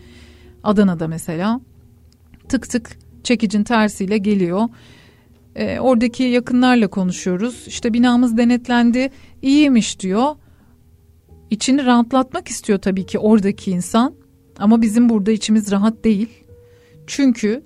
Adana'da 0.63 1.07
mesela 1.07 1.61
tık 2.49 2.69
tık 2.69 2.97
çekicin 3.23 3.63
tersiyle 3.63 4.17
geliyor. 4.17 4.69
E, 5.55 5.79
oradaki 5.79 6.23
yakınlarla 6.23 6.87
konuşuyoruz. 6.87 7.63
İşte 7.67 7.93
binamız 7.93 8.37
denetlendi 8.37 9.09
iyiymiş 9.41 9.99
diyor. 9.99 10.35
İçini 11.49 11.85
rahatlatmak 11.85 12.47
istiyor 12.47 12.79
tabii 12.79 13.05
ki 13.05 13.19
oradaki 13.19 13.71
insan. 13.71 14.18
Ama 14.59 14.81
bizim 14.81 15.09
burada 15.09 15.31
içimiz 15.31 15.71
rahat 15.71 16.03
değil. 16.03 16.29
Çünkü 17.07 17.63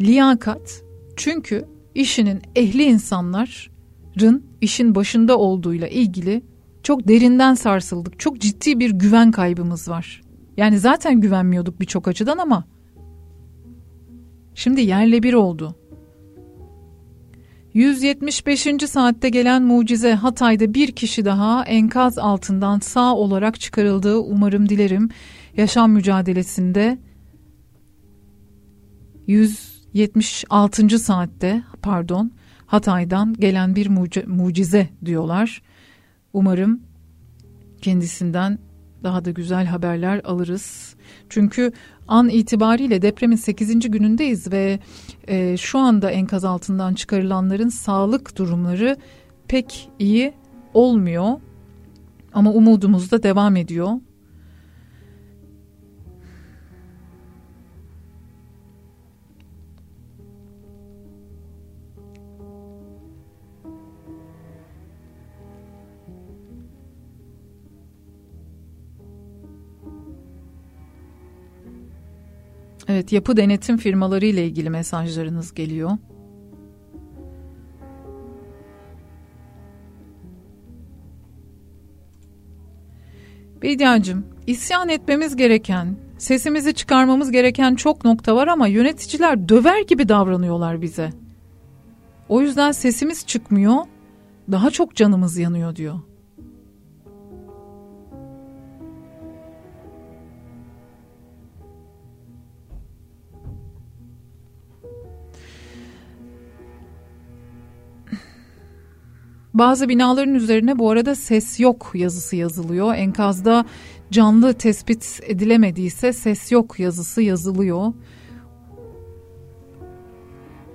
liyakat, 0.00 0.82
çünkü 1.16 1.64
işinin 1.94 2.42
ehli 2.56 2.82
insanların 2.82 4.44
işin 4.60 4.94
başında 4.94 5.38
olduğuyla 5.38 5.88
ilgili 5.88 6.42
çok 6.82 7.08
derinden 7.08 7.54
sarsıldık. 7.54 8.18
Çok 8.18 8.40
ciddi 8.40 8.80
bir 8.80 8.90
güven 8.90 9.30
kaybımız 9.30 9.88
var. 9.88 10.22
Yani 10.56 10.78
zaten 10.78 11.20
güvenmiyorduk 11.20 11.80
birçok 11.80 12.08
açıdan 12.08 12.38
ama 12.38 12.64
şimdi 14.54 14.80
yerle 14.80 15.22
bir 15.22 15.34
oldu. 15.34 15.76
175. 17.78 18.66
saatte 18.88 19.28
gelen 19.28 19.62
mucize 19.62 20.14
Hatay'da 20.14 20.74
bir 20.74 20.92
kişi 20.92 21.24
daha 21.24 21.64
enkaz 21.64 22.18
altından 22.18 22.78
sağ 22.78 23.16
olarak 23.16 23.60
çıkarıldığı 23.60 24.18
umarım 24.18 24.68
dilerim 24.68 25.08
yaşam 25.56 25.92
mücadelesinde 25.92 26.98
176. 29.26 30.98
saatte 30.98 31.62
pardon 31.82 32.32
Hatay'dan 32.66 33.34
gelen 33.34 33.76
bir 33.76 33.88
mucize 34.26 34.88
diyorlar. 35.04 35.62
Umarım 36.32 36.80
kendisinden 37.82 38.58
daha 39.02 39.24
da 39.24 39.30
güzel 39.30 39.66
haberler 39.66 40.20
alırız. 40.24 40.96
Çünkü 41.28 41.72
an 42.08 42.28
itibariyle 42.28 43.02
depremin 43.02 43.36
8. 43.36 43.90
günündeyiz 43.90 44.52
ve 44.52 44.78
e, 45.28 45.56
şu 45.56 45.78
anda 45.78 46.10
enkaz 46.10 46.44
altından 46.44 46.94
çıkarılanların 46.94 47.68
sağlık 47.68 48.38
durumları 48.38 48.96
pek 49.48 49.90
iyi 49.98 50.32
olmuyor. 50.74 51.40
Ama 52.34 52.52
umudumuz 52.52 53.10
da 53.10 53.22
devam 53.22 53.56
ediyor. 53.56 53.90
Evet, 72.88 73.12
yapı 73.12 73.36
denetim 73.36 73.76
firmaları 73.76 74.26
ile 74.26 74.46
ilgili 74.46 74.70
mesajlarınız 74.70 75.54
geliyor. 75.54 75.90
Bediacığım, 83.62 84.26
isyan 84.46 84.88
etmemiz 84.88 85.36
gereken, 85.36 85.96
sesimizi 86.18 86.74
çıkarmamız 86.74 87.30
gereken 87.30 87.74
çok 87.74 88.04
nokta 88.04 88.36
var 88.36 88.48
ama 88.48 88.66
yöneticiler 88.66 89.48
döver 89.48 89.82
gibi 89.82 90.08
davranıyorlar 90.08 90.82
bize. 90.82 91.10
O 92.28 92.40
yüzden 92.40 92.72
sesimiz 92.72 93.26
çıkmıyor, 93.26 93.76
daha 94.52 94.70
çok 94.70 94.94
canımız 94.94 95.38
yanıyor 95.38 95.76
diyor. 95.76 96.00
Bazı 109.58 109.88
binaların 109.88 110.34
üzerine 110.34 110.78
bu 110.78 110.90
arada 110.90 111.14
ses 111.14 111.60
yok 111.60 111.90
yazısı 111.94 112.36
yazılıyor. 112.36 112.94
Enkazda 112.94 113.64
canlı 114.10 114.54
tespit 114.54 115.20
edilemediyse 115.22 116.12
ses 116.12 116.52
yok 116.52 116.80
yazısı 116.80 117.22
yazılıyor. 117.22 117.92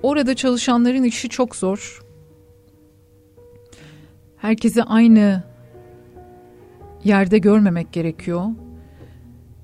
Orada 0.02 0.34
çalışanların 0.34 1.02
işi 1.02 1.28
çok 1.28 1.56
zor. 1.56 2.02
Herkesi 4.36 4.82
aynı 4.82 5.42
yerde 7.04 7.38
görmemek 7.38 7.92
gerekiyor. 7.92 8.46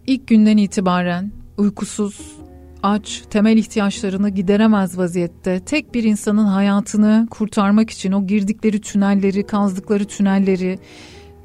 İlk 0.06 0.28
günden 0.28 0.56
itibaren 0.56 1.32
uykusuz, 1.58 2.39
aç, 2.82 3.22
temel 3.30 3.56
ihtiyaçlarını 3.56 4.28
gideremez 4.28 4.98
vaziyette 4.98 5.60
tek 5.60 5.94
bir 5.94 6.04
insanın 6.04 6.46
hayatını 6.46 7.26
kurtarmak 7.30 7.90
için 7.90 8.12
o 8.12 8.26
girdikleri 8.26 8.80
tünelleri, 8.80 9.46
kazdıkları 9.46 10.04
tünelleri, 10.04 10.78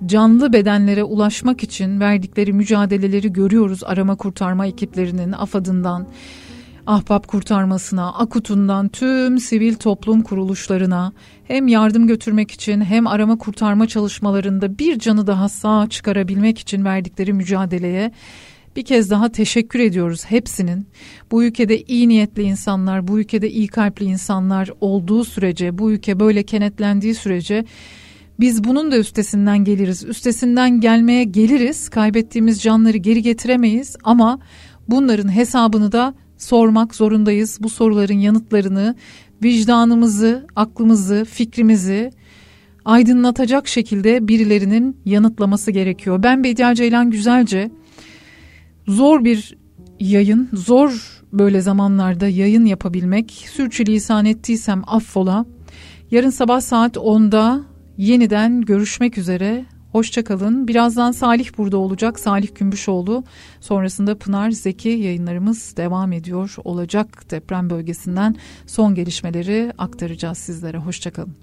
canlı 0.05 0.53
bedenlere 0.53 1.03
ulaşmak 1.03 1.63
için 1.63 1.99
verdikleri 1.99 2.53
mücadeleleri 2.53 3.33
görüyoruz 3.33 3.83
arama 3.83 4.15
kurtarma 4.15 4.65
ekiplerinin 4.65 5.31
AFAD'ından, 5.31 6.07
Ahbap 6.87 7.27
kurtarmasına, 7.27 8.13
AKUT'undan 8.13 8.87
tüm 8.89 9.39
sivil 9.39 9.75
toplum 9.75 10.21
kuruluşlarına 10.21 11.13
hem 11.43 11.67
yardım 11.67 12.07
götürmek 12.07 12.51
için 12.51 12.81
hem 12.81 13.07
arama 13.07 13.37
kurtarma 13.37 13.87
çalışmalarında 13.87 14.79
bir 14.79 14.99
canı 14.99 15.27
daha 15.27 15.49
sağ 15.49 15.87
çıkarabilmek 15.89 16.59
için 16.59 16.85
verdikleri 16.85 17.33
mücadeleye 17.33 18.11
bir 18.75 18.85
kez 18.85 19.09
daha 19.09 19.29
teşekkür 19.29 19.79
ediyoruz 19.79 20.25
hepsinin. 20.25 20.87
Bu 21.31 21.43
ülkede 21.43 21.81
iyi 21.81 22.09
niyetli 22.09 22.43
insanlar, 22.43 23.07
bu 23.07 23.19
ülkede 23.19 23.49
iyi 23.49 23.67
kalpli 23.67 24.05
insanlar 24.05 24.69
olduğu 24.81 25.23
sürece, 25.23 25.77
bu 25.77 25.91
ülke 25.91 26.19
böyle 26.19 26.43
kenetlendiği 26.43 27.15
sürece 27.15 27.65
biz 28.39 28.63
bunun 28.63 28.91
da 28.91 28.97
üstesinden 28.97 29.63
geliriz. 29.63 30.03
Üstesinden 30.03 30.81
gelmeye 30.81 31.23
geliriz. 31.23 31.89
Kaybettiğimiz 31.89 32.61
canları 32.61 32.97
geri 32.97 33.21
getiremeyiz 33.21 33.95
ama 34.03 34.39
bunların 34.89 35.35
hesabını 35.35 35.91
da 35.91 36.13
sormak 36.37 36.95
zorundayız. 36.95 37.57
Bu 37.61 37.69
soruların 37.69 38.19
yanıtlarını 38.19 38.95
vicdanımızı, 39.43 40.47
aklımızı, 40.55 41.25
fikrimizi 41.25 42.11
aydınlatacak 42.85 43.67
şekilde 43.67 44.27
birilerinin 44.27 44.97
yanıtlaması 45.05 45.71
gerekiyor. 45.71 46.23
Ben 46.23 46.43
Bediye 46.43 46.75
Ceylan 46.75 47.11
Güzelce 47.11 47.71
zor 48.87 49.23
bir 49.23 49.57
yayın, 49.99 50.49
zor 50.53 51.21
böyle 51.33 51.61
zamanlarda 51.61 52.27
yayın 52.27 52.65
yapabilmek. 52.65 53.31
Sürçülisan 53.31 54.25
ettiysem 54.25 54.83
affola. 54.87 55.45
Yarın 56.11 56.29
sabah 56.29 56.61
saat 56.61 56.97
10'da 56.97 57.61
yeniden 57.97 58.61
görüşmek 58.61 59.17
üzere. 59.17 59.65
Hoşçakalın. 59.91 60.67
Birazdan 60.67 61.11
Salih 61.11 61.49
burada 61.57 61.77
olacak. 61.77 62.19
Salih 62.19 62.55
Gümüşoğlu. 62.55 63.23
Sonrasında 63.59 64.17
Pınar 64.17 64.51
Zeki 64.51 64.89
yayınlarımız 64.89 65.77
devam 65.77 66.13
ediyor 66.13 66.55
olacak. 66.63 67.31
Deprem 67.31 67.69
bölgesinden 67.69 68.35
son 68.67 68.95
gelişmeleri 68.95 69.73
aktaracağız 69.77 70.37
sizlere. 70.37 70.77
Hoşçakalın. 70.77 71.35